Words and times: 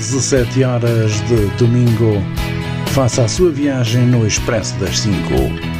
17 0.01 0.65
horas 0.65 1.13
de 1.29 1.47
domingo, 1.59 2.25
faça 2.87 3.23
a 3.23 3.29
sua 3.29 3.51
viagem 3.51 4.07
no 4.07 4.27
Expresso 4.27 4.75
das 4.79 5.01
5, 5.01 5.15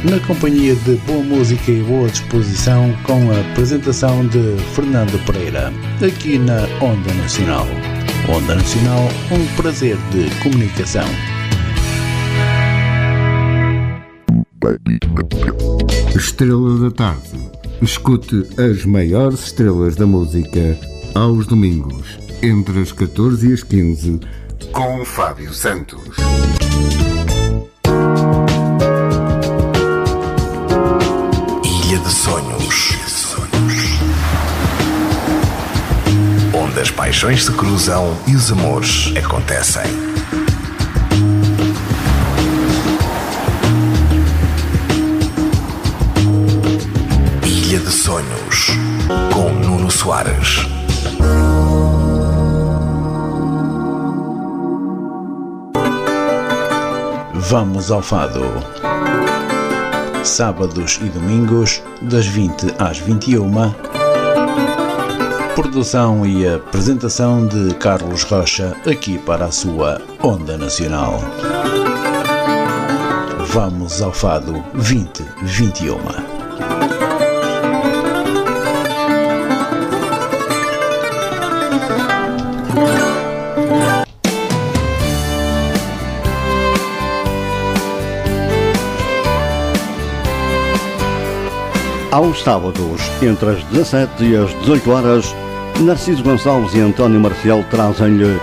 na 0.07 0.19
companhia 0.27 0.75
de 0.75 0.93
boa 1.07 1.23
música 1.23 1.71
e 1.71 1.81
boa 1.81 2.07
disposição, 2.07 2.95
com 3.03 3.31
a 3.31 3.39
apresentação 3.51 4.27
de 4.27 4.57
Fernando 4.75 5.19
Pereira, 5.25 5.73
aqui 6.05 6.37
na 6.37 6.61
Onda 6.79 7.11
Nacional. 7.15 7.65
Onda 8.29 8.53
Nacional, 8.53 9.09
um 9.31 9.55
prazer 9.55 9.97
de 10.11 10.29
comunicação. 10.43 11.07
Estrela 16.15 16.79
da 16.79 16.91
Tarde. 16.91 17.49
Escute 17.81 18.45
as 18.59 18.85
maiores 18.85 19.45
estrelas 19.45 19.95
da 19.95 20.05
música 20.05 20.77
aos 21.15 21.47
domingos, 21.47 22.19
entre 22.41 22.81
as 22.81 22.91
14 22.91 23.49
e 23.49 23.53
as 23.53 23.61
15, 23.61 24.19
com 24.71 25.05
Fábio 25.05 25.53
Santos. 25.53 26.01
Ilha 31.63 31.99
de 31.99 32.11
Sonhos. 32.11 32.97
Onde 36.53 36.79
as 36.79 36.89
paixões 36.89 37.43
se 37.43 37.51
cruzam 37.51 38.17
e 38.27 38.35
os 38.35 38.51
amores 38.51 39.13
acontecem. 39.15 39.83
Ilha 47.45 47.79
de 47.79 47.91
Sonhos. 47.91 48.67
Com 49.31 49.51
Nuno 49.53 49.91
Soares. 49.91 50.80
Vamos 57.51 57.91
ao 57.91 58.01
Fado. 58.01 58.45
Sábados 60.23 60.97
e 61.01 61.09
domingos, 61.09 61.83
das 62.01 62.25
20 62.25 62.75
às 62.79 62.97
21. 62.99 63.51
Produção 65.53 66.25
e 66.25 66.47
apresentação 66.47 67.45
de 67.45 67.75
Carlos 67.75 68.23
Rocha, 68.23 68.73
aqui 68.89 69.17
para 69.17 69.47
a 69.47 69.51
sua 69.51 70.01
Onda 70.23 70.57
Nacional. 70.57 71.19
Vamos 73.47 74.01
ao 74.01 74.13
Fado 74.13 74.63
2021. 74.73 76.30
Aos 92.11 92.41
sábados, 92.41 93.01
entre 93.21 93.51
as 93.51 93.63
17 93.69 94.25
e 94.25 94.35
as 94.35 94.49
18 94.59 94.91
horas, 94.91 95.25
Narciso 95.79 96.21
Gonçalves 96.21 96.73
e 96.73 96.81
António 96.81 97.21
Marcial 97.21 97.63
trazem-lhe 97.71 98.37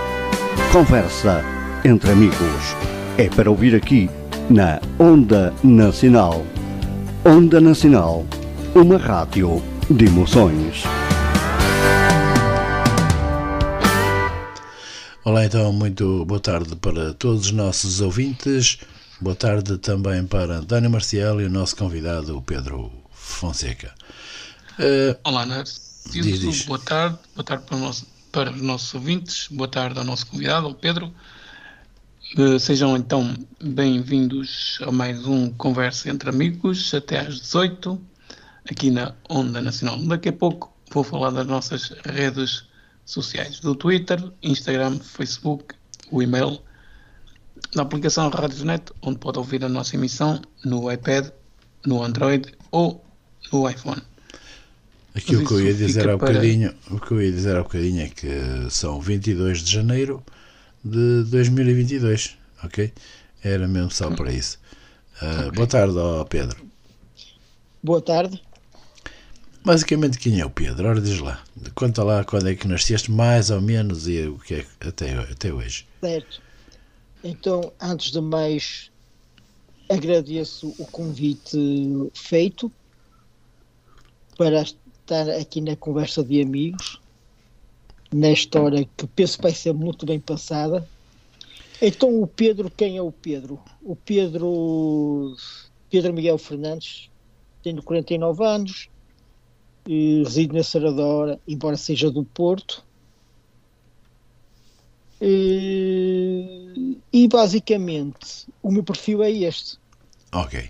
Conversa 0.71 1.45
entre 1.85 2.11
Amigos. 2.11 2.75
É 3.15 3.29
para 3.29 3.51
ouvir 3.51 3.75
aqui 3.75 4.09
na 4.49 4.81
Onda 4.97 5.53
Nacional. 5.63 6.43
Onda 7.23 7.61
Nacional, 7.61 8.25
uma 8.73 8.97
rádio 8.97 9.61
de 9.87 10.05
emoções. 10.05 10.81
Olá, 15.23 15.45
então, 15.45 15.71
muito 15.71 16.25
boa 16.25 16.39
tarde 16.39 16.75
para 16.75 17.13
todos 17.13 17.45
os 17.45 17.51
nossos 17.51 18.01
ouvintes. 18.01 18.79
Boa 19.21 19.35
tarde 19.35 19.77
também 19.77 20.25
para 20.25 20.55
António 20.55 20.89
Marcial 20.89 21.39
e 21.39 21.45
o 21.45 21.51
nosso 21.51 21.75
convidado, 21.75 22.41
Pedro 22.41 22.98
Fonseca. 23.29 23.93
Uh, 24.79 25.17
Olá, 25.23 25.45
Narciso. 25.45 26.65
Boa 26.67 26.79
tarde. 26.79 27.17
Boa 27.35 27.43
tarde 27.45 27.63
para, 27.65 27.77
nosso- 27.77 28.07
para 28.31 28.51
os 28.51 28.61
nossos 28.61 28.93
ouvintes. 28.93 29.47
Boa 29.51 29.67
tarde 29.67 29.97
ao 29.99 30.03
nosso 30.05 30.25
convidado, 30.27 30.67
ao 30.67 30.73
Pedro. 30.73 31.13
Eh, 32.37 32.59
Sejam 32.59 32.95
então 32.97 33.33
bem-vindos 33.63 34.77
a 34.81 34.91
mais 34.91 35.25
um 35.25 35.51
Conversa 35.53 36.09
entre 36.09 36.29
Amigos, 36.29 36.93
até 36.93 37.19
às 37.19 37.39
18, 37.39 37.99
aqui 38.69 38.91
na 38.91 39.13
Onda 39.29 39.61
Nacional. 39.61 39.97
Daqui 40.05 40.29
a 40.29 40.33
pouco 40.33 40.71
vou 40.91 41.03
falar 41.03 41.29
das 41.31 41.47
nossas 41.47 41.89
redes 42.05 42.65
sociais, 43.05 43.59
do 43.61 43.73
Twitter, 43.73 44.21
Instagram, 44.43 44.99
Facebook, 44.99 45.73
o 46.11 46.21
e-mail, 46.21 46.61
na 47.75 47.81
aplicação 47.83 48.29
Radiosnet, 48.29 48.91
onde 49.01 49.17
pode 49.19 49.37
ouvir 49.39 49.63
a 49.65 49.69
nossa 49.69 49.95
emissão 49.95 50.39
no 50.65 50.91
iPad, 50.91 51.29
no 51.85 52.03
Android 52.03 52.51
ou 52.71 53.03
no 53.51 53.69
iPhone. 53.69 54.01
Aquilo 55.15 55.39
Mas 55.41 55.47
que 55.47 55.53
eu 55.55 55.61
ia 55.65 55.73
dizer 55.73 56.01
há 56.09 56.17
para- 56.17 56.33
bocadinho, 56.33 56.73
o 56.91 56.99
que 56.99 57.11
eu 57.11 57.21
ia 57.21 57.31
dizer 57.31 57.55
há 57.55 57.63
bocadinho 57.63 58.01
é 58.03 58.09
que 58.09 58.27
são 58.69 59.01
22 59.01 59.63
de 59.63 59.71
janeiro 59.71 60.23
de 60.83 61.23
2022, 61.23 62.37
ok? 62.63 62.93
Era 63.43 63.67
mesmo 63.67 63.91
só 63.91 64.09
para 64.11 64.31
isso. 64.31 64.59
Uh, 65.21 65.51
Boa 65.51 65.67
tarde, 65.67 65.97
ó 65.97 66.23
Pedro. 66.23 66.57
Boa 67.83 68.01
tarde. 68.01 68.41
Basicamente, 69.65 70.17
quem 70.17 70.39
é 70.39 70.45
o 70.45 70.49
Pedro? 70.49 70.87
Ora, 70.87 71.01
diz 71.01 71.19
lá. 71.19 71.43
Conta 71.75 72.03
lá 72.03 72.23
quando 72.23 72.47
é 72.47 72.55
que 72.55 72.67
nasceste, 72.67 73.11
mais 73.11 73.49
ou 73.49 73.59
menos, 73.61 74.07
e 74.07 74.21
o 74.27 74.39
que 74.39 74.55
é 74.55 74.65
que- 74.79 74.87
até, 74.87 75.13
até 75.17 75.53
hoje. 75.53 75.85
Certo. 75.99 76.41
Então, 77.23 77.73
antes 77.81 78.11
de 78.11 78.21
mais, 78.21 78.89
agradeço 79.89 80.73
o 80.77 80.85
convite 80.85 81.57
feito 82.13 82.71
para 84.39 84.61
estar 84.61 85.29
aqui 85.31 85.59
na 85.59 85.75
conversa 85.75 86.23
de 86.23 86.41
amigos, 86.41 87.01
nesta 88.09 88.61
hora 88.61 88.85
que 88.85 89.05
penso 89.07 89.35
que 89.35 89.43
vai 89.43 89.53
ser 89.53 89.73
muito 89.73 90.05
bem 90.05 90.17
passada. 90.17 90.87
Então, 91.81 92.21
o 92.21 92.25
Pedro, 92.25 92.71
quem 92.71 92.95
é 92.95 93.01
o 93.01 93.11
Pedro? 93.11 93.59
O 93.83 93.97
Pedro, 93.97 95.35
Pedro 95.89 96.13
Miguel 96.13 96.37
Fernandes, 96.37 97.09
tenho 97.61 97.83
49 97.83 98.45
anos, 98.45 98.89
resido 99.85 100.55
na 100.55 100.63
Saradora, 100.63 101.37
embora 101.45 101.75
seja 101.75 102.09
do 102.09 102.23
Porto. 102.23 102.81
E 105.21 107.27
basicamente 107.27 108.47
o 108.63 108.71
meu 108.71 108.85
perfil 108.85 109.21
é 109.21 109.31
este. 109.31 109.77
Ok. 110.31 110.69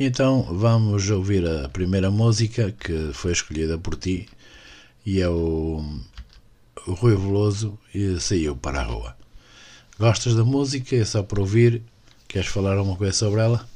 Então 0.00 0.42
vamos 0.42 1.10
ouvir 1.10 1.44
a 1.44 1.68
primeira 1.68 2.08
música 2.08 2.70
que 2.70 3.12
foi 3.12 3.32
escolhida 3.32 3.76
por 3.76 3.96
ti 3.96 4.28
e 5.04 5.20
é 5.20 5.28
o, 5.28 5.82
o 6.86 6.92
Rui 6.92 7.16
Veloso 7.16 7.76
e 7.92 8.20
saiu 8.20 8.54
para 8.54 8.80
a 8.80 8.84
rua. 8.84 9.16
Gostas 9.98 10.36
da 10.36 10.44
música? 10.44 10.94
É 10.94 11.04
só 11.04 11.22
para 11.24 11.40
ouvir? 11.40 11.82
Queres 12.28 12.46
falar 12.46 12.76
alguma 12.76 12.96
coisa 12.96 13.12
sobre 13.12 13.40
ela? 13.40 13.68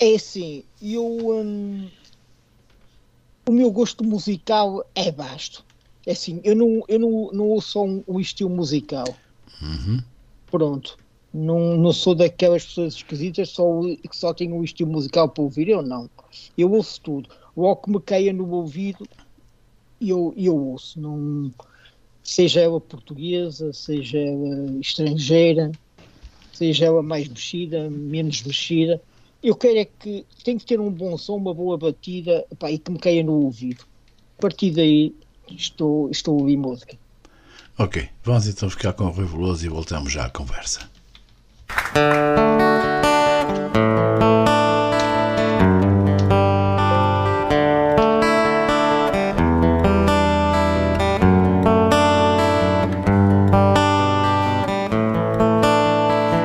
É 0.00 0.14
assim, 0.14 0.64
eu 0.80 1.04
hum, 1.04 1.90
o 3.46 3.52
meu 3.52 3.70
gosto 3.70 4.02
musical 4.02 4.88
é 4.94 5.12
vasto. 5.12 5.64
É 6.06 6.12
assim, 6.12 6.40
eu 6.42 6.56
não, 6.56 6.82
eu 6.88 6.98
não, 6.98 7.30
não 7.32 7.44
ouço 7.48 7.82
um, 7.82 8.02
um 8.08 8.18
estilo 8.18 8.48
musical. 8.48 9.14
Uhum. 9.60 10.02
Pronto. 10.50 10.96
Não, 11.32 11.76
não 11.76 11.92
sou 11.92 12.14
daquelas 12.14 12.64
pessoas 12.64 12.94
esquisitas 12.94 13.50
só, 13.50 13.80
que 13.82 14.16
só 14.16 14.32
têm 14.32 14.52
o 14.52 14.64
estilo 14.64 14.90
musical 14.90 15.28
para 15.28 15.42
ouvir, 15.42 15.68
eu 15.68 15.82
não. 15.82 16.08
Eu 16.56 16.72
ouço 16.72 17.00
tudo. 17.00 17.28
Logo 17.56 17.82
que 17.82 17.90
me 17.90 18.00
caia 18.00 18.32
no 18.32 18.48
ouvido, 18.50 19.06
eu, 20.00 20.32
eu 20.36 20.56
ouço. 20.56 21.00
Não, 21.00 21.50
seja 22.22 22.60
ela 22.60 22.80
portuguesa, 22.80 23.72
seja 23.72 24.18
ela 24.18 24.78
estrangeira, 24.80 25.70
seja 26.52 26.86
ela 26.86 27.02
mais 27.02 27.28
mexida, 27.28 27.90
menos 27.90 28.42
mexida. 28.42 29.00
Eu 29.42 29.54
quero 29.54 29.78
é 29.78 29.84
que 29.84 30.26
tem 30.42 30.58
que 30.58 30.66
ter 30.66 30.80
um 30.80 30.90
bom 30.90 31.16
som, 31.16 31.36
uma 31.36 31.54
boa 31.54 31.78
batida 31.78 32.44
pá, 32.58 32.70
e 32.70 32.78
que 32.78 32.90
me 32.90 32.98
caia 32.98 33.22
no 33.22 33.44
ouvido. 33.44 33.84
A 34.38 34.42
partir 34.42 34.72
daí 34.72 35.14
estou, 35.48 36.10
estou 36.10 36.36
a 36.36 36.40
ouvir 36.40 36.56
música. 36.56 36.96
Ok, 37.78 38.08
vamos 38.24 38.48
então 38.48 38.68
ficar 38.68 38.92
com 38.92 39.04
o 39.04 39.10
Rui 39.10 39.24
Veloso 39.24 39.64
e 39.64 39.68
voltamos 39.68 40.12
já 40.12 40.26
à 40.26 40.30
conversa. 40.30 40.90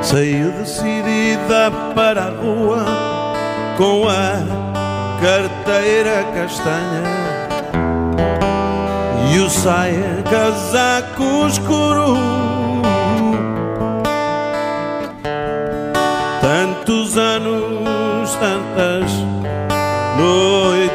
Saiu 0.02 0.52
decidida 0.52 1.72
para 1.96 2.26
a 2.26 2.30
rua 2.30 2.86
com 3.78 4.08
a 4.08 4.64
carteira 5.19 6.24
castanha 6.36 7.04
e 9.34 9.40
o 9.40 9.50
saia 9.50 10.24
casaco 10.30 11.48
escuro. 11.48 12.62
tantas 18.44 19.10
noites 20.18 20.92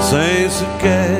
sem 0.00 0.50
sequer 0.50 1.15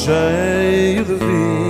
cheio 0.00 1.04
de 1.04 1.14
vida. 1.14 1.69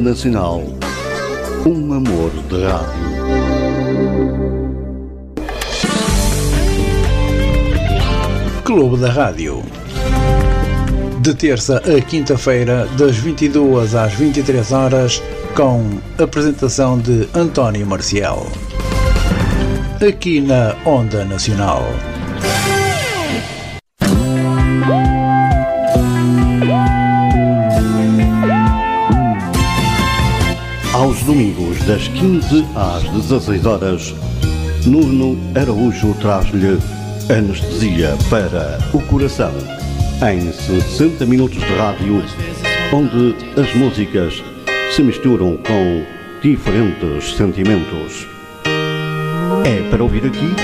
Nacional. 0.00 0.62
Um 1.66 1.92
amor 1.92 2.30
de 2.48 2.64
rádio. 2.64 3.08
Clube 8.64 8.98
da 8.98 9.10
Rádio. 9.10 9.62
De 11.20 11.34
terça 11.34 11.78
a 11.78 12.00
quinta-feira, 12.00 12.86
das 12.98 13.16
22 13.16 13.94
às 13.94 14.14
23 14.14 14.72
horas, 14.72 15.22
com 15.54 15.98
apresentação 16.22 16.98
de 16.98 17.28
António 17.34 17.86
Marcial. 17.86 18.46
Aqui 20.06 20.40
na 20.40 20.76
Onda 20.84 21.24
Nacional. 21.24 21.82
Domingos, 31.28 31.78
das 31.84 32.08
15 32.08 32.64
às 32.74 33.02
16 33.10 33.66
horas, 33.66 34.14
Nuno 34.86 35.38
Araújo 35.54 36.14
traz-lhe 36.14 36.78
anestesia 37.30 38.16
para 38.30 38.78
o 38.94 39.02
coração. 39.02 39.52
Em 40.26 40.50
60 40.50 41.26
minutos 41.26 41.58
de 41.58 41.74
rádio, 41.74 42.24
onde 42.94 43.36
as 43.60 43.74
músicas 43.74 44.42
se 44.90 45.02
misturam 45.02 45.58
com 45.58 46.02
diferentes 46.40 47.36
sentimentos. 47.36 48.26
É 49.66 49.86
para 49.90 50.02
ouvir 50.02 50.24
aqui 50.24 50.56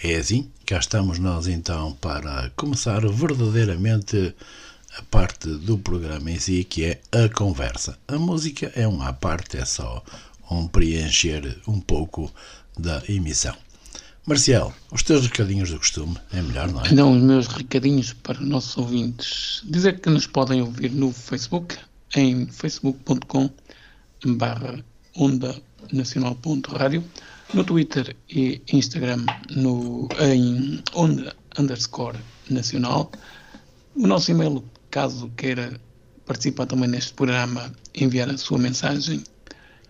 É 0.04 0.18
assim, 0.18 0.52
cá 0.66 0.80
estamos 0.80 1.20
nós 1.20 1.48
então 1.48 1.94
para 2.02 2.52
começar 2.58 3.00
verdadeiramente 3.08 4.36
a 4.98 5.02
parte 5.04 5.48
do 5.48 5.78
programa 5.78 6.32
em 6.32 6.40
si, 6.40 6.64
que 6.64 6.84
é 6.86 7.02
a 7.12 7.30
conversa. 7.30 7.98
A 8.08 8.18
música 8.18 8.72
é 8.76 8.88
uma 8.88 9.14
parte, 9.14 9.58
é 9.58 9.66
só 9.66 10.04
um 10.50 10.68
preencher 10.68 11.60
um 11.68 11.80
pouco 11.80 12.32
da 12.78 13.02
emissão. 13.08 13.56
Marcial, 14.26 14.74
os 14.92 15.02
teus 15.02 15.24
recadinhos 15.24 15.72
do 15.72 15.80
costume, 15.80 16.16
é 16.32 16.42
melhor, 16.42 16.72
não 16.72 16.82
é? 16.82 16.90
Então, 16.92 17.12
os 17.12 17.22
meus 17.22 17.48
recadinhos 17.48 18.14
para 18.14 18.40
os 18.40 18.48
nossos 18.48 18.78
ouvintes. 18.78 19.62
Dizer 19.66 20.00
que 20.00 20.10
nos 20.10 20.28
podem 20.28 20.62
ouvir 20.62 20.92
no 20.92 21.12
Facebook, 21.12 21.76
em 22.16 22.46
facebook.com 22.48 23.50
barra 24.26 24.84
onda 25.16 25.60
no 27.54 27.64
Twitter 27.64 28.16
e 28.30 28.62
Instagram 28.72 29.26
no, 29.50 30.08
em 30.20 30.82
onda 30.94 31.36
underscore 31.58 32.18
nacional, 32.50 33.12
o 33.96 34.08
nosso 34.08 34.32
e-mail, 34.32 34.64
caso 34.92 35.30
queira 35.38 35.80
participar 36.26 36.68
também 36.68 36.90
neste 36.90 37.14
programa, 37.14 37.74
enviar 37.96 38.30
a 38.30 38.38
sua 38.38 38.60
mensagem, 38.60 39.24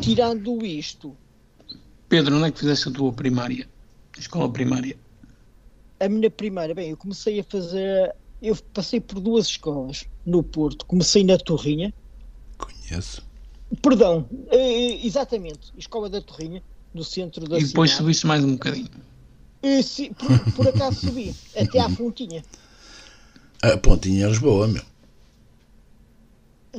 tirando 0.00 0.64
isto. 0.64 1.16
Pedro, 2.08 2.36
onde 2.36 2.48
é 2.48 2.50
que 2.50 2.58
fizeste 2.60 2.88
a 2.88 2.92
tua 2.92 3.12
primária? 3.12 3.68
Escola 4.18 4.50
primária? 4.50 4.96
A 5.98 6.08
minha 6.08 6.30
primária, 6.30 6.74
bem, 6.74 6.90
eu 6.90 6.96
comecei 6.96 7.40
a 7.40 7.44
fazer. 7.44 8.14
Eu 8.40 8.56
passei 8.74 9.00
por 9.00 9.20
duas 9.20 9.46
escolas 9.46 10.04
no 10.26 10.42
Porto. 10.42 10.84
Comecei 10.86 11.22
na 11.24 11.38
Torrinha. 11.38 11.94
Conheço. 12.58 13.22
Perdão, 13.80 14.28
exatamente. 15.02 15.72
Escola 15.78 16.10
da 16.10 16.20
Torrinha, 16.20 16.62
no 16.92 17.04
centro 17.04 17.48
da 17.48 17.58
E 17.58 17.64
depois 17.64 17.90
cidade. 17.90 18.02
subiste 18.04 18.26
mais 18.26 18.44
um 18.44 18.52
bocadinho. 18.52 18.88
E, 19.62 19.82
se, 19.82 20.10
por, 20.10 20.52
por 20.54 20.68
acaso 20.68 21.06
subi, 21.06 21.34
até 21.56 21.78
à 21.80 21.88
Fontinha. 21.88 22.42
A 23.62 23.76
Pontinha 23.78 24.26
é 24.26 24.28
Lisboa, 24.28 24.66
meu. 24.66 24.82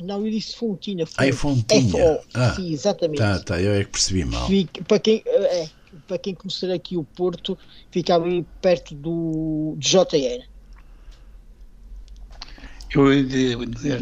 Não, 0.01 0.25
eu 0.25 0.31
disse 0.31 0.55
Fontinha. 0.55 1.05
Ah, 1.17 1.27
é 1.27 1.31
Fontinha. 1.31 2.03
F-O, 2.03 2.19
Ah, 2.33 2.55
sim, 2.55 2.71
exatamente. 2.71 3.19
Tá, 3.19 3.39
tá, 3.39 3.61
eu 3.61 3.73
é 3.73 3.83
que 3.83 3.91
percebi 3.91 4.25
mal. 4.25 4.47
Fica- 4.47 4.83
para, 4.85 4.99
quem, 4.99 5.23
é, 5.25 5.69
para 6.07 6.17
quem 6.17 6.33
conhecer 6.33 6.71
aqui 6.71 6.97
o 6.97 7.03
Porto, 7.03 7.57
fica 7.91 8.15
ali 8.15 8.43
perto 8.59 8.95
do 8.95 9.75
de 9.77 9.89
JR. 9.89 10.43
Eu 12.95 13.13
ia 13.13 13.23
dizer 13.67 13.99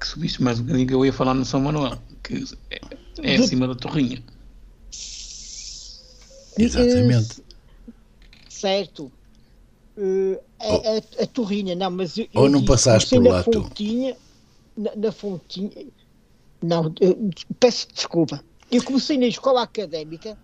que 0.00 0.06
subiste 0.06 0.42
mais 0.42 0.58
um 0.58 0.62
bocadinho 0.64 0.88
que 0.88 0.94
eu 0.94 1.04
ia 1.04 1.12
falar 1.12 1.34
no 1.34 1.44
São 1.44 1.60
Manuel, 1.60 1.98
que 2.22 2.44
é, 2.70 2.80
é 3.22 3.36
acima 3.36 3.68
da 3.68 3.74
Torrinha. 3.74 4.22
Exatamente. 6.58 7.42
Certo. 8.48 9.12
Eh, 9.96 10.40
a, 10.60 11.20
a, 11.20 11.24
a 11.24 11.26
Torrinha, 11.26 11.74
não, 11.74 11.90
mas 11.90 12.16
eu, 12.16 12.26
Ou 12.34 12.48
não 12.48 12.64
passaste 12.64 13.10
por 13.10 13.26
lá, 13.26 13.42
tu? 13.44 13.62
Na, 14.76 14.94
na 14.96 15.12
Fontinha, 15.12 15.70
não, 16.62 16.92
eu 17.00 17.30
peço 17.60 17.88
desculpa. 17.92 18.44
Eu 18.70 18.82
comecei 18.84 19.18
na 19.18 19.26
escola 19.26 19.62
académica, 19.62 20.38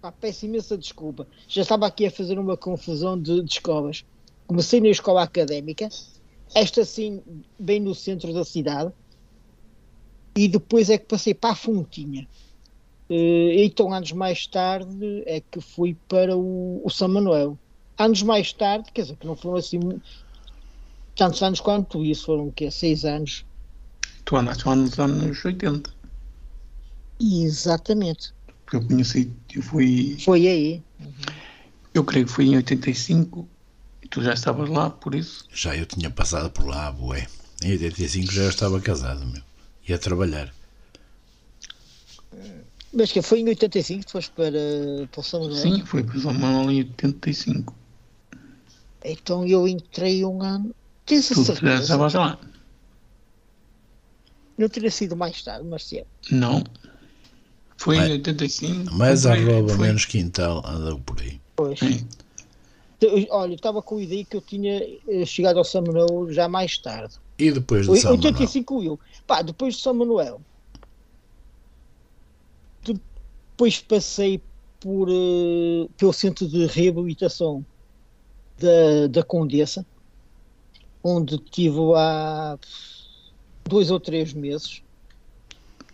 pá, 0.00 0.12
peço 0.12 0.46
imensa 0.46 0.76
desculpa. 0.78 1.28
Já 1.48 1.62
estava 1.62 1.86
aqui 1.86 2.06
a 2.06 2.10
fazer 2.10 2.38
uma 2.38 2.56
confusão 2.56 3.20
de, 3.20 3.42
de 3.42 3.52
escolas. 3.52 4.04
Comecei 4.46 4.80
na 4.80 4.88
escola 4.88 5.22
académica, 5.22 5.88
esta 6.54 6.84
sim, 6.84 7.22
bem 7.58 7.80
no 7.80 7.94
centro 7.94 8.32
da 8.32 8.44
cidade. 8.44 8.92
e 10.36 10.48
depois 10.48 10.90
é 10.90 10.98
que 10.98 11.06
passei 11.06 11.34
para 11.34 11.50
a 11.52 11.56
Fontinha. 11.56 12.26
Eh, 13.08 13.64
então, 13.64 13.92
anos 13.92 14.12
mais 14.12 14.46
tarde, 14.46 15.22
é 15.26 15.40
que 15.40 15.60
fui 15.60 15.96
para 16.08 16.36
o, 16.36 16.80
o 16.84 16.90
São 16.90 17.08
Manuel. 17.08 17.58
Anos 17.98 18.22
mais 18.22 18.52
tarde, 18.52 18.90
quer 18.92 19.02
dizer, 19.02 19.16
que 19.16 19.26
não 19.26 19.36
foram 19.36 19.56
assim 19.56 19.78
tantos 21.20 21.42
anos 21.42 21.60
quanto 21.60 22.02
isso, 22.02 22.24
foram 22.24 22.48
o 22.48 22.52
quê? 22.52 22.70
Seis 22.70 23.04
anos. 23.04 23.44
Tu 24.24 24.36
andaste 24.36 24.66
lá 24.66 24.74
nos 24.74 24.98
anos 24.98 25.44
80. 25.44 25.92
Exatamente. 27.20 28.32
Porque 28.64 28.76
eu 28.78 28.86
conheci, 28.86 29.30
eu 29.54 29.62
fui. 29.62 30.16
Foi 30.24 30.48
aí. 30.48 30.82
Eu 31.92 32.04
creio 32.04 32.24
que 32.24 32.32
foi 32.32 32.46
em 32.46 32.56
85 32.56 33.46
e 34.02 34.08
tu 34.08 34.22
já 34.22 34.32
estavas 34.32 34.70
lá, 34.70 34.88
por 34.88 35.14
isso. 35.14 35.44
Já 35.52 35.76
eu 35.76 35.84
tinha 35.84 36.08
passado 36.08 36.48
por 36.50 36.66
lá, 36.66 36.90
bué. 36.90 37.26
Em 37.62 37.72
85 37.72 38.32
já 38.32 38.44
eu 38.44 38.48
estava 38.48 38.80
casado, 38.80 39.26
meu. 39.26 39.42
Ia 39.86 39.98
trabalhar. 39.98 40.50
Mas 42.94 43.12
que 43.12 43.20
foi 43.20 43.40
em 43.40 43.48
85 43.48 44.00
que 44.00 44.06
tu 44.06 44.12
foste 44.12 44.30
para, 44.30 45.06
para 45.12 45.20
o 45.20 45.22
São 45.22 45.40
Manuel? 45.40 45.60
Sim, 45.60 45.84
foi 45.84 46.02
para 46.02 46.16
o 46.16 46.20
São 46.20 46.32
Manuel 46.32 46.70
em 46.70 46.78
85. 46.78 47.74
Então 49.04 49.46
eu 49.46 49.68
entrei 49.68 50.24
um 50.24 50.40
ano. 50.40 50.74
Tens 51.10 51.30
a 51.32 51.34
Tu 51.34 51.42
já 51.44 51.54
certeza? 51.54 51.82
estavas 51.82 52.14
lá? 52.14 52.38
Não 54.56 54.68
teria 54.68 54.90
sido 54.90 55.16
mais 55.16 55.42
tarde, 55.42 55.66
mas 55.66 55.84
sim. 55.84 56.02
Não. 56.30 56.62
Foi 57.76 57.96
Mais- 57.96 58.08
em 58.10 58.12
85. 58.12 58.94
Mais 58.94 59.26
arroba, 59.26 59.70
foi- 59.74 59.86
menos 59.86 60.04
quintal, 60.04 60.62
andou 60.66 61.00
por 61.00 61.20
aí. 61.20 61.40
Pois. 61.56 61.78
Sim. 61.80 62.06
Eu- 63.00 63.26
Olha, 63.30 63.52
eu 63.52 63.56
estava 63.56 63.82
com 63.82 63.96
a 63.96 64.02
ideia 64.02 64.24
que 64.24 64.36
eu 64.36 64.40
tinha 64.42 64.80
eh, 65.08 65.24
chegado 65.26 65.56
ao 65.56 65.64
São 65.64 65.82
Manuel 65.82 66.30
já 66.30 66.46
mais 66.48 66.78
tarde. 66.78 67.14
E 67.38 67.50
depois 67.50 67.86
do 67.86 67.92
Oi- 67.92 67.98
São 68.00 68.10
Manuel? 68.12 68.26
85 68.32 68.82
eu. 68.82 69.00
Pá, 69.26 69.40
depois 69.42 69.74
de 69.76 69.80
São 69.82 69.94
Manuel. 69.94 70.42
Depois 72.84 73.80
passei 73.80 74.42
por, 74.78 75.08
eh, 75.10 75.88
pelo 75.96 76.12
centro 76.12 76.46
de 76.48 76.66
reabilitação 76.66 77.64
da, 78.58 79.06
da 79.08 79.22
Condessa, 79.22 79.86
onde 81.02 81.36
estive 81.36 81.78
lá 81.78 82.58
dois 83.64 83.90
ou 83.90 84.00
três 84.00 84.32
meses. 84.32 84.82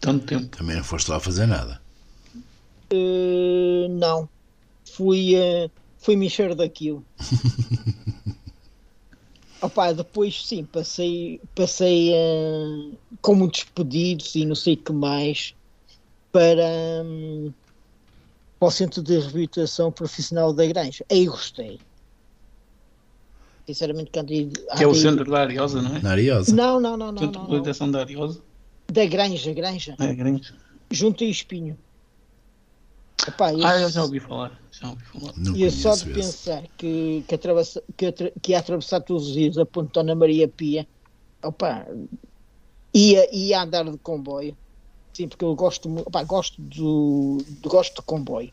Tanto 0.01 0.27
tempo. 0.27 0.57
Também 0.57 0.77
não 0.77 0.85
foste 0.85 1.11
lá 1.11 1.19
fazer 1.21 1.47
nada. 1.47 1.81
Eh, 2.91 3.89
não. 3.91 4.29
Fui, 4.93 5.35
eh, 5.35 5.71
fui 5.99 6.17
me 6.17 6.27
encher 6.27 6.55
daquilo. 6.55 7.05
Opa, 9.61 9.93
depois 9.93 10.47
sim, 10.47 10.65
passei, 10.65 11.41
passei 11.55 12.13
eh, 12.13 12.93
com 13.23 13.35
muitos 13.35 13.65
pedidos 13.65 14.35
e 14.35 14.45
não 14.45 14.55
sei 14.55 14.75
o 14.75 14.77
que 14.77 14.93
mais 14.93 15.55
para, 16.31 17.03
hum, 17.05 17.53
para 18.59 18.69
o 18.69 18.71
Centro 18.71 19.03
de 19.03 19.19
Reabilitação 19.19 19.91
Profissional 19.91 20.53
da 20.53 20.67
Granja. 20.67 21.05
Aí 21.11 21.27
gostei. 21.27 21.81
Sinceramente, 23.67 24.11
que 24.11 24.19
andei, 24.19 24.49
Que 24.77 24.85
é 24.85 24.87
o 24.87 24.95
centro 24.95 25.29
da 25.31 25.41
Ariosa, 25.41 25.83
não 25.83 25.97
é? 25.97 26.01
Na 26.01 26.11
Ariosa. 26.13 26.55
Não, 26.55 26.79
não, 26.79 26.97
não, 26.97 27.11
não, 27.11 27.19
Centro 27.19 27.41
de 27.41 27.47
reabilitação 27.47 27.91
da 27.91 28.01
Ariosa. 28.01 28.43
Da 28.91 29.05
Granja, 29.07 29.53
Granja. 29.53 29.97
É 29.99 30.15
grande. 30.15 30.55
Junto 30.91 31.25
a 31.25 31.27
Espinho. 31.27 31.77
Epá, 33.27 33.49
Ah, 33.49 33.53
esse- 33.75 33.83
eu 33.83 33.91
já 33.91 34.03
ouvi 34.05 34.21
falar. 34.21 34.61
Já 34.71 34.91
ouvi 34.91 35.05
falar. 35.05 35.33
Não 35.37 35.57
E 35.57 35.63
eu 35.63 35.71
só 35.73 35.91
de 35.97 36.03
esse. 36.03 36.13
pensar 36.13 36.63
que, 36.79 37.25
que, 37.27 37.35
atravessa, 37.35 37.83
que, 37.97 38.07
atra- 38.07 38.33
que 38.41 38.53
ia 38.53 38.59
atravessar 38.61 39.01
todos 39.01 39.27
os 39.29 39.33
dias 39.35 39.59
a 39.59 39.67
Ponte 39.67 39.99
Ana 39.99 40.15
Maria 40.15 40.47
Pia, 40.47 40.87
opa, 41.45 41.87
ia, 42.95 43.29
ia 43.35 43.63
andar 43.63 43.91
de 43.91 43.99
comboio. 43.99 44.57
Sim, 45.17 45.27
porque 45.29 45.45
eu 45.45 45.57
gosto, 45.57 45.93
opa, 46.07 46.23
gosto, 46.23 46.61
do, 46.63 47.39
gosto 47.65 47.97
de 47.97 48.03
comboio. 48.07 48.53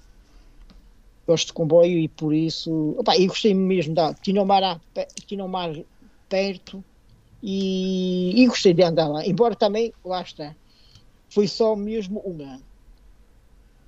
Gosto 1.28 1.48
de 1.48 1.54
comboio 1.54 1.98
e 2.00 2.08
por 2.08 2.34
isso. 2.34 2.96
Opa, 3.00 3.16
e 3.16 3.28
gostei 3.28 3.54
mesmo 3.54 3.94
da. 3.94 4.14
Tinha 4.14 4.42
o 4.42 4.46
mar, 4.46 4.64
a 4.64 4.80
tinha 5.26 5.44
o 5.44 5.48
mar 5.50 5.74
perto 6.28 6.84
e, 7.42 8.42
e 8.42 8.48
gostei 8.48 8.74
de 8.74 8.84
andar 8.84 9.08
lá. 9.08 9.26
Embora 9.26 9.56
também, 9.56 9.94
lá 10.04 10.22
está, 10.22 10.56
foi 11.30 11.48
só 11.48 11.76
mesmo 11.76 12.22
um 12.26 12.44
ano. 12.44 12.64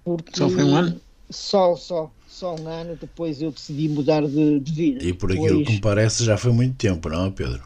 Porque 0.03 0.37
Só 0.37 0.49
foi 0.49 0.63
um 0.63 0.75
ano? 0.75 1.01
Só, 1.31 1.75
só, 1.75 2.11
só 2.27 2.55
um 2.55 2.67
ano. 2.67 2.95
Depois 2.95 3.41
eu 3.41 3.51
decidi 3.51 3.89
mudar 3.89 4.25
de, 4.27 4.59
de 4.59 4.71
vida. 4.71 5.03
E 5.03 5.13
por 5.13 5.31
aquilo 5.31 5.47
Depois- 5.47 5.67
que 5.67 5.73
me 5.73 5.81
parece 5.81 6.23
já 6.23 6.37
foi 6.37 6.51
muito 6.51 6.77
tempo, 6.77 7.09
não 7.09 7.25
é, 7.25 7.31
Pedro? 7.31 7.63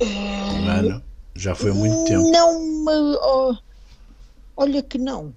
Um 0.00 0.68
ano 0.68 1.02
já 1.36 1.54
foi 1.54 1.72
muito 1.72 2.04
tempo. 2.04 2.30
Não 2.30 2.60
me. 2.60 3.16
oh, 3.22 3.56
olha 4.56 4.82
que 4.82 4.98
não. 4.98 5.32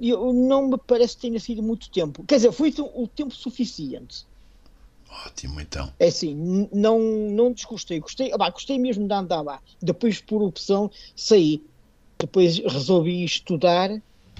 Eu, 0.00 0.32
não 0.32 0.68
me 0.68 0.78
parece 0.86 1.16
que 1.16 1.22
tenha 1.22 1.40
sido 1.40 1.62
muito 1.62 1.90
tempo. 1.90 2.24
Quer 2.24 2.36
dizer, 2.36 2.52
foi 2.52 2.74
o 2.78 3.06
tempo 3.08 3.34
suficiente. 3.34 4.24
Ótimo, 5.26 5.60
então. 5.60 5.92
É 5.98 6.08
assim, 6.08 6.68
não, 6.72 6.98
não 7.00 7.52
desgostei. 7.52 7.98
Gostei, 7.98 8.30
ah, 8.32 8.50
gostei 8.50 8.78
mesmo 8.78 9.06
de 9.08 9.14
andar 9.14 9.40
lá. 9.40 9.60
Depois, 9.82 10.20
por 10.20 10.42
opção, 10.42 10.90
saí. 11.16 11.62
Depois 12.18 12.58
resolvi 12.58 13.24
estudar 13.24 13.90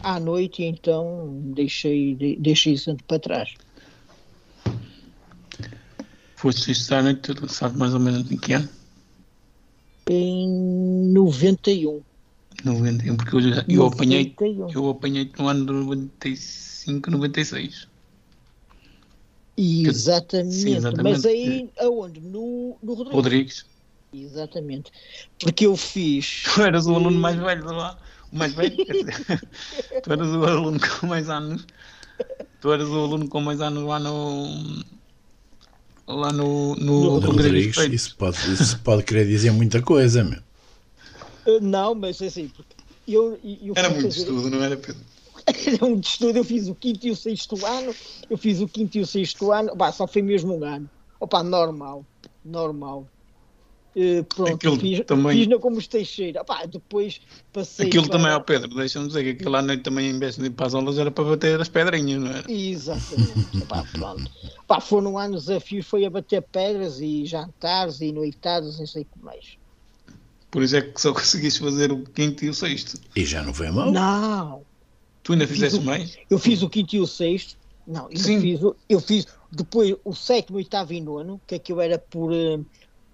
à 0.02 0.20
noite 0.20 0.62
e 0.62 0.66
então 0.66 1.40
deixei, 1.54 2.14
de- 2.14 2.36
deixei 2.36 2.74
isso 2.74 2.94
para 3.06 3.18
trás. 3.18 3.54
Foste 6.36 6.70
estudar 6.70 6.98
à 6.98 7.02
noite, 7.02 7.34
tu 7.34 7.48
sabe 7.48 7.76
mais 7.78 7.94
ou 7.94 8.00
menos 8.00 8.30
em 8.30 8.36
que 8.36 8.52
ano? 8.52 8.68
Em 10.10 10.48
91. 11.12 12.02
91, 12.64 13.16
porque 13.16 13.36
eu, 13.36 13.40
já- 13.40 13.64
eu 13.68 13.86
apanhei 13.86 14.34
91. 14.38 14.70
eu 14.72 14.88
apanhei 14.90 15.32
no 15.38 15.48
ano 15.48 15.66
de 15.66 15.72
95, 15.72 17.10
96. 17.10 17.88
Exatamente. 19.56 20.54
Sim, 20.54 20.76
exatamente. 20.76 21.12
Mas 21.14 21.24
aí, 21.26 21.68
aonde? 21.80 22.20
No, 22.20 22.78
no 22.82 22.94
Rodrigues. 22.94 23.14
Rodrigues. 23.14 23.66
Exatamente. 24.12 24.90
Porque 25.38 25.66
eu 25.66 25.76
fiz. 25.76 26.44
Tu 26.54 26.62
eras 26.62 26.86
o 26.86 26.94
aluno 26.94 27.18
mais 27.18 27.36
velho 27.36 27.62
de 27.66 27.72
lá. 27.72 27.98
O 28.32 28.36
mais 28.36 28.52
velho, 28.54 28.76
quer 28.76 28.92
dizer, 28.92 29.40
tu 30.02 30.12
eras 30.12 30.28
o 30.28 30.44
aluno 30.44 30.78
com 30.80 31.06
mais 31.06 31.28
anos. 31.28 31.66
Tu 32.60 32.72
eras 32.72 32.88
o 32.88 32.94
aluno 32.94 33.28
com 33.28 33.40
mais 33.40 33.60
anos 33.60 33.84
lá 33.84 33.98
no. 33.98 34.84
Lá 36.06 36.32
no, 36.32 36.74
no, 36.76 36.76
No 36.76 37.18
Rodrigues. 37.18 37.76
Rodrigues, 37.76 38.02
isso 38.06 38.16
pode, 38.16 38.36
isso 38.52 38.78
pode 38.80 39.02
querer 39.02 39.26
dizer 39.26 39.50
muita 39.50 39.82
coisa, 39.82 40.24
meu. 40.24 40.40
Uh, 41.48 41.60
Não, 41.60 41.94
mas 41.94 42.20
assim, 42.20 42.48
porque 42.48 42.74
eu, 43.06 43.38
eu 43.62 43.72
Era 43.74 43.88
muito 43.88 44.02
fazer- 44.02 44.20
estudo, 44.20 44.50
não 44.50 44.62
era, 44.62 44.76
Pedro? 44.76 45.02
Era 45.66 45.86
muito 45.88 46.06
estudo, 46.06 46.36
eu 46.36 46.44
fiz 46.44 46.68
o 46.68 46.74
quinto 46.74 47.06
e 47.06 47.10
o 47.10 47.16
sexto 47.16 47.64
ano, 47.64 47.94
eu 48.28 48.36
fiz 48.36 48.60
o 48.60 48.68
quinto 48.68 48.98
e 48.98 49.00
o 49.00 49.06
sexto 49.06 49.50
ano, 49.52 49.74
pá, 49.76 49.90
só 49.92 50.06
foi 50.06 50.20
mesmo 50.20 50.58
um 50.58 50.64
ano. 50.64 50.90
Opa, 51.20 51.42
normal, 51.42 52.04
normal. 52.44 53.06
Uh, 53.96 54.22
pronto, 54.24 54.54
Aquilo 54.54 54.78
fiz, 54.78 55.00
também- 55.06 55.38
fiz 55.38 55.46
na 55.48 55.58
como 55.58 55.82
Teixeira. 55.82 56.42
Opá, 56.42 56.66
depois 56.66 57.20
passei. 57.52 57.86
Aquilo 57.86 58.06
para- 58.08 58.18
também, 58.18 58.32
ó 58.32 58.40
Pedro, 58.40 58.68
deixa-me 58.74 59.08
dizer 59.08 59.24
que 59.24 59.30
aquilo 59.30 59.56
à 59.56 59.62
noite 59.62 59.82
também, 59.82 60.10
em 60.10 60.18
vez 60.18 60.36
de 60.36 60.44
ir 60.46 60.50
para 60.50 60.66
as 60.66 60.74
aulas, 60.74 60.98
era 60.98 61.10
para 61.10 61.24
bater 61.24 61.60
as 61.60 61.68
pedrinhas, 61.68 62.20
não 62.20 62.30
era? 62.30 62.50
Exatamente. 62.50 63.62
Opá, 63.62 63.84
pronto. 63.90 64.30
Opá, 64.64 64.80
foram 64.80 65.16
anos 65.18 65.46
desafios, 65.46 65.86
foi 65.86 66.04
a 66.04 66.10
bater 66.10 66.42
pedras 66.52 67.00
e 67.00 67.24
jantares 67.24 68.00
e 68.00 68.12
noitadas, 68.12 68.78
não 68.78 68.86
sei 68.86 69.02
o 69.02 69.06
que 69.06 69.18
mais. 69.24 69.57
Por 70.50 70.62
isso 70.62 70.76
é 70.76 70.82
que 70.82 71.00
só 71.00 71.12
conseguiste 71.14 71.60
fazer 71.60 71.92
o 71.92 72.02
quinto 72.04 72.44
e 72.44 72.48
o 72.48 72.54
sexto. 72.54 72.98
E 73.14 73.24
já 73.24 73.42
não 73.42 73.52
foi 73.54 73.70
mal. 73.70 73.90
Não, 73.92 74.62
Tu 75.22 75.32
ainda 75.32 75.46
Fiz 75.46 75.56
fizeste 75.56 75.78
o- 75.78 75.82
mais? 75.82 76.16
Eu 76.30 76.38
fiz 76.38 76.62
o 76.62 76.70
quinto 76.70 76.96
e 76.96 77.00
o 77.00 77.06
sexto. 77.06 77.56
Não, 77.86 78.10
eu 78.10 78.18
Sim. 78.18 78.40
fiz, 78.40 78.60
eu 78.88 79.00
fiz 79.00 79.26
depois 79.50 79.94
o 80.04 80.14
sétimo, 80.14 80.56
oitavo 80.58 80.92
e 80.92 81.00
nono, 81.00 81.40
que 81.46 81.54
aquilo 81.54 81.80
era 81.80 81.98
por 81.98 82.32
eh, 82.32 82.58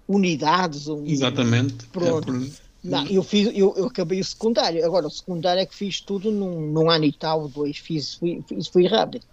unidades. 0.07 0.87
um- 0.87 1.05
Exatamente. 1.05 1.85
Pronto. 1.87 2.29
É 2.29 2.39
por- 2.39 2.51
Não, 2.83 3.07
eu, 3.07 3.23
fiz, 3.23 3.47
eu, 3.55 3.73
eu 3.75 3.85
acabei 3.87 4.19
o 4.19 4.23
secundário. 4.23 4.85
Agora, 4.85 5.07
o 5.07 5.11
secundário 5.11 5.59
é 5.61 5.65
que 5.65 5.75
fiz 5.75 6.01
tudo 6.01 6.29
num, 6.31 6.71
num 6.71 6.89
ano 6.89 7.05
e 7.05 7.11
tal, 7.13 7.47
dois. 7.47 7.77
Fiz, 7.77 8.13
fui, 8.15 8.43
fiz, 8.47 8.67
fui 8.67 8.85
rápido. 8.85 9.25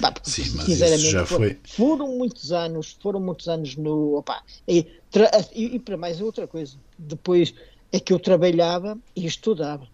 Pá, 0.00 0.12
porque, 0.12 0.30
Sim, 0.30 0.50
mas 0.56 0.66
sinceramente, 0.66 1.02
isso 1.02 1.06
já 1.12 1.26
foi- 1.26 1.60
foram 1.66 2.16
muitos 2.18 2.52
anos, 2.52 2.96
foram 3.02 3.20
muitos 3.20 3.48
anos 3.48 3.76
no. 3.76 4.16
Opa, 4.18 4.42
e, 4.68 4.84
tra- 5.10 5.30
e, 5.54 5.76
e 5.76 5.80
para 5.80 5.96
mais 5.96 6.20
é 6.20 6.24
outra 6.24 6.46
coisa. 6.48 6.78
Depois 6.98 7.54
é 7.92 8.00
que 8.00 8.12
eu 8.12 8.18
trabalhava 8.20 8.98
e 9.16 9.24
estudava. 9.26 9.88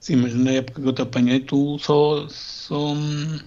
Sim, 0.00 0.16
mas 0.16 0.34
na 0.34 0.52
época 0.52 0.80
que 0.80 0.88
eu 0.88 0.92
te 0.92 1.02
apanhei, 1.02 1.40
tu 1.40 1.78
só. 1.78 2.26
só, 2.28 2.92
hum, 2.92 3.38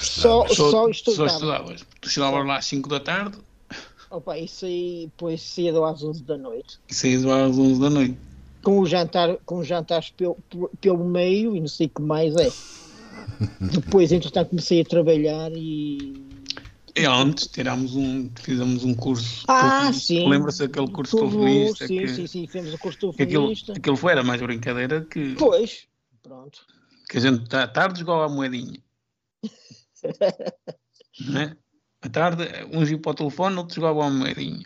Só, 0.00 0.46
só, 0.48 0.54
só 0.54 0.88
só 0.88 0.90
estudava. 0.90 1.26
estudavas. 1.26 1.84
Tu 2.00 2.08
chegavas 2.10 2.46
lá 2.46 2.56
às 2.58 2.66
5 2.66 2.88
da 2.88 3.00
tarde 3.00 3.38
Opa, 4.10 4.36
isso 4.38 4.64
aí, 4.66 5.06
depois 5.06 5.42
cedo 5.42 5.84
às 5.84 6.02
11 6.02 6.24
da 6.24 6.36
noite. 6.36 6.78
saías 6.90 7.22
lá 7.24 7.44
às 7.44 7.58
11 7.58 7.80
da 7.80 7.90
noite. 7.90 8.18
Com 8.62 8.80
o 8.80 8.86
jantar, 8.86 9.38
com 9.46 9.58
os 9.58 9.66
jantares 9.66 10.10
pelo, 10.10 10.36
pelo 10.80 11.04
meio 11.04 11.56
e 11.56 11.60
não 11.60 11.68
sei 11.68 11.86
o 11.86 11.90
que 11.90 12.02
mais 12.02 12.36
é. 12.36 12.54
Depois, 13.60 14.12
entretanto, 14.12 14.50
comecei 14.50 14.80
a 14.80 14.84
trabalhar 14.84 15.50
e, 15.54 16.14
E 16.96 17.04
antes 17.06 17.46
tirámos 17.48 17.94
um, 17.94 18.30
fizemos 18.36 18.84
um 18.84 18.94
curso. 18.94 19.44
Ah, 19.48 19.60
telefonista. 19.80 20.00
sim. 20.06 20.28
Lembra-se 20.28 20.66
daquele 20.66 20.90
curso 20.90 21.16
Tudo, 21.16 21.30
telefonista? 21.30 21.86
sim, 21.86 21.98
que, 21.98 22.08
sim, 22.08 22.26
sim, 22.26 22.46
fizemos 22.46 22.74
o 22.74 22.78
curso 22.78 22.98
que 22.98 23.22
aquilo, 23.22 23.44
telefonista. 23.44 23.72
aquilo 23.72 23.96
foi, 23.96 24.12
era 24.12 24.22
mais 24.24 24.40
brincadeira 24.40 25.04
que, 25.04 25.34
Pois, 25.34 25.86
pronto. 26.22 26.60
que 27.10 27.18
a 27.18 27.20
gente 27.20 27.54
à 27.54 27.66
tarde 27.68 28.00
jogava 28.00 28.26
a 28.26 28.28
moedinha. 28.28 28.80
Não 31.20 31.40
é? 31.40 31.56
À 32.02 32.08
tarde, 32.08 32.44
uns 32.72 32.90
iam 32.90 33.00
para 33.00 33.12
o 33.12 33.14
telefone, 33.14 33.56
outros 33.56 33.74
jogavam 33.76 34.02
a 34.02 34.10
moedinha. 34.10 34.64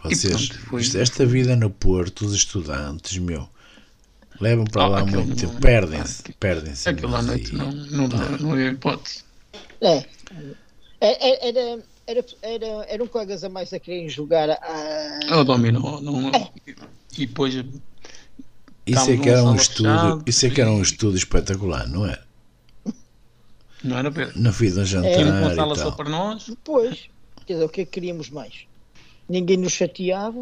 Vocês, 0.03 0.49
pronto, 0.49 0.97
esta 0.97 1.25
vida 1.25 1.55
no 1.55 1.69
Porto, 1.69 2.25
os 2.25 2.33
estudantes, 2.33 3.17
meu, 3.17 3.47
levam 4.41 4.65
para 4.65 4.83
Ah, 4.83 4.87
lá 4.89 5.05
muito 5.05 5.25
não- 5.29 5.35
tempo, 5.37 5.61
perdem-se, 5.61 6.19
aquilo- 6.23 6.37
perdem-se. 6.37 6.89
mas 7.07 7.25
noite 7.27 7.55
não, 7.55 7.71
não, 7.71 8.09
dá, 8.09 8.17
não 8.39 8.51
havia 8.51 8.71
hipótese. 8.71 9.23
É. 9.79 9.99
É- 10.99 11.29
é- 11.29 11.47
Era, 11.47 11.83
era, 12.05 12.25
era, 12.41 12.65
eram 12.89 13.07
colegas 13.07 13.45
a 13.45 13.49
mais 13.49 13.71
a 13.71 13.79
quererem 13.79 14.09
jogar 14.09 14.49
a. 14.49 15.19
É 15.29 15.33
o 15.33 15.45
dominó. 15.45 16.01
Não, 16.01 16.29
e 17.17 17.25
depois, 17.25 17.53
Isso 18.85 19.11
é 19.11 19.17
que 19.17 19.29
era 19.29 19.43
um 19.43 19.55
estudo, 19.55 19.87
fechada 19.89 20.23
isso 20.25 20.45
é 20.45 20.49
que 20.49 20.61
era 20.61 20.71
um 20.71 20.81
estudo 20.81 21.17
espetacular, 21.17 21.87
não 21.87 22.05
é? 22.05 22.21
não 23.83 23.97
era 23.97 24.11
Pedro. 24.11 24.39
Na 24.41 24.51
vida 24.51 24.81
um 24.81 24.85
jantar 24.85 25.11
Tínhamos 25.11 25.39
uma 25.41 25.51
e 25.51 25.55
sala 25.55 25.75
só 25.75 25.91
para 25.91 26.09
nós. 26.09 26.47
Depois, 26.47 27.09
quer 27.45 27.53
dizer, 27.53 27.65
o 27.65 27.69
que 27.69 27.81
é 27.81 27.85
que 27.85 27.91
queríamos 27.91 28.29
mais? 28.29 28.65
Ninguém 29.27 29.57
nos 29.57 29.73
chateava, 29.73 30.41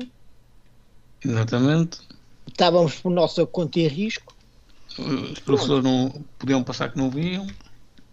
Exatamente. 1.24 2.00
estávamos 2.48 2.96
por 2.96 3.12
nossa 3.12 3.46
conta 3.46 3.80
e 3.80 3.88
risco, 3.88 4.36
Os 4.98 5.40
professores 5.40 5.84
não 5.84 6.24
podiam 6.38 6.64
passar 6.64 6.92
que 6.92 6.98
não 6.98 7.10
viam. 7.10 7.48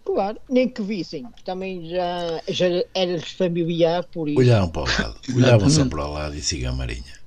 claro, 0.05 0.39
nem 0.49 0.67
que 0.69 0.81
vissem. 0.81 1.25
Também 1.45 1.87
já, 1.89 2.41
já 2.47 2.65
era 2.93 3.19
familiar, 3.21 4.03
por 4.05 4.27
isso. 4.29 4.39
Olhavam 4.39 4.69
para 4.69 4.81
o 4.81 4.85
lado, 4.85 5.19
olhavam 5.35 5.69
só 5.69 5.85
para 5.85 6.05
o 6.07 6.13
lado 6.13 6.35
e 6.35 6.41
siga 6.41 6.69
a 6.69 6.73
marinha. 6.73 7.19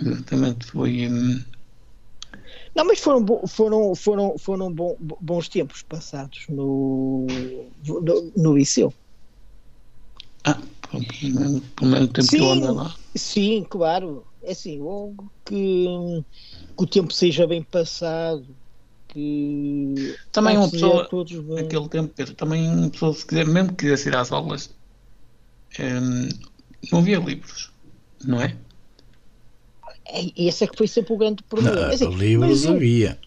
Exatamente. 0.00 0.66
Foi. 0.66 1.08
hum, 1.08 1.44
Não, 2.74 2.84
mas 2.84 3.00
foram, 3.00 3.24
foram, 3.46 3.94
foram, 3.94 4.38
foram 4.38 4.74
bons 5.20 5.48
tempos 5.48 5.82
passados 5.82 6.44
no, 6.48 7.26
no, 7.84 8.32
no 8.36 8.56
liceu. 8.56 8.92
Ah, 10.44 10.60
pelo 10.90 11.90
menos 11.90 12.08
o 12.08 12.12
tempo 12.12 12.28
que 12.28 12.36
eu 12.36 12.44
Sim. 12.44 12.52
ando 12.52 12.74
lá. 12.74 12.96
Sim, 13.16 13.66
claro. 13.68 14.26
É 14.42 14.52
assim, 14.52 14.78
logo 14.78 15.30
que, 15.44 15.86
que 16.76 16.84
o 16.84 16.86
tempo 16.86 17.12
seja 17.12 17.46
bem 17.46 17.62
passado, 17.62 18.56
que 19.08 20.14
Também 20.32 20.56
uma 20.56 20.70
pessoa, 20.70 21.02
a 21.02 21.08
todos 21.08 21.38
bem. 21.40 21.56
naquele 21.62 21.88
tempo, 21.88 22.14
Pedro, 22.14 22.34
também 22.34 22.68
uma 22.68 22.90
pessoa, 22.90 23.12
se 23.12 23.26
quiser, 23.26 23.46
mesmo 23.46 23.70
que 23.70 23.76
quisesse 23.84 24.08
ir 24.08 24.16
às 24.16 24.30
aulas, 24.30 24.70
hum, 25.80 26.28
não 26.92 27.00
havia 27.00 27.18
livros, 27.18 27.72
não 28.24 28.40
é? 28.40 28.56
É, 30.08 30.20
esse 30.36 30.64
é 30.64 30.66
que 30.66 30.76
foi 30.76 30.88
sempre 30.88 31.12
o 31.12 31.16
grande 31.18 31.42
problema. 31.44 31.76
Não, 31.76 31.90
assim, 31.90 32.08
livros 32.16 32.64
eu- 32.64 32.74
havia. 32.74 33.18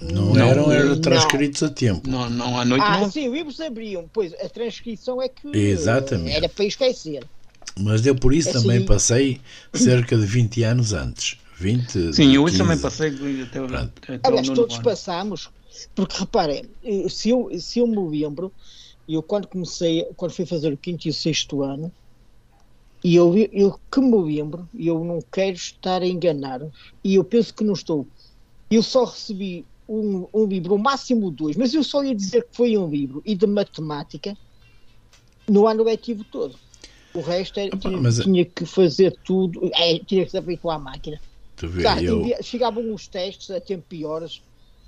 Não, 0.00 0.32
Não, 0.32 0.48
eram, 0.48 0.70
eram 0.72 0.94
não. 0.94 1.00
transcritos 1.00 1.62
a 1.62 1.68
tempo. 1.68 2.08
Não, 2.08 2.30
não 2.30 2.58
à 2.58 2.64
noite 2.64 2.84
Ah, 2.86 3.00
não. 3.00 3.10
sim, 3.10 3.28
livros 3.30 3.60
abriam, 3.60 4.08
pois 4.12 4.32
a 4.34 4.48
transcrição 4.48 5.20
é 5.20 5.28
que 5.28 5.48
Exatamente. 5.56 6.36
era 6.36 6.48
para 6.48 6.64
esquecer. 6.64 7.24
Mas 7.80 8.06
eu 8.06 8.14
por 8.14 8.32
isso 8.32 8.48
É 8.50 8.52
também 8.52 8.76
assim. 8.78 8.86
passei 8.86 9.40
cerca 9.74 10.16
de 10.16 10.24
20 10.24 10.62
anos 10.62 10.92
antes. 10.92 11.36
20, 11.58 12.12
Sim, 12.12 12.32
eu 12.32 12.44
15. 12.44 12.48
isso 12.54 12.58
também 12.58 12.78
passei 12.78 13.08
até, 13.08 13.60
o- 13.60 13.66
até 13.66 14.12
o 14.14 14.20
Aliás, 14.22 14.48
todos 14.50 14.74
ano. 14.76 14.84
passamos, 14.84 15.48
porque 15.94 16.16
reparem, 16.18 16.62
eh, 16.84 17.08
se 17.08 17.30
eu, 17.30 17.48
se 17.58 17.80
eu 17.80 17.86
me 17.88 18.08
lembro, 18.08 18.52
eu 19.08 19.22
quando 19.22 19.48
comecei, 19.48 20.04
quando 20.16 20.32
fui 20.32 20.46
fazer 20.46 20.72
o 20.72 20.78
quinto 20.78 21.08
e 21.08 21.10
o 21.10 21.14
sexto 21.14 21.62
ano, 21.62 21.92
e 23.04 23.14
eu, 23.16 23.36
eu 23.52 23.78
que 23.92 24.00
me 24.00 24.16
lembro, 24.20 24.68
e 24.74 24.86
eu 24.86 25.04
não 25.04 25.20
quero 25.32 25.56
estar 25.56 26.02
a 26.02 26.06
enganar, 26.06 26.60
e 27.04 27.14
eu 27.14 27.24
penso 27.24 27.54
que 27.54 27.64
não 27.64 27.74
estou, 27.74 28.08
eu 28.70 28.82
só 28.82 29.04
recebi 29.04 29.66
um, 29.88 30.26
um 30.34 30.44
livro, 30.46 30.74
o 30.74 30.78
máximo 30.78 31.30
dois, 31.30 31.56
mas 31.56 31.72
eu 31.72 31.82
só 31.82 32.04
ia 32.04 32.14
dizer 32.14 32.42
que 32.42 32.56
foi 32.56 32.76
um 32.76 32.88
livro, 32.88 33.22
e 33.24 33.34
de 33.34 33.46
matemática, 33.46 34.36
no 35.48 35.66
ano 35.66 35.82
letivo 35.84 36.24
todo. 36.24 36.58
O 37.14 37.20
resto 37.20 37.58
era, 37.58 37.68
Opa, 37.68 37.78
tinha, 37.78 38.00
mas- 38.00 38.18
tinha 38.18 38.44
que 38.44 38.66
fazer 38.66 39.16
tudo, 39.24 39.70
é, 39.74 39.98
tinha 40.00 40.24
que 40.24 40.30
ser 40.30 40.44
feito 40.44 40.68
à 40.68 40.78
máquina. 40.78 41.18
Vê, 41.60 41.82
Claro, 41.82 42.04
eu, 42.04 42.42
chegavam 42.42 42.94
os 42.94 43.08
testes 43.08 43.50
a 43.50 43.60
tempo 43.60 43.86
e 43.92 44.04
horas. 44.04 44.42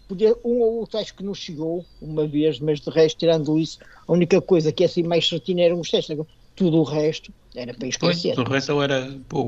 Podia, 0.07 0.35
um 0.45 0.61
ou 0.61 0.79
outro 0.81 0.99
acho 0.99 1.15
que 1.15 1.23
não 1.23 1.35
chegou 1.35 1.87
uma 2.01 2.27
vez, 2.27 2.59
mas 2.61 2.81
de 2.81 2.91
resto, 2.91 3.19
tirando 3.19 3.59
isso, 3.59 3.79
a 4.07 4.13
única 4.13 4.41
coisa 4.43 4.73
que 4.73 4.83
é 4.83 4.87
assim 4.87 5.03
mais 5.03 5.27
certinha 5.27 5.65
eram 5.65 5.81
os 5.81 5.89
testes. 5.89 6.17
Tudo 6.61 6.77
o 6.77 6.83
resto 6.83 7.33
era 7.55 7.73
para 7.73 7.89
Pois, 7.99 8.19
esquecer. 8.19 8.39
o 8.39 8.45
resto 8.45 8.83
era 8.83 9.19
pô, 9.31 9.41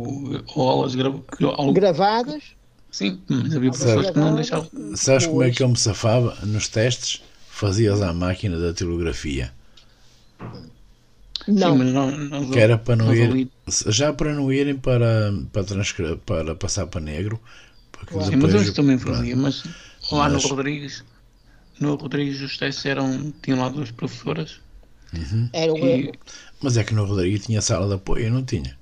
ou 0.57 0.69
aulas 0.71 0.95
gra... 0.95 1.09
algo- 1.09 1.73
Gravadas, 1.75 2.43
Sim, 2.91 3.21
mas 3.29 3.55
havia 3.55 3.71
pessoas 3.71 4.11
que 4.11 4.19
não 4.19 4.35
deixavam. 4.35 4.71
sabes 4.97 5.27
como 5.27 5.43
é 5.43 5.47
Pois. 5.49 5.57
que 5.59 5.63
eu 5.63 5.69
me 5.69 5.77
safava 5.77 6.35
nos 6.47 6.69
testes? 6.69 7.23
Fazias 7.51 8.01
à 8.01 8.15
máquina 8.15 8.59
da 8.59 8.73
telegrafia. 8.73 9.53
Não, 11.47 11.73
Sim, 11.73 11.79
mas 11.79 11.93
não, 11.93 12.11
não, 12.11 12.51
Que 12.51 12.59
era 12.59 12.79
para 12.79 12.97
não 12.97 13.15
ir. 13.15 13.49
Já 13.89 14.11
para 14.13 14.33
não 14.35 14.51
irem 14.51 14.77
para, 14.77 15.33
para, 15.53 15.65
transcre- 15.65 16.17
para 16.25 16.55
passar 16.55 16.87
para 16.87 17.01
negro. 17.03 17.39
Porque 17.91 18.15
Claro. 18.15 18.31
Sim, 18.31 18.37
mas 18.37 18.55
eu 18.67 18.73
também 18.75 18.97
fazia, 18.99 19.37
mas 19.37 19.65
lá 20.11 20.31
Mas- 20.31 20.43
no 20.43 20.49
Rodrigues, 20.49 21.05
no 21.79 21.95
Rodrigues 21.97 22.41
os 22.41 22.57
testes 22.57 22.87
eram, 22.87 23.33
tinham 23.43 23.59
lá 23.61 23.69
duas 23.69 23.91
professoras 23.91 24.61
era 25.53 25.73
o 25.73 25.77
e, 25.89 26.13
Mas 26.63 26.77
é 26.77 26.85
que 26.85 26.95
no 26.95 27.05
Rodrigo 27.05 27.39
tinha 27.39 27.61
sala 27.61 27.87
de 27.89 27.95
apoio, 27.95 28.27
eu 28.27 28.33
não 28.33 28.45
tinha. 28.45 28.77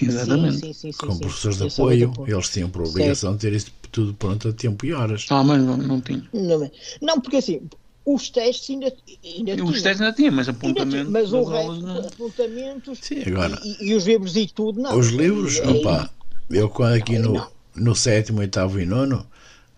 exatamente. 0.00 0.58
Sim, 0.58 0.72
sim, 0.72 0.92
sim, 0.92 0.92
Com 1.06 1.14
sim. 1.14 1.24
professores 1.24 1.58
de 1.58 1.64
apoio, 1.64 2.08
depois. 2.08 2.30
eles 2.32 2.48
tinham 2.50 2.70
por 2.70 2.82
obrigação 2.82 3.34
de 3.34 3.40
ter 3.40 3.52
isso 3.52 3.72
tudo 3.92 4.14
pronto 4.14 4.48
a 4.48 4.52
tempo 4.52 4.84
e 4.86 4.92
horas. 4.92 5.26
Ah, 5.30 5.44
mas 5.44 5.62
não, 5.62 5.76
não 5.76 6.00
tinha. 6.00 6.30
Não, 6.32 6.70
não, 7.02 7.20
porque 7.20 7.36
assim, 7.36 7.68
os 8.04 8.30
testes 8.30 8.70
ainda, 8.70 8.92
ainda 9.24 9.54
Os 9.54 9.62
tinham. 9.64 9.82
testes 9.82 10.00
ainda 10.00 10.12
tinha, 10.16 10.30
mas 10.32 10.48
tinha, 10.48 10.54
apontamento 10.54 11.10
mas 11.10 11.32
o 11.32 11.44
resto, 11.44 11.84
não. 11.86 12.06
apontamentos 12.06 13.00
Sim, 13.00 13.22
agora, 13.26 13.58
e, 13.62 13.90
e 13.90 13.94
os 13.94 14.04
livros 14.06 14.36
e 14.36 14.46
tudo, 14.48 14.80
não. 14.80 14.98
os 14.98 15.08
livros, 15.08 15.60
É- 15.60 15.70
opa, 15.70 16.10
eu 16.50 16.68
quando 16.68 16.94
aqui 16.94 17.16
Aí 17.16 17.18
no, 17.18 17.32
não. 17.32 17.50
no 17.76 17.94
sétimo, 17.94 18.40
oitavo 18.40 18.80
e 18.80 18.86
nono, 18.86 19.26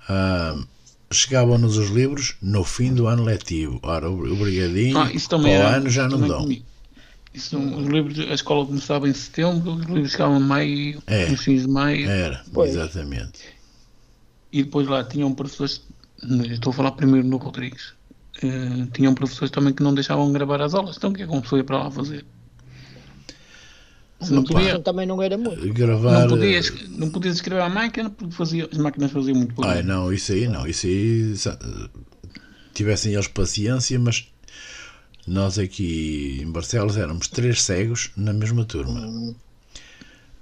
ah, 0.09 0.57
chegavam-nos 1.13 1.77
os 1.77 1.91
livros 1.91 2.37
no 2.41 2.63
fim 2.65 2.95
do 2.95 3.07
ano 3.07 3.25
letivo. 3.25 3.81
Ora, 3.83 4.09
o, 4.11 4.23
Ah, 4.97 5.11
isso 5.13 5.29
também 5.29 5.57
para 5.57 5.65
o 5.65 5.69
era, 5.69 5.77
ano 5.77 5.91
já 5.91 6.09
não 6.09 6.21
dão. 6.21 6.43
comigo. 6.43 6.65
Isso, 7.33 7.57
os 7.59 7.87
livros, 7.87 8.19
a 8.19 8.35
escola 8.35 8.67
começava 8.67 9.09
em 9.09 9.13
setembro, 9.15 9.75
os 9.75 9.87
livros 9.87 10.11
chegavam 10.13 10.39
em 10.39 10.43
maio, 10.45 11.03
É. 11.07 11.29
nos 11.29 11.41
fins 11.43 11.63
de 11.63 11.69
maio, 11.69 12.09
Era, 12.11 12.45
Pois. 12.53 12.71
exatamente. 12.71 13.41
e 14.53 14.65
depois 14.65 14.89
lá 14.89 15.05
tinham 15.05 15.33
professores, 15.33 15.81
estou 16.51 16.73
a 16.73 16.75
falar 16.75 16.91
primeiro 16.93 17.25
no 17.29 17.37
Rodrigues, 17.37 17.93
eh, 18.43 18.87
tinham 18.93 19.15
professores 19.15 19.51
também 19.53 19.73
que 19.73 19.81
não 19.83 19.95
deixavam 19.95 20.33
gravar 20.33 20.61
as 20.61 20.75
aulas, 20.75 20.97
então 20.97 21.11
o 21.11 21.13
que 21.15 21.23
é 21.23 21.27
que 21.27 21.33
uma 21.33 21.41
pessoa 21.41 21.61
ia 21.61 21.65
para 21.65 21.85
lá 21.85 21.91
fazer? 21.91 22.25
Não 24.29 24.45
podia, 24.45 24.79
também 24.81 25.07
não 25.07 25.23
era 25.23 25.39
muito. 25.39 25.73
Gravar. 25.73 26.21
não, 26.23 26.29
podias, 26.29 26.73
não 26.91 27.11
podias 27.11 27.37
escrever 27.37 27.63
à 27.63 27.69
máquina 27.69 28.11
porque 28.11 28.35
fazia, 28.35 28.69
as 28.71 28.77
máquinas 28.79 29.11
faziam 29.11 29.37
muito 29.37 29.55
Ai, 29.63 29.69
barulho. 29.83 29.87
não, 29.89 30.13
isso 30.13 30.33
aí 30.33 30.47
não. 30.49 30.67
Isso 30.67 30.87
aí. 30.87 31.37
sa- 31.37 31.59
Tivessem 32.75 33.13
eles 33.15 33.29
paciência, 33.29 33.99
mas 33.99 34.27
nós 35.27 35.59
aqui 35.59 36.41
em 36.43 36.51
Barcelos 36.51 36.97
éramos 36.97 37.29
três 37.29 37.63
cegos 37.63 38.11
na 38.17 38.33
mesma 38.33 38.65
turma. 38.65 39.35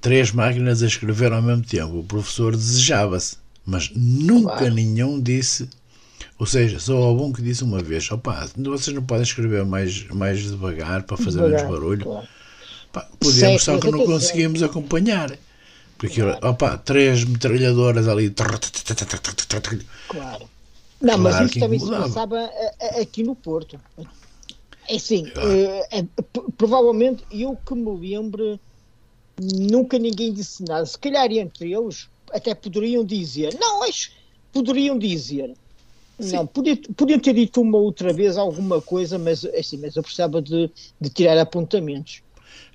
Três 0.01 0.31
máquinas 0.31 0.83
a 0.83 0.87
escrever 0.87 1.33
ao 1.33 1.43
mesmo 1.43 1.65
tempo. 1.65 1.99
O 1.99 2.05
professor 2.05 2.55
desejava-se, 2.55 3.37
mas 3.67 3.91
nunca 3.95 4.71
nenhum 4.71 5.21
disse. 5.21 5.69
Ou 6.39 6.47
seja, 6.47 6.79
só 6.79 6.97
houve 6.97 7.23
um 7.25 7.33
que 7.33 7.43
disse 7.43 7.65
uma 7.65 7.81
vez: 7.83 8.09
opá, 8.11 8.47
vocês 8.57 8.95
não 8.95 9.03
podem 9.03 9.25
escrever 9.25 9.65
mais, 9.65 10.07
mais 10.09 10.41
devagar 10.41 11.03
para 11.03 11.17
fazer 11.17 11.39
Devagar, 11.39 11.65
menos 11.65 11.79
barulho. 11.79 12.05
claro. 12.05 12.29
Podíamos, 13.19 13.63
só 13.63 13.79
que 13.79 13.85
mas 13.87 13.93
não 13.93 14.01
atenção. 14.01 14.15
conseguíamos 14.21 14.63
acompanhar. 14.63 15.39
Porque, 15.97 16.21
aquilo, 16.21 16.49
opá, 16.49 16.79
três 16.79 17.25
metralhadoras 17.25 18.07
ali. 18.07 18.33
Claro. 20.09 20.49
Não, 21.01 21.19
mas 21.19 21.35
Claro 21.35 21.45
isso 21.45 21.55
que 21.55 21.61
também 21.61 21.79
se 21.79 21.89
passava 21.89 22.51
aqui 23.01 23.23
no 23.23 23.35
Porto. 23.35 23.81
É 24.89 24.97
assim, 24.97 25.31
eh, 25.37 25.99
é, 25.99 26.03
p- 26.03 26.53
provavelmente 26.57 27.23
eu 27.31 27.57
que 27.67 27.75
me 27.75 27.91
lembro, 27.99 28.59
nunca 29.41 29.99
ninguém 29.99 30.33
disse 30.33 30.65
nada. 30.65 30.87
Se 30.87 30.99
calhar 30.99 31.31
entre 31.31 31.73
eles 31.73 32.09
até 32.33 32.55
poderiam 32.55 33.05
dizer, 33.05 33.57
não, 33.61 33.81
mas 33.81 34.11
poderiam 34.53 34.99
dizer. 34.99 35.55
Não, 36.19 36.47
podia, 36.47 36.77
podiam 36.97 37.21
ter 37.21 37.33
dito 37.33 37.61
uma 37.61 37.79
outra 37.79 38.13
vez 38.13 38.37
alguma 38.37 38.83
coisa, 38.83 39.19
mas 39.19 39.45
assim, 39.45 39.77
mas 39.77 39.95
eu 39.95 40.03
precisava 40.03 40.43
de, 40.43 40.69
de 41.01 41.11
tirar 41.11 41.39
apontamentos. 41.39 42.23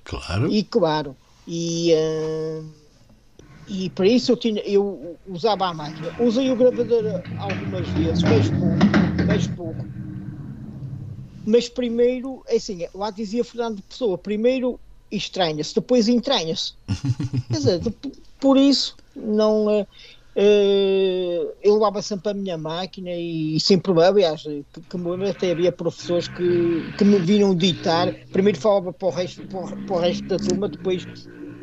Claro. 0.04 0.50
E 0.50 0.64
claro, 0.64 1.16
e, 1.46 1.92
eh, 1.92 2.62
e 3.66 3.90
para 3.90 4.06
isso 4.06 4.32
eu, 4.32 4.36
tinha, 4.36 4.60
eu 4.62 5.18
usava 5.26 5.66
a 5.66 5.74
máquina. 5.74 6.12
Usei 6.18 6.50
o 6.50 6.56
gravador 6.56 7.24
algumas 7.36 7.90
vezes, 7.90 8.24
mas 8.24 8.50
pouco, 8.50 8.84
mas 9.22 9.46
pouco. 9.46 9.88
Mas 11.46 11.68
primeiro, 11.68 12.42
é 12.46 12.56
assim, 12.56 12.86
lá 12.94 13.10
dizia 13.10 13.44
Fernando 13.44 13.82
Pessoa, 13.82 14.16
primeiro 14.16 14.80
estranha-se, 15.10 15.74
depois 15.74 16.08
entranha-se. 16.08 16.72
Quer 17.50 17.58
dizer, 17.58 17.80
por 18.40 18.56
isso, 18.56 18.96
não. 19.14 19.70
eh, 19.70 19.86
eu 20.36 21.74
levava 21.74 22.02
sempre 22.02 22.30
a 22.32 22.34
minha 22.34 22.58
máquina 22.58 23.10
e, 23.10 23.58
sem 23.60 23.78
problema, 23.78 24.10
aliás, 24.10 24.42
que, 24.42 24.82
que 24.88 24.96
me 24.98 25.10
lembro 25.10 25.28
até 25.28 25.52
havia 25.52 25.70
professores 25.72 26.28
que, 26.28 26.42
que 26.96 27.04
me 27.04 27.18
vinham 27.20 27.54
ditar, 27.56 28.12
primeiro 28.32 28.58
falava 28.58 28.92
para 28.92 29.08
o, 29.08 29.10
resto, 29.10 29.46
para, 29.48 29.58
o, 29.60 29.76
para 29.86 29.96
o 29.96 29.98
resto 30.00 30.24
da 30.28 30.38
turma, 30.38 30.68
depois 30.68 31.06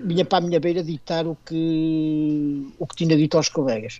vinha 0.04 0.26
para 0.26 0.44
a 0.44 0.48
minha 0.48 0.60
beira 0.60 0.84
ditar 0.84 1.28
o 1.28 1.36
que, 1.46 2.74
o 2.78 2.88
que 2.88 2.96
tinha 2.96 3.18
dito 3.18 3.38
aos 3.38 3.50
colegas. 3.50 4.00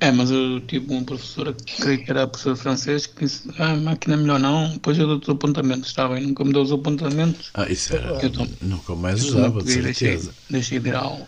É, 0.00 0.10
mas 0.10 0.32
eu 0.32 0.60
tive 0.66 0.92
um 0.92 1.04
professor, 1.04 1.54
creio 1.80 2.04
que 2.04 2.10
era 2.10 2.26
professor 2.26 2.56
francês, 2.56 3.06
que 3.06 3.24
disse: 3.24 3.48
ah, 3.56 3.70
a 3.70 3.76
máquina 3.76 4.14
é 4.14 4.16
melhor 4.16 4.40
não, 4.40 4.68
depois 4.72 4.98
eu 4.98 5.06
dou-te 5.06 5.30
os 5.30 5.36
apontamentos. 5.36 5.88
Está 5.90 6.08
bem, 6.08 6.26
nunca 6.26 6.44
me 6.44 6.52
deu 6.52 6.62
os 6.62 6.72
apontamentos. 6.72 7.52
Ah, 7.54 7.68
isso 7.70 7.94
era. 7.94 8.18
Eu 8.20 8.30
Nunca 8.66 8.96
mais 8.96 9.22
usava, 9.22 9.62
de 9.62 9.70
podia, 9.70 9.82
deixei, 9.82 10.08
certeza. 10.08 10.34
deixei 10.50 10.78
de 10.80 10.88
ir 10.88 10.96
à 10.96 11.00
aula. 11.00 11.26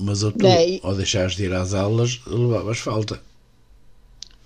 Mas 0.00 0.22
ou 0.22 0.32
tu, 0.32 0.42
Não, 0.42 0.50
e- 0.60 0.80
ao 0.82 0.94
deixares 0.94 1.34
de 1.36 1.44
ir 1.44 1.52
às 1.52 1.74
aulas, 1.74 2.20
levavas 2.26 2.78
falta. 2.78 3.20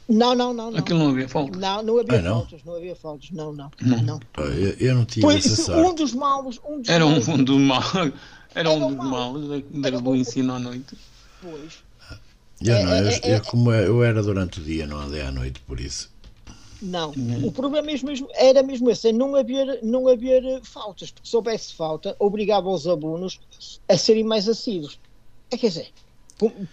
Não, 0.08 0.34
não, 0.34 0.52
não, 0.52 0.70
não. 0.70 0.78
Aquilo 0.78 0.98
não 0.98 1.08
havia 1.10 1.28
falta. 1.28 1.56
Não, 1.56 1.82
não 1.82 1.98
havia 1.98 2.18
Ah, 2.18 2.22
não? 2.22 2.40
faltas, 2.40 2.60
não 2.64 2.74
havia 2.76 2.96
faltas, 2.96 3.30
não, 3.30 3.52
não. 3.52 3.70
Não. 3.80 4.02
não. 4.02 4.20
Pá, 4.32 4.42
Eu, 4.42 4.74
eu 4.78 4.94
não 4.94 5.04
tive 5.06 5.22
Pois, 5.22 5.46
essa 5.46 5.62
sorte. 5.62 5.80
um 5.90 5.94
dos 5.94 6.12
maus, 6.12 6.60
um 6.68 6.80
dos 6.80 6.88
Era 6.88 7.06
um 7.06 7.12
maus 7.12 7.24
fundo 7.24 7.58
mal. 7.58 7.82
Era 8.54 8.70
um 8.70 8.74
Era 8.76 8.86
dos 8.86 8.96
mau. 8.96 9.32
males 9.32 9.48
da- 9.48 9.80
da- 9.80 9.88
Era 9.88 10.00
do 10.00 10.10
um- 10.10 10.16
ensino 10.16 10.52
à 10.52 10.58
noite. 10.58 10.96
depois. 11.42 11.72
Eu, 12.60 12.84
não, 12.84 12.92
É, 12.92 13.00
eu, 13.00 13.06
é, 13.08 13.20
é, 13.22 13.36
eu 13.36 13.40
como 13.42 13.72
eu 13.72 14.04
era 14.04 14.22
durante 14.22 14.60
o 14.60 14.62
dia, 14.62 14.86
não 14.86 14.98
andei 14.98 15.22
à 15.22 15.30
noite, 15.30 15.60
por 15.66 15.80
isso. 15.80 16.12
Não, 16.82 17.12
o 17.42 17.50
problema 17.50 17.86
mesmo, 17.86 18.08
mesmo- 18.08 18.28
era 18.34 18.62
mesmo 18.62 18.90
esse, 18.90 19.08
é 19.08 19.12
não 19.12 19.34
haver, 19.34 19.80
não 19.82 20.06
haver 20.06 20.60
faltas, 20.62 21.10
porque 21.10 21.26
se 21.28 21.34
houvesse 21.34 21.72
falta, 21.74 22.14
obrigava 22.18 22.68
os 22.68 22.86
alunos 22.86 23.40
a 23.88 23.96
serem 23.96 24.22
mais 24.22 24.46
assíduos. 24.48 24.98
É, 25.50 25.56
quer 25.56 25.68
dizer, 25.68 25.88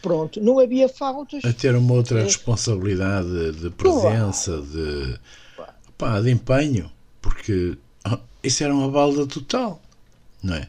pronto, 0.02 0.42
não 0.42 0.60
havia 0.60 0.88
faltas, 0.90 1.44
A 1.46 1.54
ter 1.54 1.76
uma 1.76 1.94
outra 1.94 2.20
É. 2.20 2.24
responsabilidade 2.24 3.52
de 3.54 3.70
presença, 3.70 4.62
de, 4.62 5.20
pá, 5.98 6.20
de 6.22 6.32
empenho, 6.32 6.92
porque 7.22 7.78
ah, 8.04 8.20
isso 8.44 8.64
era 8.64 8.74
uma 8.74 8.90
balda 8.90 9.26
total, 9.28 9.82
não 10.42 10.56
é? 10.56 10.68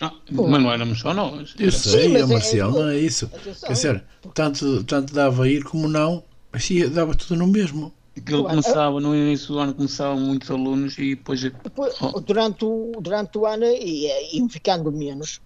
Ah, 0.00 0.12
mas 0.30 0.62
não 0.62 0.72
éramos 0.72 0.98
só 1.00 1.14
nós. 1.14 1.54
Eu 1.58 1.70
sei, 1.70 2.08
mas 2.08 2.22
a 2.22 2.24
é- 2.24 2.28
Marcial, 2.28 2.70
é- 2.70 2.72
não 2.72 2.88
é 2.88 2.98
isso. 2.98 3.26
Atenção. 3.32 3.66
Quer 3.68 3.72
dizer, 3.74 4.04
tanto, 4.34 4.84
tanto 4.84 5.14
dava 5.14 5.44
a 5.44 5.48
ir 5.48 5.62
como 5.62 5.86
não, 5.88 6.22
assim, 6.52 6.88
dava 6.88 7.14
tudo 7.14 7.36
no 7.36 7.46
mesmo. 7.46 7.92
Aquilo 8.16 8.44
começava, 8.44 9.00
no 9.00 9.14
início 9.14 9.48
do 9.48 9.58
ano 9.58 9.74
começavam 9.74 10.20
muitos 10.20 10.48
alunos 10.50 10.96
e 10.98 11.14
depois 11.16 11.40
depois, 11.42 11.94
Oh. 12.00 12.20
durante, 12.20 12.64
o, 12.64 12.92
durante 13.00 13.38
o 13.38 13.46
ano 13.46 13.64
ia, 13.64 14.36
iam 14.36 14.48
ficando 14.48 14.90
menos. 14.92 15.40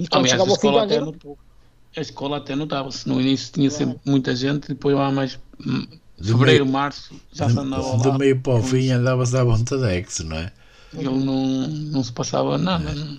E 0.00 0.08
quando 0.08 0.24
Aliás, 0.24 0.30
chegava 0.30 0.50
a 0.50 0.54
ao 0.54 0.60
fim 0.60 0.66
do 0.68 0.68
escola 0.68 0.76
ano 0.82 0.84
até 0.86 0.94
era 0.96 1.04
não- 1.04 1.12
pouco. 1.12 1.42
a 1.96 2.00
escola 2.00 2.36
até 2.38 2.54
notava-se. 2.56 3.08
No 3.08 3.20
início 3.20 3.52
tinha 3.52 3.70
sempre 3.70 3.98
muita 4.04 4.34
gente, 4.36 4.68
depois 4.68 4.94
lá 4.96 5.10
mais 5.10 5.38
De 6.18 6.32
fevereiro, 6.32 6.64
meio- 6.64 6.72
março, 6.72 7.14
já 7.32 7.48
se 7.48 7.58
andava 7.58 7.82
De, 7.98 8.06
lá. 8.06 8.12
de 8.12 8.18
meio 8.18 8.40
para 8.40 8.54
o 8.54 8.62
fim 8.62 8.90
andava-se 8.90 9.36
à 9.36 9.44
vontadex, 9.44 10.20
não 10.20 10.36
é? 10.36 10.52
Ele 10.94 11.04
não, 11.04 11.68
não 11.68 12.02
se 12.04 12.12
passava 12.12 12.56
nada. 12.56 12.94
não. 12.94 13.18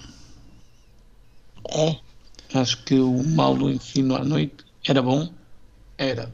É, 1.71 1.99
Acho 2.53 2.83
que 2.83 2.95
o 2.95 3.23
mal 3.23 3.55
do 3.55 3.69
ensino 3.69 4.15
à 4.15 4.23
noite 4.23 4.65
era 4.87 5.01
bom. 5.03 5.31
Era. 5.97 6.33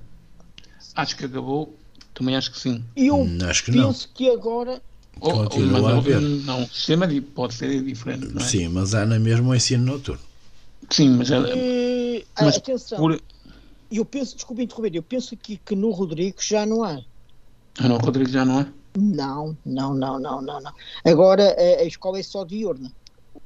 Acho 0.96 1.18
que 1.18 1.26
acabou. 1.26 1.78
Também 2.14 2.38
acho 2.38 2.52
que 2.52 2.60
sim. 2.60 2.82
eu 2.96 3.18
Hum, 3.24 3.38
Acho 3.50 3.66
que 3.66 3.72
não. 3.72 3.88
penso 3.88 4.10
que 4.14 4.30
agora 4.30 4.82
Ou- 5.20 5.34
ou- 5.36 5.44
Continua 5.50 5.72
mas 5.74 5.84
a 5.86 5.90
não- 5.90 5.98
haver. 5.98 6.22
Não, 6.22 6.64
o 6.64 6.68
sistema 6.68 7.08
pode 7.34 7.54
ser 7.54 7.84
diferente, 7.84 8.28
não 8.34 8.42
é? 8.42 8.46
Sim, 8.46 8.68
mas 8.70 8.94
há 8.94 9.06
na 9.06 9.20
mesma 9.20 9.50
o 9.50 9.56
ensino 9.56 9.86
noturno. 9.86 10.22
Sim, 10.92 11.10
mas, 11.18 11.32
era- 11.32 11.50
eh, 11.50 12.24
mas 12.40 12.58
atenção, 12.58 12.98
por... 12.98 13.22
eu 13.92 14.06
penso, 14.06 14.36
desculpa 14.36 14.62
interromper, 14.62 14.96
eu 14.96 15.04
penso 15.04 15.34
aqui 15.34 15.58
que 15.58 15.76
no 15.76 15.92
Rodrigo 15.92 16.38
já 16.42 16.66
não 16.66 16.84
há. 16.84 17.00
Ah, 17.80 17.88
não, 17.90 17.96
o 17.96 18.00
Rodrigo 18.00 18.30
já 18.30 18.46
não 18.46 18.62
é? 18.62 18.74
Não, 18.98 19.58
não, 19.66 19.94
não, 19.94 20.20
não, 20.20 20.42
não, 20.42 20.62
não. 20.62 20.74
Agora 21.04 21.54
a, 21.58 21.82
a 21.82 21.86
escola 21.86 22.20
é 22.20 22.24
só 22.24 22.46
diurna. 22.46 22.92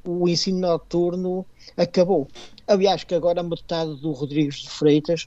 O 0.06 0.28
ensino 0.28 0.60
noturno 0.60 1.44
acabou. 1.76 2.28
Aliás, 2.68 3.02
que 3.02 3.14
agora 3.14 3.42
metade 3.42 4.00
do 4.00 4.12
Rodrigues 4.12 4.60
de 4.60 4.70
Freitas 4.70 5.26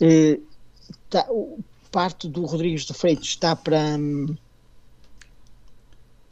eh, 0.00 0.38
tá- 1.10 1.26
parte 1.90 2.28
do 2.28 2.44
Rodrigues 2.46 2.84
de 2.84 2.94
Freitas 2.94 3.26
está 3.26 3.56
para 3.56 3.96
hum, 3.98 4.26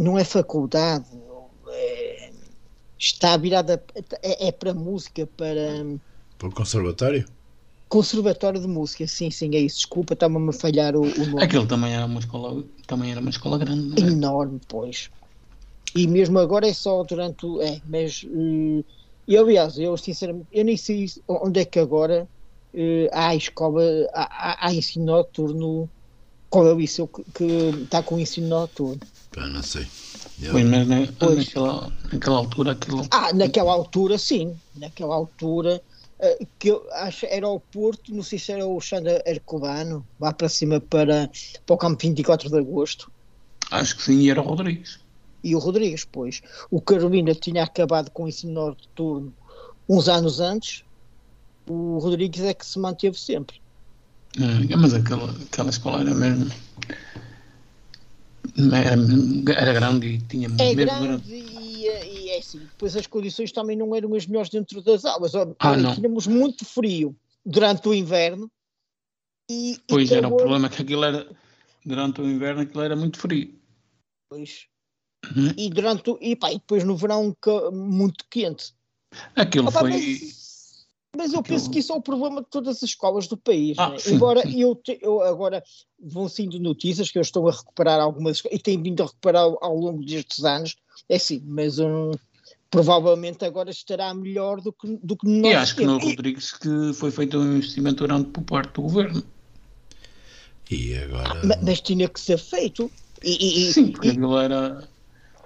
não 0.00 0.16
é 0.18 0.24
faculdade, 0.24 1.06
é- 1.68 2.09
está 3.00 3.36
virada 3.36 3.82
é, 4.22 4.48
é 4.48 4.52
para 4.52 4.74
música, 4.74 5.26
para 5.26 5.84
Para 6.38 6.48
o 6.48 6.52
conservatório? 6.52 7.24
conservatório 7.88 8.60
de 8.60 8.68
música. 8.68 9.06
Sim, 9.06 9.30
sim, 9.30 9.54
é 9.54 9.60
isso. 9.60 9.76
Desculpa, 9.78 10.14
estava-me 10.14 10.48
a 10.50 10.52
falhar 10.52 10.94
o, 10.94 11.00
o 11.02 11.26
nome. 11.26 11.44
Aquilo 11.44 11.66
também 11.66 11.94
era 11.94 12.06
uma 12.06 12.20
escola, 12.20 12.64
também 12.86 13.10
era 13.10 13.20
uma 13.20 13.30
escola 13.30 13.58
grande, 13.58 13.88
não 13.88 13.96
é? 13.96 14.10
enorme, 14.10 14.60
pois. 14.68 15.10
E 15.94 16.06
mesmo 16.06 16.38
agora 16.38 16.68
é 16.68 16.74
só 16.74 17.02
durante 17.04 17.46
o. 17.46 17.60
É, 17.62 17.80
mas. 17.84 18.22
eh, 18.24 18.84
e 19.26 19.36
aliás, 19.36 19.78
eu 19.78 19.96
sinceramente, 19.96 20.48
eu 20.52 20.64
nem 20.64 20.76
sei 20.76 21.06
onde 21.28 21.60
é 21.60 21.64
que 21.64 21.78
agora 21.78 22.28
eh, 22.74 23.08
há 23.12 23.34
escola, 23.34 23.82
há, 24.12 24.66
há, 24.66 24.68
há 24.68 24.74
ensino 24.74 25.06
noturno. 25.06 25.90
Qual 26.50 26.66
é 26.66 26.72
o 26.74 26.78
liceu 26.78 27.08
que, 27.08 27.24
que 27.32 27.44
está 27.84 28.02
com 28.02 28.18
ensino 28.18 28.48
noturno? 28.48 29.00
Pá, 29.30 29.46
não 29.46 29.62
sei. 29.62 29.86
Pois, 30.50 30.64
mas 30.64 30.88
na- 30.88 31.06
Pois. 31.18 31.36
naquela, 31.36 31.92
naquela 32.12 32.36
altura 32.38 32.72
aquilo. 32.72 33.06
Ah, 33.10 33.32
naquela 33.32 33.72
altura, 33.72 34.18
sim. 34.18 34.58
Naquela 34.74 35.14
altura, 35.14 35.82
eh, 36.20 36.38
que 36.58 36.68
eu 36.68 36.86
acho 36.92 37.26
era 37.26 37.46
o 37.48 37.60
Porto, 37.60 38.14
não 38.14 38.22
sei 38.22 38.38
se 38.38 38.52
era 38.52 38.66
o 38.66 38.80
Xanda 38.80 39.22
Herculano, 39.26 40.06
lá 40.18 40.32
para 40.32 40.48
cima 40.48 40.80
para, 40.80 41.30
para 41.66 41.74
o 41.74 41.78
campo 41.78 42.02
24 42.02 42.48
de 42.48 42.58
Agosto. 42.58 43.10
Acho 43.70 43.96
que 43.96 44.02
sim, 44.02 44.18
e 44.20 44.30
era 44.30 44.40
o 44.40 44.44
Rodrigues. 44.44 44.98
e 45.44 45.54
o 45.54 45.58
Rodrigues, 45.58 46.04
pois. 46.10 46.40
O 46.70 46.80
Carolina 46.82 47.34
tinha 47.34 47.62
acabado 47.64 48.10
com 48.10 48.24
o 48.24 48.28
ensino 48.28 48.52
noturno 48.68 49.34
uns 49.88 50.08
anos 50.08 50.38
antes, 50.40 50.82
o 51.68 51.98
Rodrigues 51.98 52.42
é 52.42 52.54
que 52.54 52.64
se 52.66 52.78
manteve 52.78 53.16
sempre. 53.18 53.56
Ah, 54.38 54.76
mas 54.78 54.94
aquela, 54.94 55.30
aquela 55.32 55.70
escola 55.70 56.00
era 56.00 56.14
mesmo. 56.14 56.50
Era, 58.56 59.60
era 59.60 59.72
grande 59.72 60.06
e 60.06 60.18
tinha 60.22 60.48
É 60.58 60.74
grande 60.74 61.34
e, 61.34 61.86
e 61.86 62.30
é 62.30 62.38
assim. 62.38 62.58
Depois 62.58 62.96
as 62.96 63.06
condições 63.06 63.52
também 63.52 63.76
não 63.76 63.94
eram 63.94 64.14
as 64.14 64.26
melhores 64.26 64.50
dentro 64.50 64.82
das 64.82 65.04
aulas. 65.04 65.32
Ah, 65.34 65.76
não. 65.76 65.94
tínhamos 65.94 66.26
muito 66.26 66.64
frio 66.64 67.16
durante 67.44 67.88
o 67.88 67.94
inverno. 67.94 68.50
E, 69.50 69.72
e 69.72 69.78
Pois 69.88 70.10
era 70.10 70.28
o 70.28 70.36
problema 70.36 70.68
que 70.68 70.82
aquilo 70.82 71.04
era. 71.04 71.26
Durante 71.84 72.20
o 72.20 72.28
inverno 72.28 72.60
aquilo 72.60 72.82
era 72.82 72.94
muito 72.94 73.18
frio. 73.18 73.54
depois. 74.30 74.66
uhum. 75.34 75.52
e 75.56 75.70
durante 75.70 76.16
e, 76.20 76.36
pá, 76.36 76.50
e 76.50 76.54
depois 76.54 76.84
no 76.84 76.96
verão 76.96 77.34
muito 77.72 78.24
quente. 78.30 78.74
Aquilo 79.34 79.68
Opa, 79.68 79.80
foi. 79.80 79.90
Mas, 79.90 80.39
mas 81.16 81.32
eu 81.32 81.40
Aquilo... 81.40 81.56
penso 81.56 81.70
que 81.70 81.78
isso 81.80 81.92
é 81.92 81.96
o 81.96 82.00
problema 82.00 82.40
de 82.40 82.48
todas 82.48 82.76
as 82.76 82.82
escolas 82.82 83.26
do 83.26 83.36
país. 83.36 83.76
Ah, 83.78 83.90
né? 83.90 83.98
sim, 83.98 84.14
Embora 84.14 84.42
sim. 84.42 84.60
Eu, 84.60 84.74
te, 84.76 84.98
eu 85.02 85.20
agora 85.22 85.62
vão 85.98 86.28
sendo 86.28 86.58
notícias 86.58 87.10
que 87.10 87.18
eu 87.18 87.22
estou 87.22 87.48
a 87.48 87.52
recuperar 87.52 88.00
algumas 88.00 88.42
e 88.50 88.58
tenho 88.58 88.82
vindo 88.82 89.02
a 89.02 89.06
recuperar 89.06 89.42
ao, 89.42 89.58
ao 89.60 89.76
longo 89.76 90.04
destes 90.04 90.44
anos, 90.44 90.76
é 91.08 91.18
sim, 91.18 91.42
mas 91.44 91.78
um, 91.78 92.12
provavelmente 92.70 93.44
agora 93.44 93.70
estará 93.70 94.14
melhor 94.14 94.60
do 94.60 94.72
que, 94.72 94.98
do 95.02 95.16
que 95.16 95.28
nós. 95.28 95.52
E 95.52 95.54
acho 95.56 95.76
que 95.76 95.84
no 95.84 95.98
Rodrigues 95.98 96.52
que 96.52 96.92
foi 96.94 97.10
feito 97.10 97.38
um 97.38 97.56
investimento 97.56 98.04
grande 98.04 98.28
por 98.28 98.44
parte 98.44 98.74
do 98.74 98.82
governo. 98.82 99.22
E 100.70 100.94
agora. 100.94 101.40
Ah, 101.40 101.46
mas, 101.46 101.62
mas, 101.62 101.80
tinha 101.80 102.08
que 102.08 102.20
ser 102.20 102.38
feito. 102.38 102.90
E, 103.22 103.68
e, 103.68 103.72
sim, 103.72 103.90
porque 103.90 104.08
e, 104.08 104.10
aquilo 104.12 104.38
era. 104.38 104.88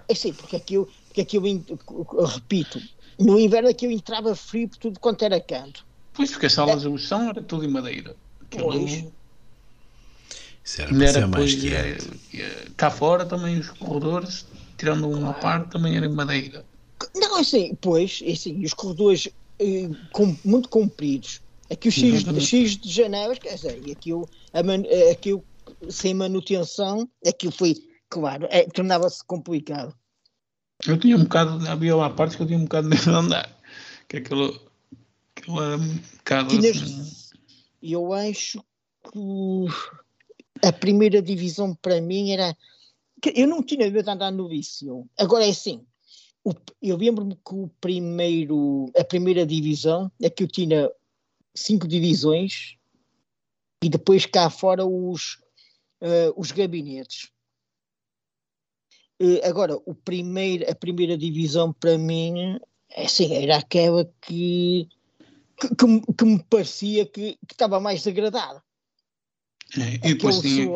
É 0.07 0.15
sim, 0.15 0.35
porque 0.35 0.57
aquilo, 0.57 0.87
porque 1.07 1.23
aquilo 1.23 1.47
eu 1.49 2.27
repito, 2.27 2.79
no 3.19 3.39
inverno 3.39 3.69
aquilo 3.69 3.93
entrava 3.93 4.35
frio 4.35 4.69
por 4.69 4.79
tudo 4.79 5.01
quanto 5.01 5.25
era 5.25 5.41
canto. 5.41 5.85
Pois, 6.13 6.31
porque 6.31 6.47
as 6.47 6.53
salas 6.53 6.85
é. 6.85 6.89
de 6.89 6.99
chão 6.99 7.29
era 7.29 7.43
tudo 7.43 7.65
em 7.65 7.69
madeira. 7.69 8.17
Pois. 8.51 9.05
Isso 10.65 10.81
era 10.81 10.95
para 10.95 11.13
ser 11.13 11.27
mais 11.27 11.55
quente. 11.55 12.73
Cá 12.77 12.91
fora 12.91 13.27
também 13.27 13.59
os 13.59 13.71
corredores, 13.71 14.47
tirando 14.79 15.09
uma 15.09 15.35
parte, 15.35 15.71
também 15.71 15.97
era 15.97 16.07
em 16.07 16.13
madeira. 16.13 16.65
Não, 17.15 17.37
assim, 17.37 17.77
pois, 17.81 18.21
é 18.25 18.33
assim, 18.33 18.65
os 18.65 18.73
corredores 18.73 19.29
eh, 19.59 19.91
com, 20.13 20.37
muito 20.45 20.69
compridos. 20.69 21.41
Aqui 21.71 21.89
o 21.89 21.93
X, 21.93 22.25
X 22.43 22.77
de 22.77 22.91
janeiro, 22.91 23.39
quer 23.41 23.55
dizer, 23.55 23.83
e 23.85 23.93
aquilo, 23.93 24.29
a 24.53 24.63
man, 24.63 24.83
eh, 24.87 25.11
aquilo 25.11 25.45
sem 25.89 26.15
manutenção, 26.15 27.09
aquilo 27.27 27.53
foi, 27.53 27.77
claro, 28.09 28.47
é, 28.51 28.65
tornava-se 28.65 29.25
complicado. 29.25 29.95
Eu 30.87 30.99
tinha 30.99 31.17
um 31.17 31.25
bocado, 31.25 31.67
havia 31.69 31.97
lá 31.97 32.11
partes 32.11 32.37
que 32.37 32.43
eu 32.43 32.47
tinha 32.47 32.59
um 32.59 32.65
bocado 32.65 32.89
de 32.89 32.95
medo 32.95 33.11
de 33.11 33.17
andar, 33.17 33.61
que 34.09 34.19
aquilo, 34.19 34.61
aquilo 35.37 35.63
era 35.63 35.77
um 35.77 35.97
bocado 35.97 36.57
assim. 36.57 37.31
Eu 37.83 38.13
acho 38.13 38.65
que 39.13 40.67
a 40.67 40.73
primeira 40.73 41.23
divisão 41.23 41.75
para 41.75 42.01
mim 42.01 42.33
era. 42.33 42.57
Eu 43.35 43.47
não 43.47 43.63
tinha 43.63 43.91
medo 43.91 44.03
de 44.03 44.11
andar 44.11 44.31
no 44.31 44.49
vício. 44.49 45.09
Agora 45.19 45.47
é 45.47 45.51
assim, 45.51 45.87
eu 46.83 46.97
lembro-me 46.97 47.37
que 47.37 47.55
o 47.55 47.71
primeiro, 47.81 48.91
a 48.97 49.05
primeira 49.05 49.47
divisão 49.47 50.13
é 50.21 50.29
que 50.29 50.43
eu 50.43 50.49
tinha 50.49 50.91
cinco 51.55 51.89
divisões 51.89 52.77
e 53.83 53.89
depois 53.89 54.27
cá 54.27 54.51
fora 54.51 54.85
os, 54.85 55.39
uh, 56.03 56.33
os 56.37 56.53
gabinetes. 56.53 57.31
Uh, 59.21 59.41
agora, 59.45 59.77
o 59.87 59.95
primeiro, 59.95 60.69
a 60.71 60.75
primeira 60.75 61.17
divisão 61.17 61.73
para 61.73 61.97
mim 61.97 62.59
é 62.91 63.05
assim, 63.05 63.33
era 63.35 63.57
aquela 63.57 64.05
que, 64.21 64.89
que, 65.61 65.69
que, 65.69 66.13
que 66.13 66.25
me 66.25 66.43
parecia 66.45 67.07
que, 67.07 67.39
estava 67.51 67.79
mais 67.81 68.03
degradada. 68.03 68.63
É, 69.77 69.95
e 69.95 70.15
depois 70.15 70.41
tinha, 70.41 70.69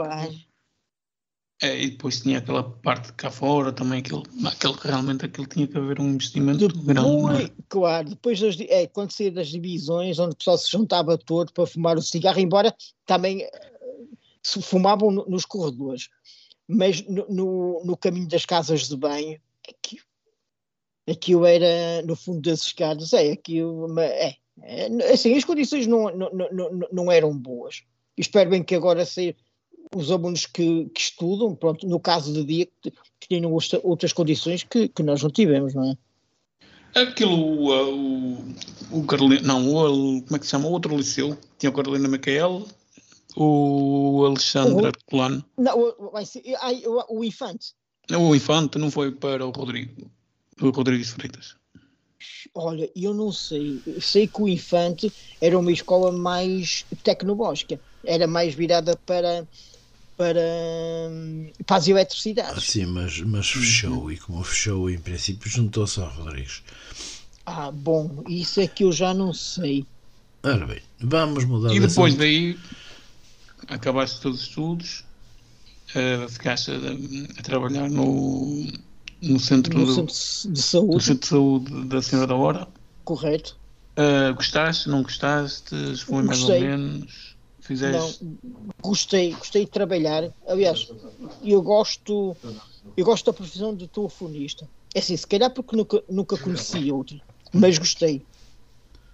é, 1.61 1.77
e 1.83 1.90
depois 1.90 2.20
tinha 2.20 2.38
aquela 2.38 2.62
parte 2.62 3.07
de 3.07 3.14
cá 3.14 3.33
fora 3.33 3.72
também, 3.72 3.98
aquele, 3.98 4.22
aquele, 4.46 4.74
realmente 4.81 5.24
aquilo 5.24 5.46
tinha 5.46 5.66
que 5.66 5.77
haver 5.77 6.01
um 6.01 6.11
investimento 6.11 6.68
depois, 6.68 6.87
grande. 6.87 7.44
É? 7.44 7.53
Claro, 7.68 8.11
depois 8.11 8.38
das, 8.38 8.57
é, 8.61 8.87
quando 8.87 9.11
saía 9.11 9.33
das 9.33 9.48
divisões, 9.48 10.20
onde 10.20 10.35
o 10.35 10.37
pessoal 10.37 10.57
se 10.57 10.70
juntava 10.70 11.18
todo 11.18 11.53
para 11.53 11.66
fumar 11.66 11.98
o 11.98 12.03
cigarro, 12.03 12.38
embora 12.38 12.72
também 13.05 13.42
eh, 13.42 13.72
se 14.40 14.62
fumavam 14.62 15.11
no, 15.11 15.27
nos 15.27 15.44
corredores, 15.44 16.09
mas 16.68 17.02
no, 17.07 17.26
no, 17.28 17.83
no, 17.85 17.96
caminho 17.96 18.28
das 18.28 18.44
casas 18.44 18.88
de 18.88 18.96
banho, 18.96 19.40
aquilo, 19.66 20.04
aquilo 21.09 21.46
era 21.46 22.02
no 22.02 22.14
fundo 22.14 22.42
das 22.42 22.62
escadas, 22.62 23.14
é, 23.14 23.33
aquilo, 23.33 23.98
é, 23.98 24.37
é 24.62 25.12
assim, 25.12 25.35
as 25.35 25.44
condições 25.44 25.87
não, 25.87 26.14
não, 26.14 26.31
não, 26.31 26.88
não 26.92 27.12
eram 27.12 27.37
boas. 27.37 27.83
Espero 28.16 28.50
bem 28.50 28.62
que 28.62 28.74
agora 28.74 29.07
seja 29.07 29.35
os 29.94 30.11
alunos 30.11 30.44
que, 30.44 30.90
que, 30.94 31.00
estudam, 31.00 31.54
pronto, 31.54 31.87
no 31.87 31.98
caso 31.98 32.33
de 32.33 32.44
dia, 32.44 32.68
que, 32.83 32.90
que 32.90 33.28
tinham 33.28 33.57
outras 33.83 34.12
condições 34.12 34.62
que, 34.62 34.88
que 34.88 35.02
nós 35.02 35.22
não 35.22 35.31
tivemos, 35.31 35.74
não 35.74 35.90
é? 35.90 35.96
Aquilo, 36.94 37.33
o, 37.33 38.38
o, 38.90 38.98
o 38.98 39.04
Carolina, 39.04 39.46
não, 39.46 39.68
o, 39.70 40.22
como 40.22 40.37
é 40.37 40.38
que 40.38 40.44
se 40.44 40.50
chama? 40.50 40.68
O 40.68 40.72
outro 40.72 40.96
liceu, 40.96 41.38
tinha 41.59 41.70
o 41.70 41.72
Carolina 41.72 42.09
Micael, 42.09 42.66
o 43.40 44.24
Alexandre 44.27 44.92
Colano. 45.07 45.44
Não, 45.57 45.79
o, 45.79 46.12
o, 46.12 47.18
o 47.20 47.24
Infante. 47.24 47.74
O 48.11 48.35
Infante 48.35 48.79
não 48.79 48.90
foi 48.90 49.12
para 49.12 49.46
o 49.46 49.51
Rodrigo, 49.51 50.11
o 50.61 50.70
Rodrigues 50.70 51.11
Freitas. 51.11 51.57
Olha, 52.55 52.90
eu 52.96 53.14
não 53.14 53.31
sei. 53.31 53.81
Sei 54.01 54.27
que 54.27 54.42
o 54.42 54.48
Infante 54.48 55.12
era 55.40 55.57
uma 55.57 55.70
escola 55.70 56.11
mais 56.11 56.85
tecnológica, 57.05 57.81
era 58.05 58.27
mais 58.27 58.55
virada 58.55 58.96
para 59.07 59.46
para, 60.16 60.40
para 61.64 61.77
as 61.77 61.87
eletricidades. 61.87 62.64
sim, 62.64 62.87
mas, 62.87 63.20
mas 63.20 63.48
fechou, 63.48 64.03
uhum. 64.03 64.11
e 64.11 64.16
como 64.16 64.42
fechou, 64.42 64.90
em 64.90 64.98
princípio, 64.98 65.48
juntou-se 65.48 66.01
ao 66.01 66.09
Rodrigues. 66.09 66.61
Ah, 67.46 67.70
bom, 67.70 68.24
isso 68.29 68.61
é 68.61 68.66
que 68.66 68.83
eu 68.83 68.90
já 68.90 69.14
não 69.14 69.33
sei. 69.33 69.87
Ora 70.42 70.66
bem, 70.66 70.81
vamos 70.98 71.44
mudar 71.44 71.72
E 71.72 71.79
depois 71.79 72.14
assunto. 72.14 72.18
daí, 72.18 72.59
acabaste 73.66 74.21
todos 74.21 74.40
os 74.40 74.47
estudos, 74.47 75.05
uh, 75.90 76.29
ficaste 76.29 76.71
a, 76.71 76.75
a, 77.38 77.42
trabalhar 77.42 77.88
no, 77.88 78.66
no 79.21 79.40
centro, 79.40 79.79
no 79.79 79.87
do, 79.87 79.94
centro 79.94 80.53
de 80.53 80.62
saúde. 80.62 80.94
No 80.94 81.01
centro 81.01 81.21
de 81.21 81.27
saúde 81.27 81.85
da 81.87 82.03
Senhora 82.03 82.27
da 82.27 82.35
Hora. 82.37 82.68
Correto. 83.05 83.57
Uh, 83.97 84.35
gostaste, 84.35 84.88
não 84.88 85.03
gostaste? 85.03 85.75
Foi 86.05 86.23
mais 86.23 86.42
ou 86.42 86.61
menos? 86.61 87.37
Fizeste? 87.61 88.25
Não, 88.25 88.37
gostei, 88.81 89.33
gostei 89.33 89.64
de 89.64 89.71
trabalhar. 89.71 90.33
Aliás, 90.47 90.90
eu 91.44 91.61
gosto, 91.61 92.35
eu 92.97 93.05
gosto 93.05 93.27
da 93.27 93.33
profissão 93.33 93.75
de 93.75 93.87
telefonista. 93.88 94.68
É 94.94 95.01
assim, 95.01 95.16
se 95.16 95.27
calhar 95.27 95.51
porque 95.51 95.77
nunca, 95.77 96.03
nunca 96.09 96.38
conheci 96.38 96.90
outra, 96.90 97.21
mas 97.53 97.77
gostei. 97.77 98.25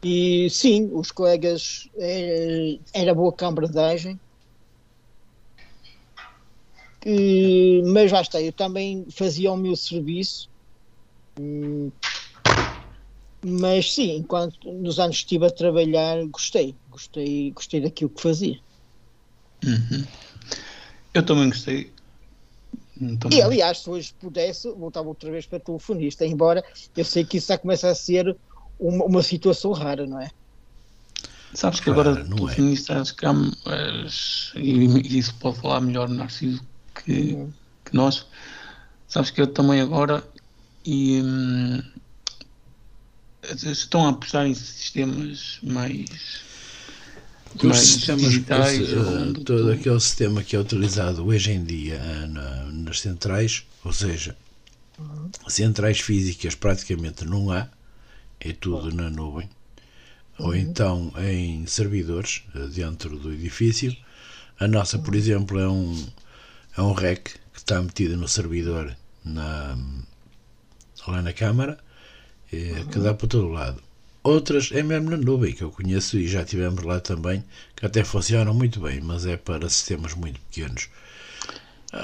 E 0.05 0.49
sim, 0.51 0.91
os 0.93 1.11
colegas 1.11 1.89
era, 1.97 2.79
era 2.93 3.15
boa 3.15 3.33
cambradagem. 3.33 4.21
E, 7.05 7.83
mas 7.87 8.11
lá 8.11 8.23
está, 8.23 8.41
eu 8.41 8.53
também 8.53 9.07
fazia 9.11 9.53
o 9.53 9.57
meu 9.57 9.77
serviço. 9.77 10.49
Hum, 11.39 11.91
mas 13.45 13.93
sim, 13.93 14.17
enquanto 14.17 14.73
nos 14.73 14.99
anos 14.99 15.17
que 15.17 15.23
estive 15.23 15.47
a 15.47 15.51
trabalhar, 15.51 16.25
gostei. 16.27 16.75
Gostei, 16.89 17.51
gostei 17.51 17.81
daquilo 17.83 18.09
que 18.09 18.23
fazia. 18.23 18.59
Uhum. 19.65 20.05
Eu 21.13 21.23
também 21.23 21.49
gostei. 21.49 21.93
Também. 23.21 23.39
E 23.39 23.43
aliás, 23.43 23.79
se 23.79 23.91
hoje 23.91 24.15
pudesse, 24.19 24.71
voltava 24.71 25.09
outra 25.09 25.31
vez 25.31 25.47
para 25.47 25.61
telefonista, 25.61 26.25
embora 26.25 26.65
eu 26.97 27.05
sei 27.05 27.25
que 27.25 27.37
isso 27.37 27.49
já 27.49 27.59
começa 27.59 27.89
a 27.89 27.95
ser 27.95 28.35
uma, 28.79 29.05
uma 29.05 29.23
situação 29.23 29.73
rara, 29.73 30.07
não 30.07 30.21
é? 30.21 30.31
Sabes 31.53 31.81
que 31.81 31.91
agora 31.91 32.13
é. 32.13 32.25
telefonista, 32.25 33.01
acho 33.01 33.15
que 33.15 33.27
há, 33.27 33.33
e 34.57 35.19
isso 35.19 35.35
pode 35.39 35.61
falar 35.61 35.81
melhor 35.81 36.09
Narciso 36.09 36.63
que, 37.05 37.35
uhum. 37.35 37.53
que 37.85 37.95
nós. 37.95 38.27
Sabes 39.09 39.31
que 39.31 39.41
eu 39.41 39.47
também 39.47 39.81
agora 39.81 40.25
e 40.85 41.21
hum, 41.23 41.83
estão 43.53 44.07
a 44.07 44.11
apostar 44.11 44.47
em 44.47 44.55
sistemas 44.55 45.59
mais. 45.63 46.43
Os 47.55 47.63
mais 47.63 47.79
sistemas, 47.79 48.23
digitais, 48.23 48.81
esse, 48.81 49.45
todo 49.45 49.71
aquele 49.71 50.01
sistema 50.01 50.43
que 50.43 50.57
é 50.57 50.59
utilizado 50.59 51.25
hoje 51.25 51.53
em 51.53 51.63
dia 51.63 52.01
uh, 52.01 52.27
na, 52.27 52.65
nas 52.73 53.01
centrais, 53.01 53.65
ou 53.85 53.93
seja, 53.93 54.37
uhum. 54.99 55.31
centrais 55.47 56.01
físicas 56.01 56.57
praticamente 56.57 57.25
não 57.25 57.53
há, 57.53 57.69
é 58.41 58.53
tudo 58.53 58.89
uhum. 58.89 58.95
na 58.95 59.09
nuvem, 59.09 59.49
ou 60.37 60.49
uhum. 60.49 60.57
então 60.57 61.13
em 61.17 61.65
servidores 61.67 62.43
uh, 62.57 62.67
dentro 62.67 63.17
do 63.21 63.33
edifício. 63.33 63.97
A 64.59 64.67
nossa, 64.67 64.99
por 64.99 65.15
exemplo, 65.15 65.59
é 65.61 65.69
um, 65.69 66.07
é 66.77 66.83
um 66.83 66.93
REC 66.93 67.25
que 67.53 67.59
está 67.59 67.81
metido 67.81 68.17
no 68.17 68.29
servidor 68.29 68.97
na, 69.25 69.77
lá 71.07 71.23
na 71.23 71.33
Câmara 71.33 71.79
é, 72.53 72.85
que 72.91 72.99
dá 72.99 73.15
para 73.15 73.29
todo 73.29 73.49
lado. 73.49 73.83
Outras 74.23 74.71
é 74.73 74.83
mesmo 74.83 75.11
na 75.11 75.17
nuvem, 75.17 75.53
que 75.53 75.63
eu 75.63 75.71
conheço 75.71 76.17
e 76.17 76.27
já 76.27 76.45
tivemos 76.45 76.83
lá 76.83 76.99
também, 76.99 77.45
que 77.77 77.85
até 77.85 78.03
funcionam 78.03 78.55
muito 78.55 78.81
bem, 78.81 79.01
mas 79.01 79.27
é 79.27 79.37
para 79.37 79.69
sistemas 79.69 80.15
muito 80.15 80.41
pequenos. 80.41 80.89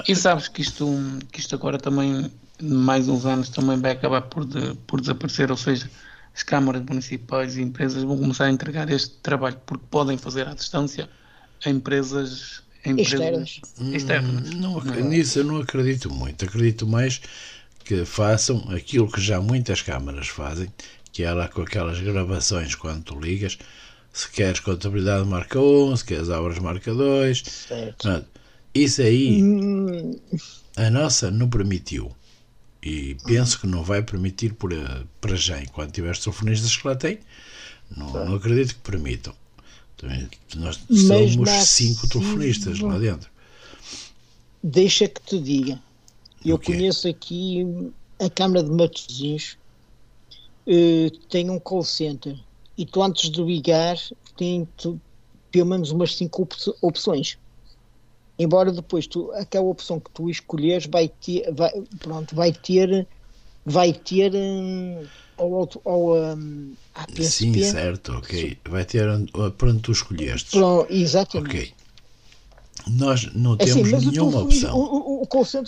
E 0.07 0.15
sabes 0.15 0.47
que 0.47 0.61
isto, 0.61 0.85
que 1.31 1.39
isto 1.39 1.55
agora 1.55 1.77
também, 1.77 2.31
mais 2.61 3.09
uns 3.09 3.25
anos, 3.25 3.49
também 3.49 3.79
vai 3.79 3.91
acabar 3.91 4.21
por, 4.21 4.45
de, 4.45 4.75
por 4.87 5.01
desaparecer, 5.01 5.49
ou 5.51 5.57
seja, 5.57 5.89
as 6.33 6.43
câmaras 6.43 6.83
municipais 6.83 7.57
e 7.57 7.61
empresas 7.61 8.03
vão 8.03 8.17
começar 8.17 8.45
a 8.45 8.51
entregar 8.51 8.89
este 8.89 9.15
trabalho 9.17 9.59
porque 9.65 9.83
podem 9.89 10.17
fazer 10.17 10.47
à 10.47 10.53
distância 10.53 11.09
a 11.65 11.69
empresas, 11.69 12.61
externas. 12.85 13.61
externas. 13.93 14.53
Hum, 14.53 14.59
não, 14.59 14.79
não, 14.79 15.09
nisso 15.09 15.39
eu 15.39 15.43
não 15.43 15.57
acredito 15.61 16.09
muito. 16.09 16.45
Acredito 16.45 16.87
mais 16.87 17.21
que 17.83 18.05
façam 18.05 18.69
aquilo 18.69 19.11
que 19.11 19.21
já 19.21 19.41
muitas 19.41 19.81
câmaras 19.81 20.27
fazem, 20.27 20.71
que 21.11 21.23
é 21.23 21.31
lá 21.31 21.47
com 21.47 21.61
aquelas 21.61 21.99
gravações 21.99 22.75
quando 22.75 23.03
tu 23.03 23.19
ligas, 23.19 23.57
se 24.13 24.29
queres 24.29 24.59
contabilidade 24.59 25.27
marca 25.27 25.59
1, 25.59 25.97
se 25.97 26.05
queres 26.05 26.29
obras 26.29 26.59
marca 26.59 26.93
2. 26.93 27.43
Certo. 27.67 28.25
Isso 28.73 29.01
aí 29.01 29.43
Hum, 29.43 30.19
a 30.75 30.89
nossa 30.89 31.29
não 31.31 31.49
permitiu. 31.49 32.15
E 32.83 33.15
penso 33.25 33.59
que 33.59 33.67
não 33.67 33.83
vai 33.83 34.01
permitir 34.01 34.53
por, 34.53 34.73
eh, 34.73 35.03
para 35.19 35.35
já, 35.35 35.61
enquanto 35.61 35.93
tiver 35.93 36.17
telefonistas 36.17 36.75
que 36.75 36.87
lá 36.87 36.95
tem, 36.95 37.19
não, 37.95 38.25
não 38.25 38.35
acredito 38.35 38.75
que 38.75 38.81
permitam. 38.91 39.35
Também, 40.01 40.27
nós 40.55 40.79
Mas 40.89 40.99
somos 40.99 41.49
cinco 41.69 42.07
telefonistas 42.07 42.79
lá 42.79 42.97
dentro. 42.97 43.29
deixa 44.63 45.07
que 45.07 45.21
te 45.21 45.39
diga. 45.39 45.79
Eu 46.43 46.55
O 46.55 46.59
quê? 46.59 46.73
conheço 46.73 47.07
aqui 47.07 47.63
a 48.19 48.29
Câmara 48.29 48.63
de 48.63 48.71
Matosinhos, 48.71 49.57
eh, 50.67 51.09
tem 51.29 51.49
um 51.49 51.59
call 51.59 51.83
center 51.83 52.35
e 52.77 52.85
tu 52.85 53.01
antes 53.01 53.29
de 53.29 53.43
ligar 53.43 53.95
tem 54.35 54.65
tu, 54.77 54.99
pelo 55.51 55.67
menos 55.69 55.91
umas 55.91 56.15
cinco 56.15 56.43
op- 56.43 56.55
opções. 56.81 57.37
Embora 58.39 58.71
depois 58.71 59.05
tu, 59.05 59.31
aquela 59.33 59.65
opção 59.65 59.99
que 59.99 60.09
tu 60.11 60.29
escolheres 60.29 60.87
vai 60.87 61.07
ter, 61.07 61.53
vai, 61.53 61.69
pronto, 61.99 62.35
vai 62.35 62.51
ter, 62.51 63.07
vai 63.63 63.93
ter 63.93 64.33
hum, 64.33 65.07
ao, 65.41 65.69
ao, 65.85 66.35
hum, 66.37 66.73
à 66.93 67.05
PSP. 67.07 67.29
Sim, 67.29 67.63
certo, 67.63 68.13
ok. 68.13 68.57
Vai 68.69 68.85
ter 68.85 69.07
para 69.57 69.69
onde 69.69 69.81
tu 69.81 69.91
escolheste. 69.91 70.51
Pronto, 70.51 70.91
exatamente. 70.93 71.49
Ok. 71.49 71.73
Nós 72.87 73.31
não 73.33 73.53
É 73.59 73.63
assim, 73.63 73.83
temos 73.83 73.91
o 74.07 74.11
nenhuma 74.11 74.31
telefonista- 74.31 74.73
opção. 74.73 74.79
O, 74.79 74.83
o, 74.83 75.23
o 75.23 75.27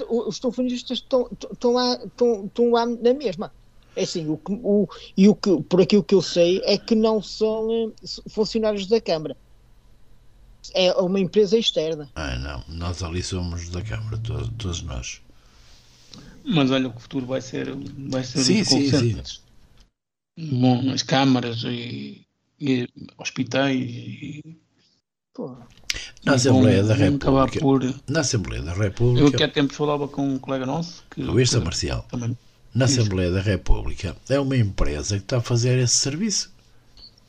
o- 0.10 0.30
os 0.30 0.40
telefonistas 0.40 0.98
estão, 1.00 1.30
estão, 1.52 1.74
lá, 1.74 1.94
estão, 2.04 2.46
estão 2.46 2.72
lá 2.72 2.86
na 2.86 3.14
mesma. 3.14 3.52
É 3.96 4.04
assim, 4.04 4.28
o, 4.28 4.42
o, 4.50 4.88
e 5.16 5.30
o 5.30 5.36
que, 5.36 5.62
por 5.64 5.82
aquilo 5.82 6.04
que 6.04 6.16
eu 6.16 6.22
sei 6.22 6.60
é 6.66 6.78
que 6.78 6.96
não 6.96 7.22
são 7.22 7.70
eh, 7.72 8.32
funcionários 8.32 8.88
da 8.88 9.00
Câmara. 9.00 9.38
É 10.74 10.92
uma 10.94 11.20
empresa 11.20 11.58
externa. 11.58 12.10
Ah, 12.16 12.36
não. 12.38 12.64
Nós 12.76 13.04
ali 13.04 13.22
somos 13.22 13.70
da 13.70 13.82
Câmara, 13.82 14.18
todos, 14.18 14.50
todos 14.58 14.82
nós. 14.82 15.22
Mas 16.46 16.72
olha, 16.72 16.90
o 16.90 17.00
futuro 17.00 17.26
vai 17.26 17.42
ser, 17.42 17.68
vai 18.10 18.24
ser 18.24 18.40
Sim, 18.40 18.62
os 18.62 18.68
sim. 18.68 18.90
Bom, 18.92 19.24
as 20.94 21.04
câmaras 21.04 21.64
e, 21.64 22.26
e 22.60 22.88
hospitais 23.18 23.76
e, 23.80 24.42
Pô, 25.34 25.56
Na 26.24 26.36
Assembleia 26.36 26.84
vão- 26.84 26.88
da 26.90 26.94
República. 26.94 27.60
por. 27.60 27.96
Na 28.08 28.20
Assembleia 28.20 28.62
da 28.62 28.72
Eu 28.72 28.78
República. 28.78 29.28
aqui 29.36 29.44
há 29.44 29.48
tempos 29.50 29.76
falava 29.76 30.08
com 30.08 30.28
um 30.36 30.38
colega 30.38 30.66
nosso 30.66 31.04
que 31.10 31.24
Luís 31.24 31.50
que 31.50 31.58
Marcial. 31.60 32.06
também 32.10 32.38
Na 32.74 32.86
Isso. 32.86 33.00
Assembleia 33.02 33.32
da 33.32 33.42
República 33.42 34.16
é 34.30 34.40
uma 34.40 34.56
empresa 34.58 35.18
que 35.18 35.24
está 35.24 35.38
a 35.38 35.42
fazer 35.42 35.80
esse 35.80 35.96
serviço. 35.96 36.52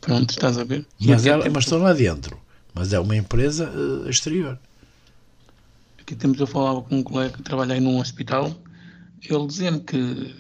pronto, 0.03 0.31
estás 0.31 0.59
a 0.59 0.65
ver? 0.65 0.87
Mas, 1.01 1.25
ela, 1.25 1.45
tempos- 1.45 1.55
mas 1.55 1.65
estão 1.65 1.79
lá 1.79 1.93
dentro. 1.95 2.39
Mas 2.75 2.93
é 2.93 3.01
uma 3.01 3.17
empresa 3.17 3.73
eh, 4.07 4.11
exterior. 4.11 4.59
Aqui 6.01 6.15
temos 6.15 6.39
eu 6.39 6.47
falava 6.47 6.83
com 6.83 6.97
um 6.99 7.03
colega 7.03 7.37
que 7.37 7.43
trabalha 7.43 7.73
aí 7.75 7.81
num 7.81 7.99
hospital, 7.99 8.55
ele 9.23 9.47
dizia-me 9.47 9.81
que, 9.81 10.35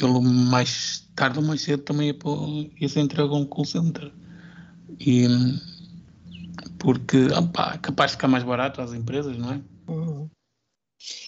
ele 0.00 0.20
mais 0.20 1.08
tarde 1.14 1.38
ou 1.38 1.44
mais 1.44 1.62
cedo 1.62 1.82
também 1.82 2.08
ia, 2.08 2.70
ia 2.80 2.88
ser 2.88 3.00
entregue 3.00 3.30
a 3.30 3.36
um 3.36 3.44
call 3.44 3.64
center. 3.64 4.12
E 5.00 5.26
porque 6.78 7.26
opá, 7.26 7.74
é 7.74 7.78
capaz 7.78 8.10
de 8.10 8.16
ficar 8.16 8.28
mais 8.28 8.44
barato 8.44 8.80
às 8.80 8.92
empresas, 8.92 9.36
não 9.36 9.52
é? 9.52 9.60
Uhum. 9.88 10.30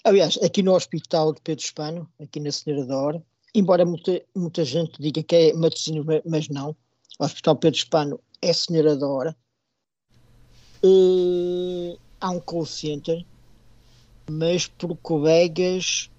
Aliás, 0.03 0.37
aqui 0.41 0.63
no 0.63 0.73
Hospital 0.73 1.33
de 1.33 1.41
Pedro 1.41 1.63
Espano, 1.63 2.09
aqui 2.21 2.39
na 2.39 2.51
Senhora 2.51 2.85
da 2.85 2.97
Hora, 2.97 3.23
embora 3.53 3.85
muita, 3.85 4.21
muita 4.35 4.63
gente 4.63 5.01
diga 5.01 5.21
que 5.21 5.35
é 5.35 5.53
Matosinhos, 5.53 6.05
ma- 6.05 6.21
mas 6.25 6.47
não, 6.49 6.75
o 7.19 7.25
Hospital 7.25 7.55
Pedro 7.57 7.77
Espano 7.77 8.19
é 8.41 8.53
Senhora 8.53 8.95
da 8.95 9.07
Hora, 9.07 9.35
eh, 10.83 11.97
há 12.21 12.29
um 12.29 12.39
call 12.39 12.65
center, 12.65 13.25
mas 14.29 14.67
por 14.67 14.95
colegas 14.97 16.09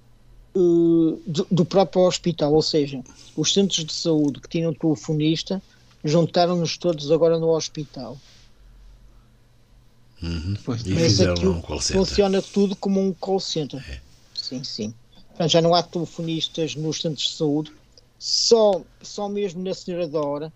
eh, 0.56 1.18
do, 1.26 1.46
do 1.50 1.64
próprio 1.66 2.02
hospital, 2.02 2.54
ou 2.54 2.62
seja, 2.62 3.02
os 3.36 3.52
centros 3.52 3.84
de 3.84 3.92
saúde 3.92 4.40
que 4.40 4.48
tinham 4.48 4.72
telefonista 4.72 5.62
juntaram-nos 6.02 6.78
todos 6.78 7.10
agora 7.12 7.38
no 7.38 7.50
hospital. 7.50 8.16
Uhum. 10.22 10.56
Pois. 10.64 10.86
E 10.86 10.90
Mas 10.94 11.20
aquilo 11.20 11.52
um 11.52 11.60
call 11.60 11.80
center. 11.80 12.00
funciona 12.00 12.40
tudo 12.40 12.74
como 12.74 13.00
um 13.00 13.12
call 13.12 13.38
center. 13.38 14.00
Sim, 14.34 14.64
sim. 14.64 14.94
Portanto, 15.28 15.50
já 15.50 15.60
não 15.60 15.74
há 15.74 15.82
telefonistas 15.82 16.74
nos 16.74 17.02
centros 17.02 17.28
de 17.28 17.34
saúde, 17.34 17.72
só, 18.18 18.80
só 19.02 19.28
mesmo 19.28 19.62
na 19.62 19.74
Senhora 19.74 20.08
da 20.08 20.20
Hora, 20.20 20.52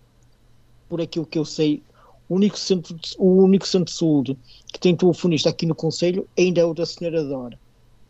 por 0.89 0.99
aquilo 0.99 1.27
que 1.27 1.37
eu 1.37 1.45
sei, 1.45 1.83
o 2.27 2.35
único 2.35 2.57
centro 2.57 2.95
de, 2.95 3.15
o 3.19 3.43
único 3.43 3.67
centro 3.67 3.93
de 3.93 3.99
saúde 3.99 4.37
que 4.73 4.79
tem 4.79 4.95
telefonista 4.95 5.49
aqui 5.49 5.67
no 5.67 5.75
Conselho 5.75 6.27
ainda 6.35 6.61
é 6.61 6.65
o 6.65 6.73
da 6.73 6.87
Senhora 6.87 7.23
da 7.23 7.37
Hora, 7.37 7.59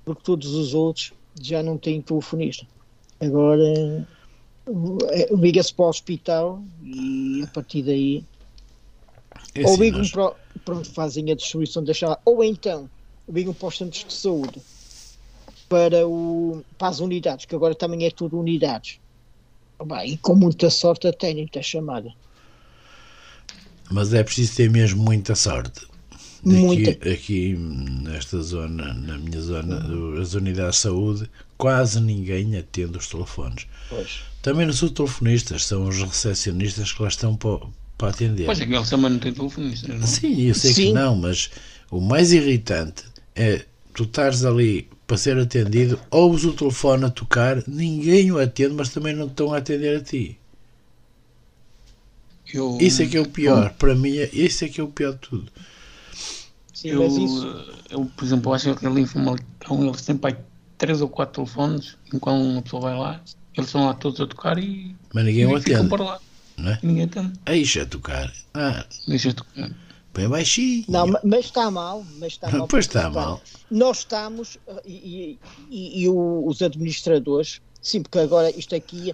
porque 0.05 0.21
todos 0.23 0.53
os 0.53 0.73
outros 0.73 1.11
já 1.39 1.61
não 1.63 1.77
têm 1.77 2.01
telefonista. 2.01 2.65
Agora 3.19 3.63
eh, 5.11 5.27
liga-se 5.35 5.73
para 5.73 5.85
o 5.85 5.89
hospital 5.89 6.63
e 6.81 7.41
a 7.43 7.47
partir 7.47 7.83
daí 7.83 8.23
É 9.55 9.63
ou 9.65 9.73
assim, 9.73 9.83
ligam 9.83 9.99
nós- 9.99 10.11
para, 10.11 10.35
pronto, 10.65 10.93
fazem 10.93 11.31
a 11.31 11.35
distribuição 11.35 11.83
da 11.83 11.93
chamada, 11.93 12.21
ou 12.25 12.43
então 12.43 12.89
ligam 13.29 13.53
para 13.53 13.67
os 13.67 13.77
centros 13.77 14.03
de 14.05 14.13
saúde 14.13 14.61
para, 15.69 16.07
o, 16.07 16.63
para 16.77 16.89
as 16.89 16.99
unidades, 16.99 17.45
que 17.45 17.55
agora 17.55 17.73
também 17.75 18.05
é 18.05 18.11
tudo 18.11 18.37
unidades. 18.39 18.99
E 20.05 20.17
com 20.17 20.35
muita 20.35 20.69
sorte 20.69 21.07
até 21.07 21.33
muita 21.33 21.61
chamada. 21.63 22.09
Mas 23.89 24.13
é 24.13 24.23
preciso 24.23 24.55
ter 24.57 24.69
mesmo 24.69 25.03
muita 25.03 25.35
sorte. 25.35 25.81
Muita. 26.43 26.91
Aqui, 26.91 27.09
aqui 27.09 27.55
nesta 27.55 28.41
zona, 28.41 28.93
na 28.93 29.17
minha 29.17 29.39
zona, 29.41 29.85
as 30.19 30.33
unidades 30.33 30.75
de 30.75 30.81
saúde, 30.81 31.29
quase 31.57 31.99
ninguém 32.01 32.57
atende 32.57 32.97
os 32.97 33.07
telefones. 33.07 33.67
Pois. 33.89 34.21
Também 34.41 34.65
não 34.65 34.73
são 34.73 34.89
telefonistas, 34.89 35.65
são 35.65 35.87
os 35.87 36.01
recepcionistas 36.01 36.91
que 36.91 37.01
lá 37.01 37.07
estão 37.09 37.35
para, 37.35 37.59
para 37.97 38.09
atender. 38.09 38.45
Pois 38.45 38.59
é 38.59 38.65
que 38.65 38.73
ele 38.73 38.85
também 38.85 39.11
não 39.11 39.19
tem 39.19 39.31
telefonista, 39.33 39.87
não 39.93 40.03
é? 40.03 40.07
Sim, 40.07 40.41
eu 40.41 40.55
sei 40.55 40.73
que 40.73 40.81
Sim. 40.87 40.93
não, 40.93 41.15
mas 41.15 41.51
o 41.91 42.01
mais 42.01 42.33
irritante 42.33 43.03
é 43.35 43.65
tu 43.93 44.03
estares 44.03 44.43
ali 44.43 44.87
para 45.05 45.17
ser 45.17 45.37
atendido, 45.37 45.99
ouves 46.09 46.43
o 46.45 46.53
telefone 46.53 47.05
a 47.05 47.09
tocar, 47.09 47.61
ninguém 47.67 48.31
o 48.31 48.39
atende, 48.39 48.73
mas 48.73 48.89
também 48.89 49.13
não 49.13 49.27
estão 49.27 49.53
a 49.53 49.57
atender 49.57 49.97
a 49.97 50.01
ti. 50.01 50.37
Eu, 52.53 52.77
Isso 52.81 53.01
é 53.01 53.05
que 53.05 53.15
é 53.15 53.21
o 53.21 53.27
pior, 53.27 53.73
para 53.73 53.95
mim, 53.95 54.17
é- 54.17 54.29
isso 54.33 54.65
é 54.65 54.67
que 54.69 54.81
é 54.81 54.83
o 54.83 54.87
pior 54.87 55.13
de 55.13 55.19
tudo. 55.19 55.51
Sim, 56.81 56.89
eu, 56.89 56.99
mas 57.03 57.15
isso, 57.17 57.45
eu, 57.89 58.05
por 58.05 58.25
exemplo, 58.25 58.53
acho 58.53 58.75
que 58.75 58.85
ali 58.85 59.01
em 59.01 59.05
Famalicão 59.05 59.85
eles 59.85 60.01
têm 60.01 60.17
pai 60.17 60.37
três 60.77 61.01
ou 61.01 61.09
quatro 61.09 61.43
telefones, 61.43 61.97
enquanto 62.13 62.41
uma 62.43 62.61
pessoa 62.61 62.81
vai 62.81 62.97
lá, 62.97 63.23
eles 63.55 63.67
estão 63.69 63.85
lá 63.85 63.93
todos 63.93 64.19
a 64.19 64.25
tocar 64.27 64.57
e, 64.57 64.95
Mas 65.13 65.25
ninguém 65.25 65.45
o 65.45 65.55
atende, 65.55 65.89
para 65.89 66.03
lá. 66.03 66.19
não 66.57 66.71
é? 66.71 66.79
Ninguém 66.81 67.03
atende. 67.03 67.39
Aí 67.45 67.63
já 67.63 67.83
a 67.83 67.85
tocar. 67.85 68.33
Ah, 68.55 68.85
Deixa 69.07 69.33
tocar. 69.33 69.69
bem 70.13 70.27
baixinho. 70.27 70.85
não, 70.89 71.07
ma- 71.07 71.21
mas 71.23 71.45
está 71.45 71.69
mal, 71.69 72.03
mas 72.19 72.33
está 72.33 72.49
mal. 72.51 72.67
Pois 72.67 72.85
está 72.85 73.09
mal. 73.09 73.41
Nós 73.69 73.99
estamos, 73.99 74.57
eh, 74.67 74.81
e, 74.85 75.39
e- 75.69 76.03
e 76.03 76.09
os 76.09 76.61
administradores, 76.61 77.61
sim, 77.81 78.01
porque 78.01 78.17
agora 78.19 78.49
isto 78.57 78.75
aqui, 78.75 79.13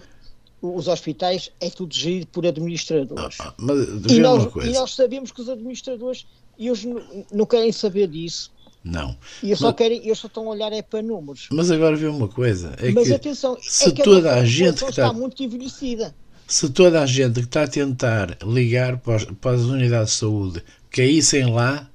os 0.60 0.88
hospitais, 0.88 1.50
é 1.60 1.70
tudo 1.70 1.94
gerido 1.94 2.26
por 2.28 2.46
administradores. 2.46 3.36
Ah, 3.40 3.54
Mas 3.58 3.78
E 3.88 3.98
dizer 4.00 4.22
nós, 4.22 4.52
uma 4.54 4.64
e 4.64 4.72
nós 4.72 4.94
sabemos 4.94 5.30
que 5.30 5.40
os 5.40 5.48
administradores 5.48 6.26
eles 6.66 6.84
não, 7.30 7.46
querem 7.46 7.70
saber 7.72 8.08
disso. 8.08 8.50
Não. 8.82 9.16
E 9.42 9.46
eles 9.48 9.58
só 9.58 9.66
Mas- 9.68 9.76
querem, 9.76 10.04
eles 10.04 10.18
só 10.18 10.26
estão 10.28 10.46
a 10.46 10.50
olhar 10.50 10.72
é 10.72 10.80
para 10.82 11.02
números. 11.02 11.48
Mas 11.52 11.70
agora 11.70 11.96
vê 11.96 12.06
uma 12.06 12.28
coisa. 12.28 12.74
É 12.78 12.90
Mas 12.90 13.08
que 13.08 13.14
atenção, 13.14 13.56
se 13.60 13.88
é 13.88 13.92
que 13.92 14.02
toda 14.02 14.28
nossa 14.30 14.40
a 14.40 14.44
gente 14.44 14.78
que 14.84 14.90
está 14.90 15.06
está- 15.06 15.12
muito 15.12 15.42
envelhecida. 15.42 16.14
se 16.46 16.70
toda 16.70 17.02
a 17.02 17.06
gente 17.06 17.34
que 17.40 17.46
está 17.46 17.64
a 17.64 17.68
tentar 17.68 18.38
ligar 18.42 18.96
para, 18.98 19.16
os- 19.16 19.24
para 19.24 19.50
as 19.56 19.62
unidades 19.62 20.12
de 20.12 20.18
saúde 20.18 20.62
caíssem 20.90 21.52
lá, 21.52 21.88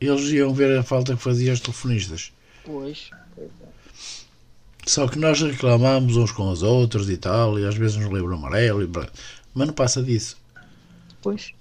eles 0.00 0.30
iam 0.30 0.54
ver 0.54 0.78
a 0.78 0.82
falta 0.82 1.16
que 1.16 1.22
faziam 1.22 1.52
os 1.54 1.60
telefonistas. 1.60 2.30
Pois, 2.64 3.10
Só 4.86 5.06
que 5.06 5.18
nós 5.18 5.40
reclamamos 5.42 6.16
uns 6.16 6.32
com 6.32 6.48
os 6.50 6.62
outros 6.62 7.10
e 7.10 7.16
tal, 7.18 7.58
e 7.58 7.66
às 7.66 7.74
vezes 7.74 7.96
nos 7.96 8.10
livro 8.10 8.32
amarelo, 8.32 8.82
e 8.82 8.86
blá. 8.86 9.06
mas 9.52 9.66
não 9.66 9.74
passa 9.74 10.02
disso. 10.02 10.36
pois. 11.20 11.52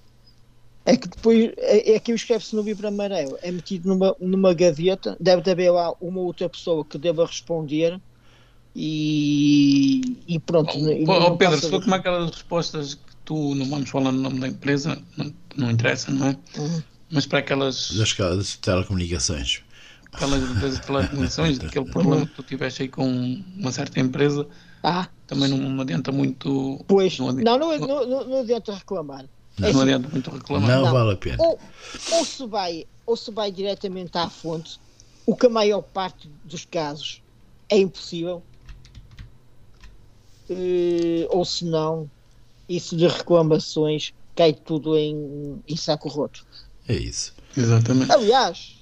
É 0.88 0.96
que 0.96 1.08
depois 1.10 1.52
é, 1.58 1.96
é 1.96 2.00
que 2.00 2.14
escreve-se 2.14 2.56
no 2.56 2.62
livro 2.62 2.88
amarelo, 2.88 3.38
é 3.42 3.52
metido 3.52 3.90
numa, 3.90 4.16
numa 4.22 4.54
gaveta, 4.54 5.18
deve 5.20 5.52
haver 5.52 5.70
lá 5.70 5.94
uma 6.00 6.22
outra 6.22 6.48
pessoa 6.48 6.86
que 6.86 6.98
deva 6.98 7.26
responder 7.26 8.00
e, 8.74 10.02
e 10.26 10.40
pronto. 10.40 10.78
e 10.78 11.04
Ó, 11.06 11.20
não 11.20 11.28
ó, 11.28 11.36
Pedro, 11.36 11.60
se 11.60 11.70
for 11.70 11.82
como 11.82 11.94
aquelas 11.94 12.32
respostas 12.32 12.94
que 12.96 13.16
tu 13.26 13.54
não 13.56 13.66
vamos 13.66 13.90
falar 13.90 14.14
no 14.14 14.22
nome 14.22 14.40
da 14.40 14.48
empresa, 14.48 14.98
não, 15.18 15.34
não 15.58 15.72
interessa, 15.72 16.10
não 16.10 16.28
é? 16.28 16.38
Uhum. 16.58 16.82
Mas 17.12 17.26
para 17.26 17.40
aquelas. 17.40 17.92
Das, 17.92 18.56
telecomunicações. 18.58 19.64
aquelas 20.14 20.42
empresas 20.42 20.80
de 20.80 20.88
telecomunicações, 20.88 21.60
daquele 21.60 21.86
problema 21.86 22.26
que 22.26 22.34
tu 22.34 22.44
tiveste 22.44 22.84
aí 22.84 22.88
com 22.88 23.06
uma 23.58 23.74
certa 23.74 24.00
empresa, 24.00 24.48
Ah, 24.84 25.10
também 25.26 25.50
não 25.50 25.82
adianta 25.82 26.14
muito. 26.14 26.80
pois. 26.88 27.18
Não 27.20 27.34
Não, 27.34 27.56
adianta, 27.56 27.88
não, 27.88 27.88
não, 27.88 28.08
não, 28.08 28.30
não 28.30 28.40
adianta 28.40 28.74
reclamar. 28.74 29.26
É 29.62 29.74
não 29.74 29.82
adianta 29.82 30.10
muito 30.10 30.30
reclamar. 30.30 30.70
Não, 30.70 30.86
Não. 30.86 30.94
vale 30.94 31.14
a 31.14 31.18
pena. 31.18 31.38
ou, 31.44 31.60
ou, 32.12 32.26
se 32.26 32.46
vai, 32.48 32.86
ou 33.06 33.18
se 33.18 33.32
vai 33.32 33.52
diretamente 33.52 34.18
à 34.18 34.30
fonte, 34.30 34.80
o 35.26 35.36
que 35.36 35.48
a 35.48 35.50
maior 35.50 35.82
parte 35.82 36.30
dos 36.44 36.66
casos 36.66 37.22
é 37.70 37.78
impossível, 37.78 38.46
eh, 40.50 41.28
ou 41.30 41.44
se 41.44 41.66
não, 41.66 42.10
isso 42.70 42.96
de 42.96 43.08
reclamações 43.08 44.14
cai 44.36 44.54
tudo 44.54 44.96
em, 44.96 45.62
em 45.68 45.76
saco 45.76 46.08
roto. 46.08 46.46
É 46.88 46.94
isso. 46.94 47.34
Exatamente. 47.56 48.12
Aliás, 48.12 48.76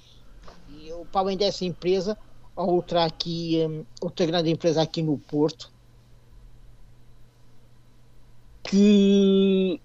eu, 0.68 1.06
para 1.06 1.22
além 1.22 1.38
dessa 1.38 1.64
empresa, 1.64 2.18
há 2.56 2.64
outra 2.64 3.06
aqui, 3.06 3.66
hum, 3.66 3.86
outra 4.02 4.26
grande 4.26 4.50
empresa 4.52 4.82
aqui 4.82 5.02
no 5.02 5.18
Porto, 5.18 5.72
que 8.68 9.82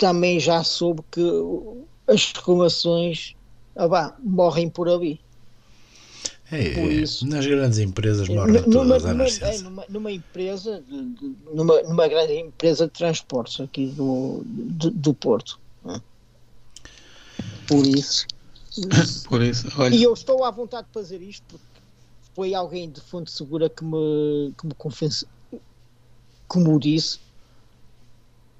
também 0.00 0.40
já 0.40 0.64
soube 0.64 1.02
que 1.12 1.20
as 2.08 2.32
reclamações 2.32 3.34
ah, 3.76 3.86
vá, 3.86 4.16
morrem 4.24 4.68
por 4.68 4.88
ali. 4.88 5.20
É, 6.50 6.74
Por 6.74 6.90
isso. 6.90 7.24
nas 7.28 7.46
grandes 7.46 7.78
empresas 7.78 8.28
morrem 8.28 8.56
N- 8.56 8.60
numa, 8.62 8.72
todas 8.72 9.06
à 9.06 9.12
numa, 9.14 9.28
é, 9.28 9.58
numa, 9.58 9.84
numa 9.88 10.10
empresa, 10.10 10.82
numa, 11.54 11.80
numa 11.82 12.08
grande 12.08 12.32
empresa 12.32 12.86
de 12.86 12.92
transportes 12.92 13.60
aqui 13.60 13.86
do, 13.86 14.42
do, 14.44 14.90
do 14.90 15.14
Porto. 15.14 15.60
né? 15.84 16.02
Por 17.68 17.86
isso. 17.86 18.26
Por 19.28 19.42
isso, 19.42 19.68
olha, 19.78 19.94
E 19.94 20.02
eu 20.02 20.12
estou 20.12 20.42
à 20.44 20.50
vontade 20.50 20.86
de 20.86 20.92
fazer 20.92 21.20
isto 21.22 21.42
porque 21.48 21.64
foi 22.34 22.54
alguém 22.54 22.90
de 22.90 23.00
fonte 23.00 23.30
segura 23.30 23.68
que 23.68 23.84
me, 23.84 24.52
que 24.58 24.66
me 24.66 24.74
confesse, 24.74 25.26
que 25.50 26.58
me 26.58 26.78
disse. 26.78 27.18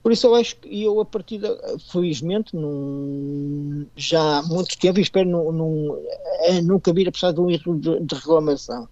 Por 0.03 0.13
isso 0.13 0.27
eu 0.27 0.35
acho 0.35 0.57
que 0.57 0.83
eu 0.83 0.99
a 1.01 1.05
partir 1.05 1.39
da, 1.39 1.55
felizmente 1.93 2.57
num, 2.57 3.87
já 3.97 4.39
há 4.39 4.43
muito 4.43 4.77
tempo 4.79 4.99
e 4.99 5.03
espero 5.03 5.29
num, 5.29 5.53
num, 5.53 6.07
eh, 6.45 6.63
nunca 6.63 6.93
vir 6.93 7.09
a 7.09 7.11
precisar 7.11 7.33
de 7.33 7.41
um 7.41 7.51
erro 7.51 7.79
de, 7.79 8.01
de 8.01 8.15
reclamação. 8.15 8.89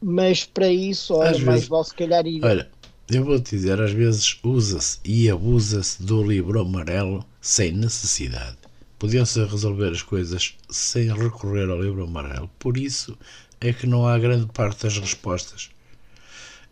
Mas 0.00 0.44
para 0.44 0.68
isso, 0.68 1.14
olha, 1.14 1.30
Às 1.30 1.40
mais 1.40 1.54
vezes- 1.54 1.68
vale 1.68 1.84
se 1.84 1.94
calhar 1.94 2.26
ir. 2.26 2.44
Olha, 2.44 2.70
eu 3.10 3.24
vou 3.24 3.40
te 3.40 3.56
dizer, 3.56 3.80
às 3.80 3.92
vezes 3.92 4.38
usa-se 4.44 4.98
e 5.04 5.28
abusa-se 5.30 6.02
do 6.02 6.22
livro 6.22 6.60
amarelo 6.60 7.24
sem 7.40 7.72
necessidade. 7.72 8.58
Podiam-se 8.98 9.44
resolver 9.44 9.90
as 9.90 10.02
coisas 10.02 10.54
sem 10.70 11.12
recorrer 11.12 11.68
ao 11.68 11.82
livro 11.82 12.04
amarelo. 12.04 12.48
Por 12.58 12.76
isso 12.76 13.18
é 13.60 13.72
que 13.72 13.86
não 13.86 14.06
há 14.06 14.16
grande 14.18 14.46
parte 14.46 14.84
das 14.84 14.96
respostas. 14.98 15.70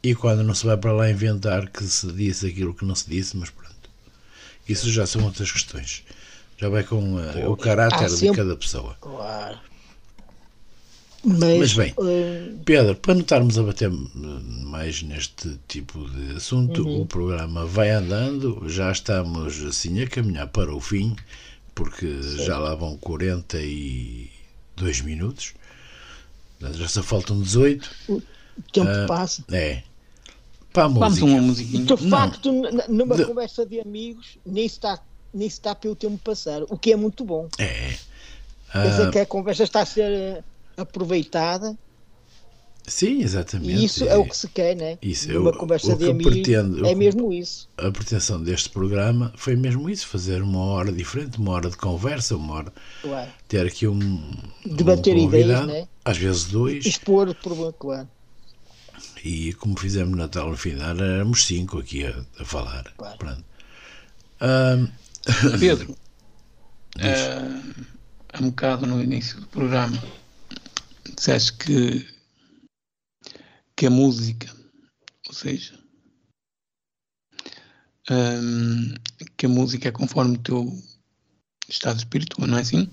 E 0.03 0.14
quando 0.14 0.42
não 0.42 0.55
se 0.55 0.64
vai 0.66 0.76
para 0.76 0.92
lá 0.92 1.11
inventar 1.11 1.68
que 1.68 1.84
se 1.84 2.11
disse 2.12 2.46
aquilo 2.46 2.74
que 2.74 2.84
não 2.84 2.94
se 2.94 3.09
disse, 3.09 3.36
mas 3.36 3.51
pronto. 3.51 3.70
Isso 4.68 4.90
já 4.90 5.07
são 5.07 5.24
outras 5.24 5.51
questões. 5.53 6.03
Já 6.57 6.68
vai 6.68 6.82
com 6.84 7.18
eh, 7.20 7.46
o 7.48 7.57
caráter 7.57 8.05
há 8.05 8.07
de 8.07 8.16
sempre- 8.16 8.36
cada 8.36 8.57
pessoa. 8.57 8.96
Claro. 9.01 9.59
Mas, 11.22 11.59
Mas 11.59 11.74
bem, 11.74 11.94
eh, 12.03 12.53
Pedro, 12.64 12.96
para 12.96 13.12
não 13.12 13.20
estarmos 13.20 13.59
a 13.59 13.62
bater 13.62 13.90
mais 13.90 15.03
neste 15.03 15.59
tipo 15.68 16.09
de 16.09 16.36
assunto, 16.36 16.82
Uhum. 16.82 17.03
o 17.03 17.07
programa 17.07 17.66
vai 17.66 17.90
andando, 17.90 18.64
já 18.70 18.90
estamos 18.90 19.62
assim 19.64 20.01
a 20.01 20.07
caminhar 20.09 20.46
para 20.48 20.74
o 20.74 20.80
fim, 20.80 21.14
porque 21.74 22.22
já 22.46 22.59
lá 22.59 22.74
vão 22.74 22.96
42 22.96 25.03
minutos, 25.03 25.53
já 26.72 26.88
só 26.88 27.03
faltam 27.03 27.42
18. 27.42 27.90
o 28.09 28.22
tempo 28.72 28.88
Ah, 28.88 29.05
passa. 29.07 29.44
É. 29.53 29.82
Para 30.73 30.85
a 30.85 30.89
vamos 30.89 31.18
música. 31.18 31.27
uma 31.27 31.41
musiquinha. 31.43 31.85
De 31.85 32.09
facto, 32.11 32.53
numa 32.89 33.16
De- 33.16 33.25
conversa 33.25 33.66
de 33.66 33.81
amigos, 33.81 34.39
nem 34.47 34.68
se 34.68 34.75
está, 34.77 34.99
nem 35.35 35.49
se 35.49 35.57
está 35.57 35.75
pelo 35.75 35.97
tempo 35.97 36.16
passar, 36.18 36.62
o 36.64 36.79
que 36.79 36.93
é 36.93 36.97
muito 36.97 37.25
bom. 37.25 37.49
É. 37.59 37.95
Quer 38.73 38.89
dizer 38.91 39.09
Ah, 39.09 39.11
que 39.11 39.18
a 39.18 39.27
conversa 39.27 39.64
está 39.64 39.81
a 39.81 39.87
ser 39.87 40.12
eh, 40.12 40.45
aproveitada 40.77 41.77
sim, 42.87 43.21
exatamente. 43.23 43.73
e 43.81 43.85
isso 43.85 44.05
é 44.05 44.16
o 44.16 44.25
que 44.25 44.37
se 44.37 44.49
quer, 44.49 44.75
né? 44.77 44.97
Isso, 45.03 45.29
numa 45.33 45.51
eu- 45.51 45.57
conversa 45.57 45.89
o 45.89 45.91
de 45.93 45.99
que 45.99 46.05
eu 46.05 46.11
amigos 46.12 46.33
pretendo- 46.35 46.87
é 46.87 46.89
que- 46.91 46.95
mesmo 46.95 47.33
isso. 47.33 47.68
a 47.77 47.91
pretensão 47.91 48.41
deste 48.43 48.68
programa 48.68 49.33
foi 49.37 49.57
mesmo 49.57 49.91
isso, 49.91 50.07
fazer 50.07 50.41
uma 50.43 50.61
hora 50.64 50.93
diferente, 50.93 51.39
uma 51.39 51.51
hora 51.53 51.68
de 51.68 51.77
conversa, 51.77 52.37
uma 52.37 52.55
hora 52.55 52.73
Claro. 53.03 53.31
ter 53.49 53.66
aqui 53.66 53.89
um, 53.89 54.33
Debater 54.64 55.16
um 55.16 55.27
ideias, 55.27 55.66
né? 55.66 55.89
às 56.05 56.16
vezes 56.16 56.45
dois, 56.47 56.85
Expor 56.87 57.29
o 57.29 57.35
problema, 57.35 57.73
claro. 57.73 58.09
E 59.25 59.53
como 59.55 59.79
fizemos 59.79 60.16
Natal 60.16 60.51
no 60.51 60.57
final, 60.57 60.97
éramos 61.01 61.45
cinco 61.45 61.79
aqui 61.79 62.05
a, 62.07 62.25
a 62.39 62.45
falar. 62.45 62.93
Claro. 62.97 63.18
Pronto. 63.18 63.45
Ahm, 64.41 64.87
Pedro, 65.59 65.95
eh, 66.99 67.62
há 68.33 68.41
um 68.43 68.51
bocado 68.51 68.87
no 68.87 69.03
início 69.03 69.41
do 69.41 69.47
programa, 69.49 69.97
disseste 71.16 71.53
que, 71.55 72.09
que 73.77 73.87
a 73.87 73.91
música, 73.91 74.51
ou 75.29 75.35
seja, 75.35 75.79
ehm, 78.09 78.95
que 79.37 79.47
a 79.47 79.49
música 79.49 79.89
é 79.89 79.93
conforme 79.93 80.37
o 80.37 80.41
teu 80.43 80.73
estado 81.68 81.99
espiritual, 81.99 82.49
não 82.49 82.59
é 82.59 82.62
assim? 82.62 82.91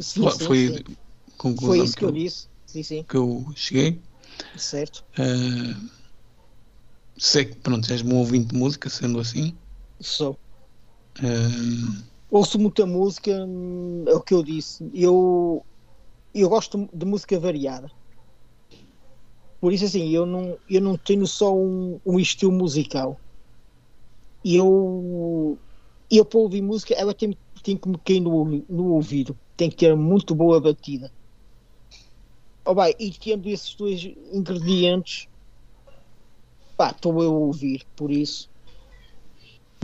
Sim, 0.00 0.22
Foi- 0.22 0.32
sim, 0.32 0.44
Foi 0.46 0.68
sim. 0.68 0.76
a 0.78 1.36
conclusão 1.36 1.76
Foi 1.76 1.84
isso 1.84 1.92
que 1.94 1.98
que 2.00 2.04
eu 2.04 2.08
eu, 2.08 2.14
disse. 2.14 2.48
Sim, 2.66 2.82
sim, 2.82 3.02
que 3.04 3.16
eu 3.16 3.52
cheguei. 3.54 4.02
Certo. 4.56 5.04
Eh, 5.18 5.74
sei 7.18 7.46
que, 7.46 7.56
pronto, 7.56 7.92
és 7.92 8.02
um 8.02 8.16
ouvinte 8.16 8.48
de 8.48 8.56
música, 8.58 8.88
sendo 8.88 9.18
assim. 9.20 9.56
Sou. 10.00 10.38
Ehm, 11.22 12.04
Ouço 12.30 12.58
muita 12.58 12.84
música, 12.84 13.30
é 13.30 14.14
o 14.14 14.20
que 14.22 14.34
eu 14.34 14.42
disse. 14.42 14.88
Eu, 14.92 15.64
eu 16.34 16.48
gosto 16.48 16.88
de 16.92 17.06
música 17.06 17.38
variada. 17.38 17.88
Por 19.60 19.72
isso, 19.72 19.84
assim, 19.84 20.10
eu 20.10 20.26
não, 20.26 20.58
eu 20.68 20.80
não 20.80 20.96
tenho 20.98 21.26
só 21.26 21.54
um, 21.54 22.00
um 22.04 22.18
estilo 22.18 22.52
musical. 22.52 23.20
Eu, 24.44 25.58
eu 26.10 26.24
para 26.24 26.38
ouvir 26.38 26.62
música, 26.62 26.94
ela 26.94 27.14
tem, 27.14 27.36
tem 27.62 27.76
que 27.76 27.88
me 27.88 27.98
cair 27.98 28.20
no, 28.20 28.44
no 28.68 28.92
ouvido. 28.94 29.38
Tem 29.56 29.70
que 29.70 29.76
ter 29.76 29.96
muito 29.96 30.34
boa 30.34 30.60
batida. 30.60 31.12
Oh, 32.66 32.74
bem, 32.74 32.94
e 32.98 33.10
tendo 33.12 33.48
esses 33.48 33.74
dois 33.74 34.02
ingredientes, 34.32 35.28
pá, 36.76 36.90
estou 36.90 37.22
eu 37.22 37.30
a 37.32 37.38
ouvir. 37.38 37.82
Por 37.94 38.10
isso, 38.10 38.48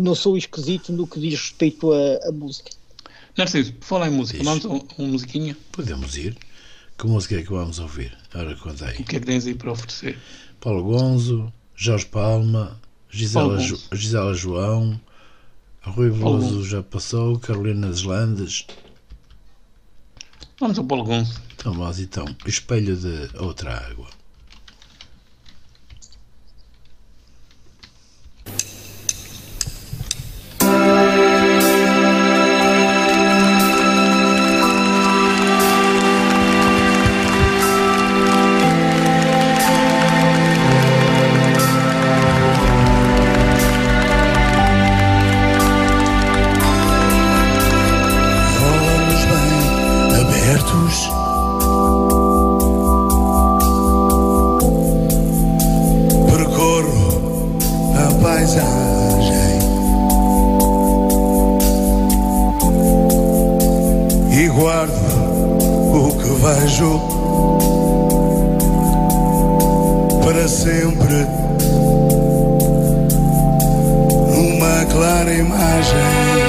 não 0.01 0.15
sou 0.15 0.37
esquisito 0.37 0.93
no 0.93 1.07
que 1.07 1.21
diz 1.21 1.35
respeito 1.41 1.93
a, 1.93 2.29
a 2.29 2.33
música. 2.33 2.71
Narciso, 3.37 3.73
por 3.75 3.85
falar 3.87 4.09
em 4.09 4.13
música, 4.13 4.39
Diz. 4.39 4.47
vamos 4.47 4.65
a 4.67 4.69
um- 4.69 4.87
uma 4.99 5.09
musiquinha? 5.09 5.57
podemos 5.71 6.17
ir. 6.17 6.37
Que 6.99 7.07
música 7.07 7.37
é 7.37 7.43
que 7.43 7.51
vamos 7.51 7.79
ouvir? 7.79 8.17
Ora, 8.35 8.55
conta 8.57 8.87
aí. 8.87 9.01
O 9.01 9.05
que 9.05 9.17
é 9.17 9.21
que 9.21 9.27
tens 9.27 9.47
aí 9.47 9.55
para 9.55 9.73
oferecer? 9.73 10.19
Paulo 10.61 10.83
Gonzo, 10.85 11.53
Jorge 11.75 12.07
Palma, 12.07 12.81
Gisela, 13.09 13.47
Paulo 13.49 13.61
Jo- 13.61 13.77
Gonzo. 13.77 13.89
Gisela 13.93 14.35
João, 14.35 15.01
Rui 15.83 16.11
Paulo 16.11 16.41
Veloso 16.41 16.65
já 16.65 16.83
passou, 16.83 17.39
Carolina 17.39 17.89
das 17.89 18.03
Landes. 18.03 18.67
Vamos 20.63 20.79
ao 20.79 20.85
Paulo 20.85 21.03
Gonço. 21.03 21.43
Então, 21.57 21.75
nós 21.75 21.99
então, 21.99 22.25
espelho 22.47 22.97
de 22.97 23.37
outra 23.37 23.85
água. 23.91 24.07
escura, 71.13 71.29
uma 74.35 74.85
clara 74.87 75.33
imagem. 75.33 76.43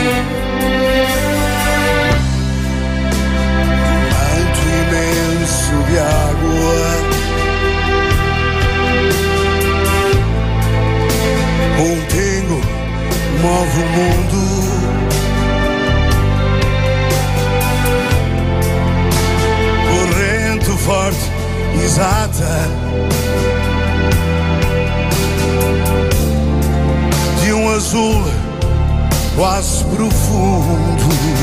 de 5.89 5.99
água. 5.99 7.03
Um 11.79 11.95
pingo 12.07 12.61
move 13.41 13.79
o 13.79 13.87
mundo. 13.95 14.39
Corrente 19.89 20.71
forte, 20.77 21.31
exata. 21.83 22.53
Azul 27.73 28.23
quase 29.35 29.83
profundo. 29.85 31.42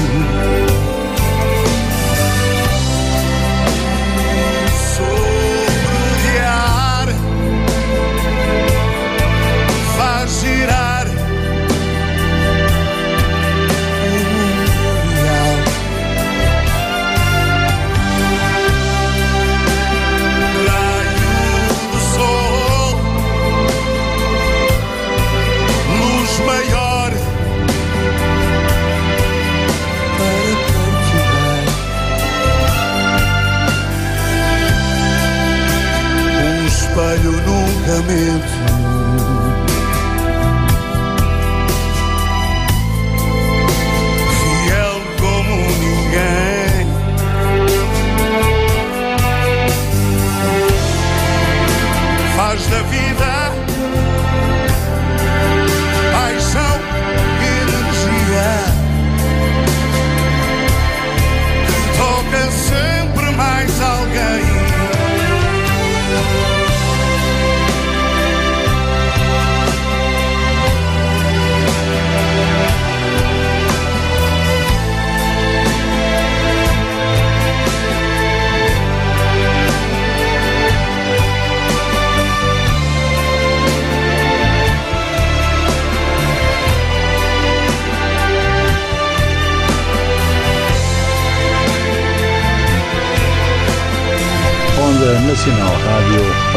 Nunca 38.11 38.60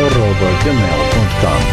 gmail.com 0.10 1.72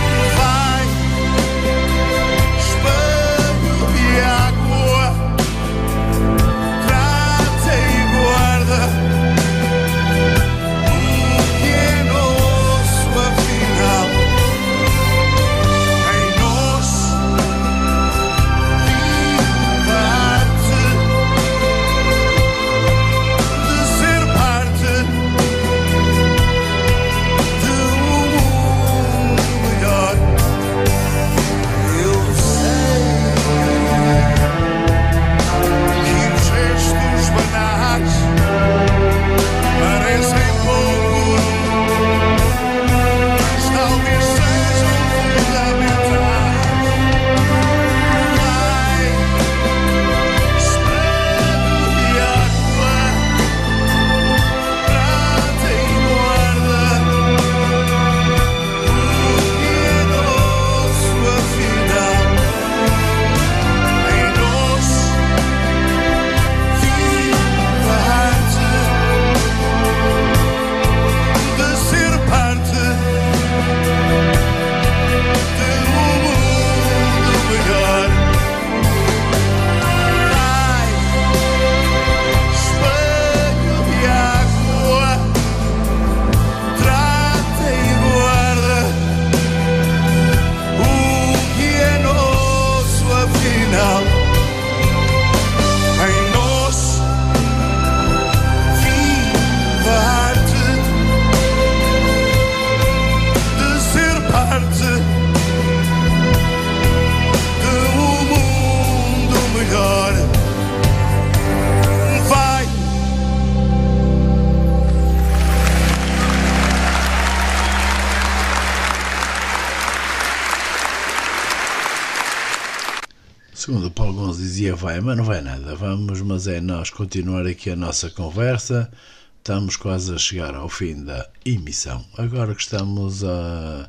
vai, 124.80 125.00
mas 125.00 125.16
não 125.16 125.24
vai 125.24 125.40
nada. 125.40 125.74
Vamos, 125.74 126.20
mas 126.22 126.46
é 126.46 126.60
nós 126.60 126.90
continuar 126.90 127.46
aqui 127.46 127.70
a 127.70 127.76
nossa 127.76 128.10
conversa. 128.10 128.90
Estamos 129.38 129.76
quase 129.76 130.14
a 130.14 130.18
chegar 130.18 130.54
ao 130.54 130.68
fim 130.68 131.04
da 131.04 131.28
emissão. 131.44 132.04
Agora 132.18 132.54
que 132.54 132.62
estamos 132.62 133.24
a 133.24 133.88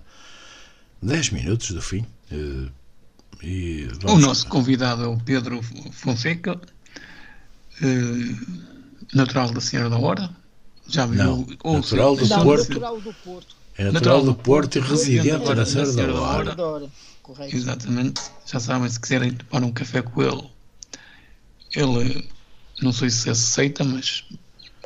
10 1.02 1.30
minutos 1.32 1.72
do 1.72 1.82
fim. 1.82 2.06
eh, 2.32 2.68
E 3.44 3.88
O 4.06 4.18
nosso 4.20 4.48
convidado 4.48 5.04
é 5.04 5.08
o 5.08 5.18
Pedro 5.18 5.62
Fonseca, 5.92 6.60
eh, 7.82 8.36
natural 9.14 9.52
da 9.52 9.60
Senhora 9.62 9.90
da 9.90 9.98
Hora. 9.98 10.30
Já 10.88 11.06
viu 11.06 11.24
Não, 11.24 11.48
ou 11.64 11.76
natural 11.78 12.16
do 12.16 12.28
Não, 12.28 12.44
Porto. 12.44 12.68
natural 12.70 13.02
do 13.02 13.14
Porto. 13.14 13.56
É 13.78 13.84
natural 13.86 13.94
Natural 13.94 14.24
do 14.24 14.36
Porto 14.36 14.76
e 14.78 14.82
residente 14.82 15.56
da 15.56 15.66
Serra 15.66 15.92
da 15.94 16.14
Hora. 16.14 16.90
Correto. 17.24 17.56
Exatamente. 17.56 18.22
Já 18.46 18.60
sabem, 18.60 18.90
se 18.90 19.00
quiserem 19.00 19.32
tomar 19.34 19.66
um 19.66 19.72
café 19.72 20.02
com 20.02 20.22
ele, 20.22 20.44
ele 21.76 22.28
não 22.82 22.92
sei 22.92 23.10
se 23.10 23.30
aceita, 23.30 23.84
mas 23.84 24.24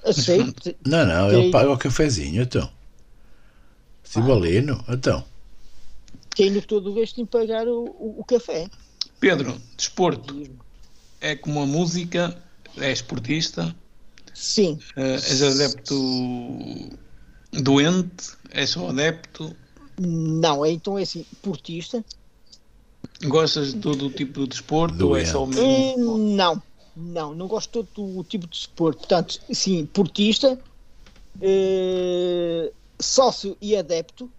Aceite. 0.06 0.76
Não, 0.86 1.06
não, 1.06 1.32
ele 1.32 1.52
paga 1.52 1.72
o 1.72 1.78
cafezinho, 1.78 2.44
então. 2.44 2.70
Cibalino, 4.04 4.84
então. 4.88 5.26
Tenho 6.36 6.62
todo 6.62 6.92
o 6.92 6.94
gosto 6.94 7.20
em 7.20 7.26
pagar 7.26 7.68
o, 7.68 7.86
o, 7.86 8.20
o 8.20 8.24
café. 8.24 8.70
Pedro, 9.20 9.60
desporto 9.76 10.44
é 11.20 11.36
como 11.36 11.62
a 11.62 11.66
música, 11.66 12.38
é 12.78 12.92
esportista, 12.92 13.76
Sim. 14.34 14.78
eh, 14.96 15.16
és 15.16 15.42
adepto 15.42 15.96
doente, 17.52 18.34
és 18.52 18.70
só 18.70 18.90
adepto, 18.90 19.56
Não, 19.98 20.64
é, 20.64 20.72
então 20.72 21.00
é 21.00 21.04
assim, 21.04 21.26
portista? 21.42 22.04
gostas 23.24 23.74
de 23.74 23.80
todo 23.80 24.08
o 24.08 24.10
tipo 24.10 24.42
de 24.42 24.50
desporto 24.50 25.08
ou 25.08 25.18
é 25.18 25.26
só 25.26 25.44
o 25.44 25.48
mesmo? 25.48 26.16
Hum, 26.16 26.36
não, 26.36 26.62
não, 26.96 27.36
não 27.36 27.48
gosto 27.48 27.84
de 27.84 27.90
todo 27.90 28.20
o 28.20 28.24
tipo 28.24 28.48
de 28.48 28.58
desporto. 28.58 29.00
Portanto, 29.00 29.40
sim, 29.52 29.86
portista, 29.86 30.60
eh, 31.42 32.72
sócio 33.00 33.58
e 33.62 33.76
adepto, 33.76 34.32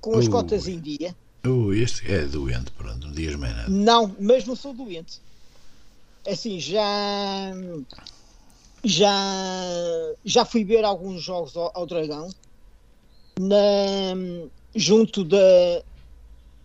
com 0.00 0.18
as 0.18 0.26
Ui. 0.26 0.30
cotas 0.30 0.66
em 0.66 0.80
dia. 0.80 1.14
Uh, 1.46 1.72
este 1.74 2.10
é 2.10 2.26
doente, 2.26 2.70
pronto, 2.72 3.06
não 3.06 3.12
digas 3.12 3.36
mais 3.36 3.54
nada. 3.54 3.68
Não, 3.68 4.16
mas 4.18 4.46
não 4.46 4.56
sou 4.56 4.72
doente. 4.72 5.20
Assim, 6.26 6.58
já. 6.58 7.52
Já. 8.82 9.12
Já 10.24 10.44
fui 10.44 10.64
ver 10.64 10.84
alguns 10.84 11.22
jogos 11.22 11.56
ao, 11.56 11.70
ao 11.74 11.86
Dragão. 11.86 12.30
Na, 13.38 13.56
junto 14.74 15.24
da. 15.24 15.82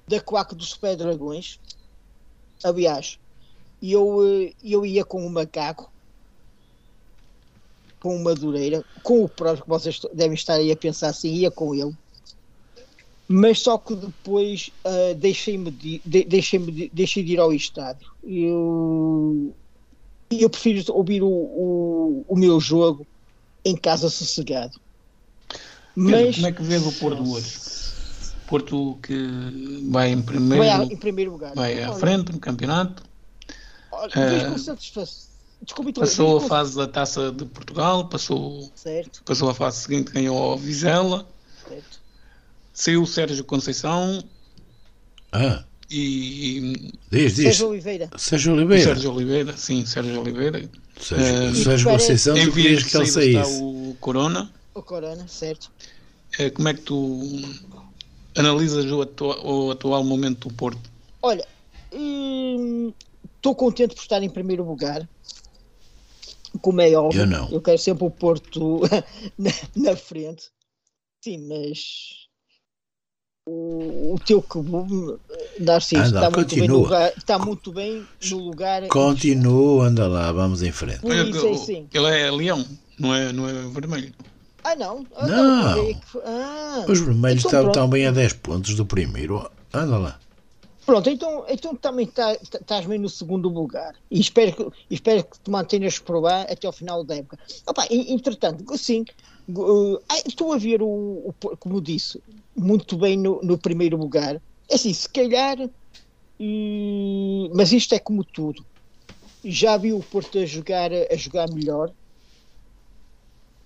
Da 0.07 0.19
Coaca 0.21 0.55
dos 0.55 0.69
Super 0.69 0.95
Dragões. 0.95 1.59
Aliás, 2.63 3.19
eu, 3.81 4.25
eh, 4.27 4.53
eu 4.63 4.85
ia 4.85 5.03
com 5.05 5.25
o 5.25 5.29
macaco. 5.29 5.91
Com 8.01 8.15
o 8.15 8.23
Madureira. 8.23 8.83
Com 9.03 9.23
o 9.23 9.29
próprio, 9.29 9.63
que 9.63 9.69
vocês 9.69 9.99
devem 10.13 10.35
estar 10.35 10.55
aí 10.55 10.71
a 10.71 10.77
pensar 10.77 11.09
assim, 11.09 11.29
ia 11.33 11.51
com 11.51 11.73
ele 11.75 11.93
mas 13.31 13.59
só 13.59 13.77
que 13.77 13.95
depois 13.95 14.71
ah, 14.83 15.13
deixei-me 15.15 15.69
de, 15.69 16.01
de- 16.03 16.23
deixei-me 16.25 16.71
de, 16.71 16.89
deixei 16.91 17.23
de 17.23 17.33
ir 17.33 17.39
ao 17.39 17.53
estádio. 17.53 18.07
Eu, 18.23 19.55
eu 20.31 20.49
prefiro 20.49 20.83
ouvir 20.91 21.21
o, 21.21 21.29
o, 21.29 22.25
o 22.27 22.35
meu 22.35 22.59
jogo 22.59 23.05
em 23.63 23.77
casa 23.77 24.09
sossegado. 24.09 24.73
Pedro, 25.49 25.59
Mas 25.95 26.35
como 26.37 26.47
é 26.47 26.51
que 26.51 26.63
vês 26.63 26.87
o 26.87 26.99
Porto 26.99 27.31
hoje? 27.31 27.59
Porto 28.47 28.99
que 29.03 29.13
vai 29.91 30.09
em 30.09 30.23
primeiro, 30.23 30.65
vai 30.65 30.85
em 30.85 30.97
primeiro 30.97 31.31
lugar. 31.31 31.53
vai 31.53 31.83
à 31.83 31.93
frente 31.93 32.31
no 32.31 32.39
campeonato, 32.39 33.03
olha, 34.01 34.49
com 34.51 34.57
satisfação. 34.57 35.29
Desculpe, 35.61 35.91
então, 35.91 36.01
passou 36.03 36.37
a 36.37 36.41
fase 36.41 36.75
da 36.77 36.87
Taça 36.87 37.31
de 37.33 37.43
Portugal, 37.45 38.07
passou, 38.07 38.71
Certo, 38.75 39.21
passou 39.25 39.49
a 39.49 39.53
fase 39.53 39.81
seguinte, 39.81 40.11
ganhou 40.11 40.37
ao 40.37 40.57
Vizela, 40.57 41.27
certo. 41.67 41.99
saiu 42.73 43.03
o 43.03 43.07
Sérgio 43.07 43.43
Conceição 43.43 44.23
Ah, 45.33 45.65
e, 45.91 46.93
diz, 47.11 47.35
diz. 47.35 47.43
Sérgio 47.43 47.69
Oliveira. 47.69 48.09
Sérgio 48.17 48.53
Oliveira. 48.53 48.83
Sérgio 48.85 49.11
Oliveira, 49.13 49.57
sim, 49.57 49.85
Sérgio 49.85 50.21
Oliveira. 50.21 50.69
Sérgio, 50.99 51.25
Eh, 51.27 51.53
Sérgio 51.63 51.89
e 51.89 51.93
Conceição, 51.93 52.35
tu 52.35 52.39
em 52.41 52.51
querias 52.51 52.83
que 52.83 52.95
ele 52.97 53.05
saísse. 53.05 53.59
o 53.61 53.97
Corona. 53.99 54.49
O 54.73 54.81
Corona, 54.81 55.27
certo. 55.27 55.69
Eh, 56.37 56.49
Como 56.51 56.69
é 56.69 56.73
que 56.73 56.81
tu 56.81 57.41
analisas 58.37 58.85
o, 58.89 59.01
atua- 59.01 59.41
o 59.45 59.71
atual 59.71 60.03
momento 60.05 60.47
do 60.47 60.53
Porto? 60.55 60.79
Olha, 61.21 61.45
estou 63.39 63.55
contente 63.55 63.95
por 63.95 64.01
estar 64.01 64.21
em 64.21 64.29
primeiro 64.29 64.63
lugar. 64.63 65.07
Como 66.61 66.81
é 66.81 66.91
óbvio, 66.93 67.21
Eu 67.21 67.27
não. 67.27 67.49
eu 67.51 67.61
quero 67.61 67.77
sempre 67.77 68.05
o 68.05 68.11
Porto 68.11 68.81
na, 69.37 69.51
na 69.75 69.95
frente. 69.95 70.49
Sim, 71.23 71.47
mas 71.47 72.27
o, 73.47 74.13
o 74.13 74.19
teu 74.25 74.41
clube, 74.41 75.17
Narciso, 75.59 76.01
Anda, 76.01 76.27
está, 76.27 76.29
muito 76.31 76.55
bem 76.55 76.67
lugar, 76.67 77.13
está 77.17 77.39
muito 77.39 77.71
bem 77.71 78.07
no 78.29 78.37
lugar. 78.39 78.87
Continua, 78.87 79.85
anda 79.87 80.07
lá, 80.07 80.31
vamos 80.31 80.61
em 80.63 80.71
frente. 80.71 80.99
Por 81.01 81.13
isso 81.15 81.47
é 81.47 81.51
assim. 81.51 81.87
Ele 81.93 82.07
é 82.07 82.31
leão, 82.31 82.65
não 82.99 83.13
é, 83.13 83.31
não 83.33 83.47
é 83.47 83.53
vermelho. 83.53 84.13
Ah, 84.63 84.75
não? 84.75 85.05
Ah, 85.15 85.25
Não. 85.27 85.83
é 85.89 85.93
que 85.93 86.05
foi- 86.05 86.21
ah. 86.25 86.85
Os 86.87 86.99
vermelhos 86.99 87.39
Então 87.45 87.49
estavam 87.49 87.71
pronto. 87.71 87.73
tão 87.75 87.89
bem 87.89 88.05
a 88.07 88.11
10 88.11 88.33
pontos 88.33 88.75
do 88.75 88.85
primeiro. 88.85 89.49
Anda 89.73 89.97
lá. 89.97 90.19
Pronto, 90.89 91.07
então, 91.07 91.45
então 91.47 91.75
também 91.75 92.07
tá- 92.07 92.35
tá- 92.49 92.57
estás 92.59 92.83
bem 92.87 92.97
no 92.97 93.07
segundo 93.07 93.47
lugar. 93.47 93.93
E 94.09 94.19
espero 94.19 94.55
que, 94.55 94.65
espero 94.89 95.23
que 95.23 95.39
te 95.39 95.51
mantenhas 95.51 95.99
por 95.99 96.19
lá 96.19 96.41
até 96.41 96.65
ao 96.65 96.73
final 96.73 97.03
da 97.03 97.15
época. 97.15 97.37
Opa, 97.67 97.85
entretanto, 97.91 98.75
sim, 98.75 99.03
uh, 99.49 99.99
estou 100.25 100.51
a 100.51 100.57
ver 100.57 100.81
o, 100.81 101.29
o 101.29 101.33
como 101.59 101.79
disse, 101.79 102.19
muito 102.57 102.97
bem 102.97 103.15
no, 103.15 103.39
no 103.43 103.55
primeiro 103.55 103.97
lugar. 103.97 104.41
É 104.67 104.73
Assim, 104.73 104.91
se 104.91 105.07
calhar, 105.07 105.57
hum, 106.39 107.51
mas 107.53 107.71
isto 107.71 107.93
é 107.93 107.99
como 107.99 108.23
tudo. 108.23 108.65
Já 109.45 109.77
vi 109.77 109.93
o 109.93 109.99
Porto 109.99 110.39
a 110.39 110.45
jogar, 110.47 110.89
a 110.91 111.15
jogar 111.15 111.51
melhor. 111.53 111.93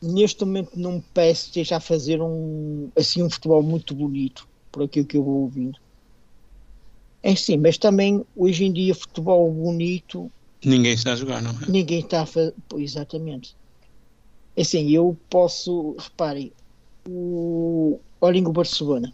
Neste 0.02 0.44
momento 0.44 0.78
não 0.78 0.92
me 0.98 1.04
parece 1.14 1.44
que 1.44 1.62
esteja 1.62 1.78
a 1.78 1.80
fazer 1.80 2.22
um, 2.22 2.92
assim, 2.98 3.24
um 3.24 3.30
futebol 3.30 3.64
muito 3.64 3.96
bonito, 3.96 4.46
por 4.70 4.84
aquilo 4.84 5.08
que 5.08 5.16
eu 5.16 5.24
vou 5.24 5.44
ouvindo. 5.44 5.80
É 7.24 7.36
sim, 7.36 7.58
mas 7.58 7.78
também 7.78 8.24
hoje 8.36 8.66
em 8.66 8.74
dia 8.74 8.94
futebol 8.94 9.50
bonito 9.52 10.30
Ninguém 10.66 10.94
está 10.94 11.14
a 11.14 11.16
jogar, 11.16 11.42
não 11.42 11.52
é? 11.52 11.56
ninguém 11.68 12.00
está 12.00 12.22
a 12.22 12.26
fazer. 12.26 12.54
Exatamente. 12.78 13.56
É 14.56 14.62
Assim, 14.62 14.90
eu 14.92 15.18
posso, 15.30 15.96
reparem, 15.98 16.52
o 17.08 18.00
olhem 18.22 18.46
o 18.48 18.52
Barcelona. 18.52 19.14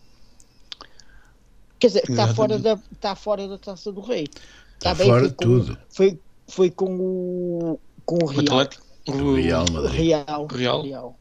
Quer 1.80 1.88
dizer, 1.88 2.03
está 2.10 2.34
fora, 2.34 2.60
da, 2.60 2.78
está 2.91 3.16
fora 3.16 3.47
da 3.47 3.57
taça 3.57 3.91
do 3.91 4.01
rei. 4.01 4.28
Está 4.76 4.93
bem, 4.93 5.07
fora 5.07 5.30
de 5.30 5.34
tudo. 5.36 5.78
Foi, 5.89 6.20
foi 6.47 6.70
com 6.70 6.86
o, 6.99 7.80
com 8.05 8.16
o 8.16 8.24
O 8.24 8.28
Real. 8.28 8.41
Atlético. 8.43 8.86
O 9.07 9.36
Real 9.36 9.66
O 9.70 9.74
Madrid. 9.74 9.99
Real. 9.99 10.47
Real. 10.47 11.20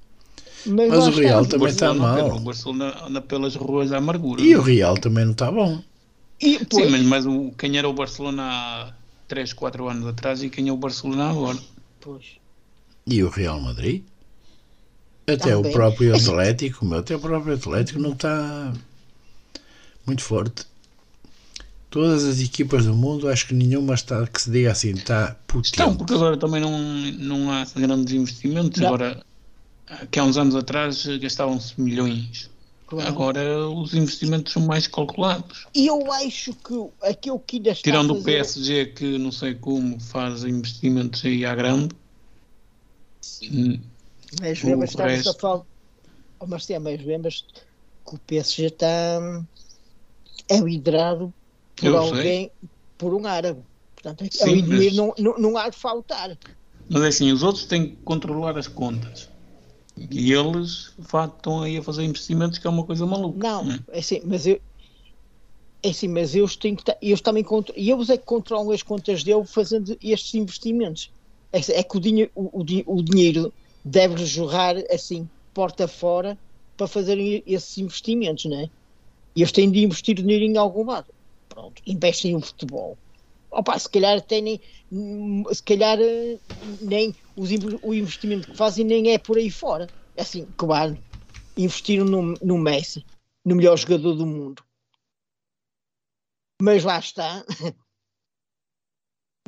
Mas, 0.67 0.89
Mas 0.91 0.99
lá 0.99 1.07
o 1.07 1.11
Real 1.11 1.43
está. 1.43 1.57
também 1.57 1.69
está 1.69 1.95
mal. 1.95 2.37
O 2.37 2.41
Barcelona 2.41 3.05
anda 3.07 3.23
pelas 3.23 3.55
ruas 3.55 3.91
da 3.91 3.99
amargura. 3.99 4.43
E 4.43 4.55
o 4.57 4.61
Real 4.61 4.99
também 4.99 5.25
não 5.25 5.33
está 5.33 5.51
bom. 5.51 5.81
E, 6.41 6.65
pois, 6.65 6.85
Sim, 6.85 6.91
mas, 6.91 7.03
mas 7.03 7.27
o, 7.27 7.53
quem 7.59 7.77
era 7.77 7.89
o 7.89 7.93
Barcelona 7.93 8.43
há 8.45 8.93
3, 9.27 9.53
4 9.53 9.89
anos 9.89 10.07
atrás 10.07 10.43
e 10.43 10.49
quem 10.51 10.69
é 10.69 10.73
o 10.73 10.77
Barcelona 10.77 11.31
agora? 11.31 11.59
pois. 12.01 12.25
E 13.07 13.23
o 13.23 13.29
Real 13.29 13.61
Madrid? 13.61 14.03
Até 15.27 15.55
o 15.57 15.63
Também. 15.63 15.73
próprio 15.73 16.15
Atlético, 16.17 16.85
meu, 16.85 16.99
até 17.01 17.17
o 17.17 17.21
próprio 17.21 17.55
Atlético 17.55 17.99
não 17.99 18.13
está 18.13 18.73
muito 20.07 20.23
forte. 20.23 20.65
Todas 21.91 22.25
as 22.25 22.41
equipas 22.41 22.85
do 22.85 22.95
mundo, 22.95 23.29
acho 23.29 23.47
que 23.47 23.55
nenhuma 23.55 23.95
está 23.95 24.27
que 24.27 24.41
se 24.41 24.51
diga 24.51 24.73
assim, 24.73 24.91
está 24.91 25.37
potente. 25.47 25.71
Estão, 25.71 25.97
porque 25.97 26.13
agora 26.13 26.37
também 26.37 26.61
não, 26.61 26.79
não 27.13 27.51
há 27.51 27.65
grandes 27.75 28.13
investimentos. 28.13 28.79
Não. 28.81 28.89
Agora, 28.89 29.23
que 30.11 30.19
há 30.19 30.25
uns 30.25 30.37
anos 30.37 30.55
atrás 30.55 31.07
gastavam-se 31.19 31.81
milhões. 31.81 32.51
Claro. 32.89 33.07
Agora 33.07 33.69
os 33.69 33.93
investimentos 33.93 34.53
são 34.53 34.65
mais 34.65 34.87
calculados. 34.87 35.67
E 35.75 35.87
eu 35.87 36.11
acho 36.11 36.55
que 36.55 36.75
aquilo 37.03 37.39
que 37.39 37.57
ainda 37.57 37.71
está 37.73 37.83
Tirando 37.91 38.15
a 38.15 38.17
o 38.17 38.23
fazer... 38.23 38.25
PSG, 38.39 38.87
que 38.87 39.19
não 39.19 39.31
sei 39.31 39.55
como 39.55 40.01
faz 40.01 40.43
investimentos 40.43 41.23
aí 41.23 41.45
à 41.45 41.55
grande. 41.55 41.95
Hum, 43.45 43.79
Mas 44.41 44.63
O 44.63 44.67
lembras, 44.67 44.91
estavas 44.91 45.13
a 45.13 45.17
resto. 45.17 45.41
falar. 45.41 45.65
Oh, 46.41 46.47
Marcelo, 46.47 46.85
mas 46.85 47.05
lembras 47.05 47.45
que 48.07 48.15
o 48.15 48.19
PSG 48.21 48.67
está. 48.67 49.21
é 50.49 50.57
liderado 50.59 51.35
por 51.77 51.87
Eu 51.89 51.99
alguém, 51.99 52.51
por 52.97 53.13
um 53.13 53.27
árabe. 53.27 53.63
Portanto, 53.95 54.25
é- 54.25 54.31
Sim, 54.31 54.51
ali 54.51 54.63
dinheiro 54.63 54.97
mas- 54.97 55.19
não, 55.19 55.33
não, 55.35 55.39
não 55.39 55.59
há 55.59 55.69
de 55.69 55.77
faltar. 55.77 56.39
Mas 56.89 57.03
é 57.03 57.09
assim, 57.09 57.33
os 57.33 57.43
outros 57.43 57.67
têm 57.67 57.91
que 57.91 57.97
controlar 57.97 58.57
as 58.57 58.67
contas. 58.67 59.29
E 60.11 60.33
eles, 60.33 60.93
de 60.99 61.07
facto, 61.07 61.37
estão 61.37 61.63
aí 61.63 61.79
a 61.79 61.83
fazer 61.83 62.05
investimentos 62.05 62.59
que 62.59 62.67
é 62.67 62.71
uma 62.71 62.85
coisa 62.85 63.07
maluca. 63.07 63.39
Não, 63.39 63.65
né? 63.65 63.81
é 63.91 63.99
assim, 63.99 64.21
mas 64.25 64.47
eu. 64.47 64.61
É 65.83 65.91
assim, 65.91 66.09
mas 66.09 66.35
eles 66.35 66.57
têm 66.57 66.75
que. 66.75 66.85
Eles 67.01 67.21
também 67.21 67.45
e 67.77 67.91
eles 67.91 68.11
é 68.11 68.17
que 68.17 68.25
controlam 68.25 68.73
as 68.73 68.83
contas 68.83 69.23
dele 69.23 69.45
fazendo 69.45 69.97
estes 70.03 70.35
investimentos. 70.35 71.11
É, 71.53 71.59
é 71.79 71.83
que 71.83 71.97
o, 71.97 72.01
dinhe, 72.01 72.31
o, 72.35 72.61
o 72.61 72.65
o 72.87 73.03
dinheiro 73.03 73.53
deve 73.85 74.25
jorrar 74.27 74.77
assim, 74.91 75.29
porta 75.55 75.89
fora, 75.89 76.37
para 76.77 76.87
fazerem 76.87 77.43
esses 77.47 77.77
investimentos, 77.79 78.45
não 78.45 78.59
é? 78.59 78.71
E 79.35 79.43
eles 79.43 79.53
têm 79.53 79.71
de 79.71 79.81
investir 79.81 80.15
dinheiro 80.17 80.45
em 80.45 80.57
algum 80.57 80.85
lado. 80.85 81.07
Pronto, 81.49 81.83
investem 81.87 82.33
no 82.33 82.41
futebol. 82.41 82.97
Opa, 83.51 83.79
se 83.79 83.89
calhar 83.89 84.19
até 84.19 84.41
nem. 84.41 84.61
Se 85.53 85.63
calhar 85.63 85.99
eh, 86.01 86.39
nem 86.81 87.15
os 87.39 87.51
o 87.83 87.95
investimento 87.95 88.49
que 88.51 88.57
fazem 88.57 88.85
nem 88.85 89.13
é 89.13 89.19
por 89.19 89.39
aí 89.39 89.51
fora. 89.51 89.93
É 90.17 90.23
Assim, 90.23 90.53
claro, 90.57 90.99
investiram 91.57 92.05
no, 92.05 92.37
no 92.43 92.59
Messi, 92.59 93.07
no 93.45 93.55
melhor 93.55 93.77
jogador 93.77 94.15
do 94.15 94.27
mundo. 94.27 94.65
Mas 96.61 96.83
lá 96.83 96.99
está. 96.99 97.45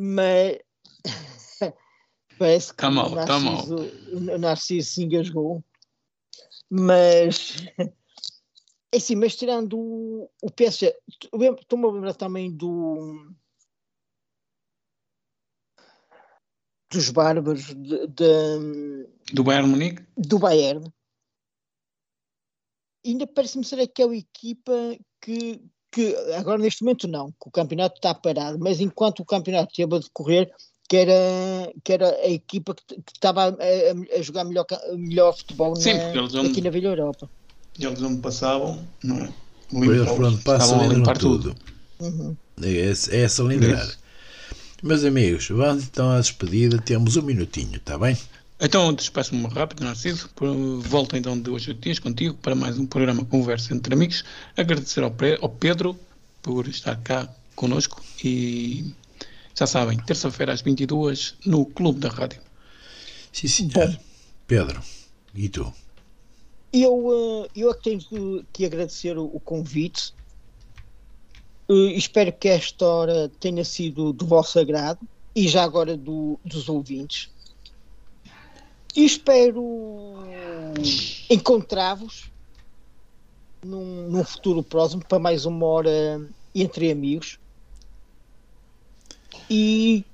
Mas 0.00 0.58
parece 2.38 2.70
que 2.70 2.76
Tá 2.76 2.90
mal, 2.90 3.12
o 3.12 3.14
tá 3.26 3.38
mal. 3.38 3.66
Narciso, 3.66 3.76
o 4.16 4.38
Narciso 4.38 4.90
se 4.90 5.02
engasgou. 5.02 5.64
Mas 6.70 7.56
é 8.92 8.96
assim, 8.96 9.16
mas 9.16 9.36
tirando 9.36 9.76
o, 9.76 10.30
o 10.40 10.50
PSG, 10.50 10.96
estou-me 11.60 11.86
a 11.86 11.90
lembrar 11.90 12.14
também 12.14 12.50
do 12.50 13.34
dos 16.90 17.10
bárbaros 17.10 17.66
de- 17.66 18.06
de- 18.08 19.06
Do 19.32 19.44
Bayern 19.44 19.68
Munique? 19.68 20.02
do 20.16 20.38
Bayern. 20.38 20.84
Ainda 23.06 23.26
parece-me 23.26 23.64
ser 23.64 23.80
aquela 23.80 24.14
equipa 24.14 24.72
que, 25.22 25.60
que 25.90 26.14
agora 26.36 26.58
neste 26.58 26.82
momento 26.82 27.08
não, 27.08 27.30
que 27.30 27.46
o 27.48 27.50
campeonato 27.50 27.96
está 27.96 28.14
parado, 28.14 28.58
mas 28.58 28.80
enquanto 28.80 29.20
o 29.20 29.24
campeonato 29.24 29.70
esteve 29.70 29.96
a 29.96 29.98
decorrer, 30.00 30.52
que 30.88 30.96
era, 30.96 31.72
que 31.84 31.92
era 31.92 32.08
a 32.16 32.28
equipa 32.28 32.74
que 32.74 32.96
que 33.00 33.12
estava 33.14 33.44
a, 33.44 33.48
a- 34.18 34.22
jogar 34.22 34.44
melhor, 34.44 34.66
melhor 34.96 35.32
futebol 35.36 35.74
Sim, 35.76 35.94
na- 35.94 36.14
eles 36.14 36.32
vão- 36.32 36.44
aqui 36.46 36.60
na 36.60 36.70
Vila 36.70 36.88
Europa. 36.88 37.30
Eles 37.78 38.00
não 38.00 38.20
passavam, 38.20 38.86
não 39.02 39.16
é? 39.18 39.32
Eles 39.72 40.42
passam 40.42 40.80
a 40.80 40.88
limpar 40.88 41.16
tudo. 41.16 41.54
Uhum. 42.00 42.36
É, 42.60 42.68
esse- 42.68 43.14
é 43.14 43.20
essa 43.22 43.42
lindrar. 43.44 43.86
Meus 44.82 45.04
amigos, 45.04 45.48
vamos 45.48 45.84
então 45.84 46.10
à 46.10 46.18
despedida. 46.20 46.80
Temos 46.80 47.16
um 47.16 47.22
minutinho, 47.22 47.76
está 47.76 47.98
bem? 47.98 48.16
Então, 48.58 48.92
despeço-me 48.92 49.46
rápido, 49.46 49.84
Narciso. 49.84 50.28
Por- 50.34 50.80
Volto 50.80 51.16
então 51.16 51.38
de 51.38 51.50
hoje 51.50 51.70
a 51.70 51.74
dias 51.74 51.98
contigo 51.98 52.34
para 52.34 52.54
mais 52.54 52.78
um 52.78 52.86
programa 52.86 53.24
Conversa 53.24 53.74
entre 53.74 53.94
Amigos. 53.94 54.24
Agradecer 54.56 55.02
ao, 55.02 55.14
ao 55.40 55.48
Pedro 55.48 55.98
por 56.42 56.66
estar 56.68 56.96
cá 57.02 57.28
connosco 57.54 58.02
e 58.24 58.94
já 59.54 59.66
sabem, 59.66 59.98
terça-feira 59.98 60.52
às 60.52 60.62
22 60.62 61.34
no 61.44 61.66
Clube 61.66 62.00
da 62.00 62.08
Rádio. 62.08 62.40
Sim, 63.32 63.48
senhor. 63.48 63.98
Pedro, 64.46 64.80
e 65.34 65.48
tu? 65.48 65.72
Eu, 66.72 67.44
eh, 67.44 67.50
eu 67.60 67.70
é 67.70 67.74
que 67.74 67.82
tenho 67.82 68.44
que, 68.52 68.64
agradecer 68.64 69.18
o 69.18 69.40
convite. 69.40 70.14
Eh, 71.70 71.92
espero 71.96 72.32
que 72.32 72.48
esta 72.48 72.84
hora 72.84 73.28
tenha 73.38 73.64
sido 73.64 74.12
do 74.12 74.26
vosso 74.26 74.58
agrado 74.58 74.98
e 75.36 75.46
já 75.46 75.62
agora 75.62 75.96
do- 75.96 76.36
dos 76.44 76.68
ouvintes. 76.68 77.28
E 78.96 79.04
espero 79.04 79.62
encontrar-vos 81.30 82.32
num, 83.64 84.08
num 84.10 84.24
futuro 84.24 84.64
próximo 84.64 85.06
para 85.06 85.20
mais 85.20 85.44
uma 85.44 85.64
hora 85.64 86.28
entre 86.52 86.90
amigos. 86.90 87.38
E 89.48 90.04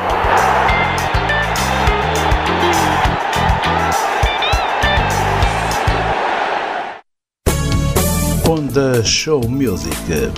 Onda 8.70 9.04
Show 9.04 9.42
Music, 9.50 9.96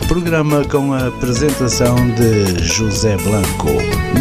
programa 0.07 0.63
com 0.63 0.93
a 0.93 1.07
apresentação 1.07 1.97
de 2.11 2.63
José 2.63 3.17
Blanco, 3.17 3.67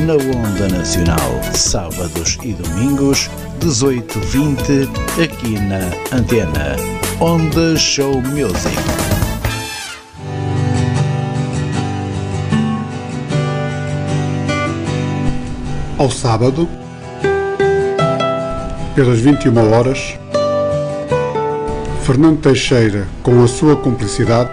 na 0.05 0.15
Onda 0.15 0.69
Nacional, 0.69 1.41
sábados 1.55 2.37
e 2.43 2.53
domingos, 2.53 3.31
18h20, 3.61 4.89
aqui 5.23 5.61
na 5.61 6.17
Antena. 6.19 6.75
Onda 7.21 7.77
Show 7.77 8.21
Music. 8.21 8.77
Ao 15.97 16.11
sábado, 16.11 16.69
pelas 18.97 19.21
21 19.21 19.73
horas, 19.73 20.20
Fernando 22.03 22.41
Teixeira, 22.41 23.07
com 23.23 23.43
a 23.43 23.47
sua 23.47 23.77
cumplicidade, 23.77 24.51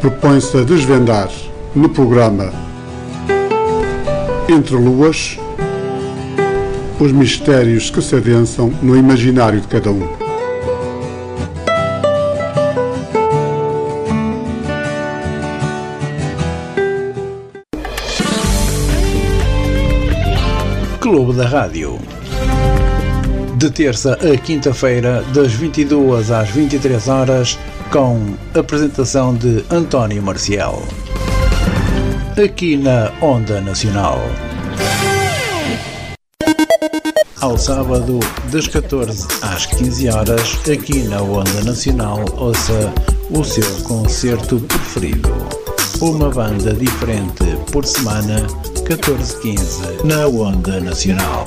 propõe-se 0.00 0.56
a 0.56 0.62
desvendar 0.62 1.28
no 1.74 1.88
programa 1.88 2.52
Entre 4.48 4.74
Luas 4.74 5.38
os 6.98 7.12
mistérios 7.12 7.90
que 7.90 8.00
se 8.00 8.16
adensam 8.16 8.72
no 8.80 8.96
imaginário 8.96 9.60
de 9.60 9.66
cada 9.68 9.90
um. 9.90 10.08
Clube 21.00 21.34
da 21.34 21.46
Rádio. 21.46 22.15
De 23.66 23.72
terça 23.72 24.12
a 24.12 24.36
quinta-feira, 24.38 25.24
das 25.34 25.52
22 25.52 26.30
às 26.30 26.48
23 26.50 27.08
horas, 27.08 27.58
com 27.90 28.36
apresentação 28.54 29.34
de 29.34 29.64
António 29.68 30.22
Marcial. 30.22 30.84
Aqui 32.40 32.76
na 32.76 33.10
Onda 33.20 33.60
Nacional. 33.60 34.20
Ao 37.40 37.58
sábado, 37.58 38.20
das 38.52 38.68
14 38.68 39.26
às 39.42 39.66
15 39.66 40.10
horas, 40.10 40.58
aqui 40.72 41.02
na 41.02 41.20
Onda 41.20 41.64
Nacional, 41.64 42.24
ouça 42.36 42.94
o 43.30 43.42
seu 43.42 43.68
concerto 43.82 44.60
preferido. 44.60 45.34
Uma 46.00 46.30
banda 46.30 46.72
diferente 46.72 47.44
por 47.72 47.84
semana, 47.84 48.46
14-15, 48.84 50.04
na 50.04 50.28
Onda 50.28 50.78
Nacional. 50.78 51.46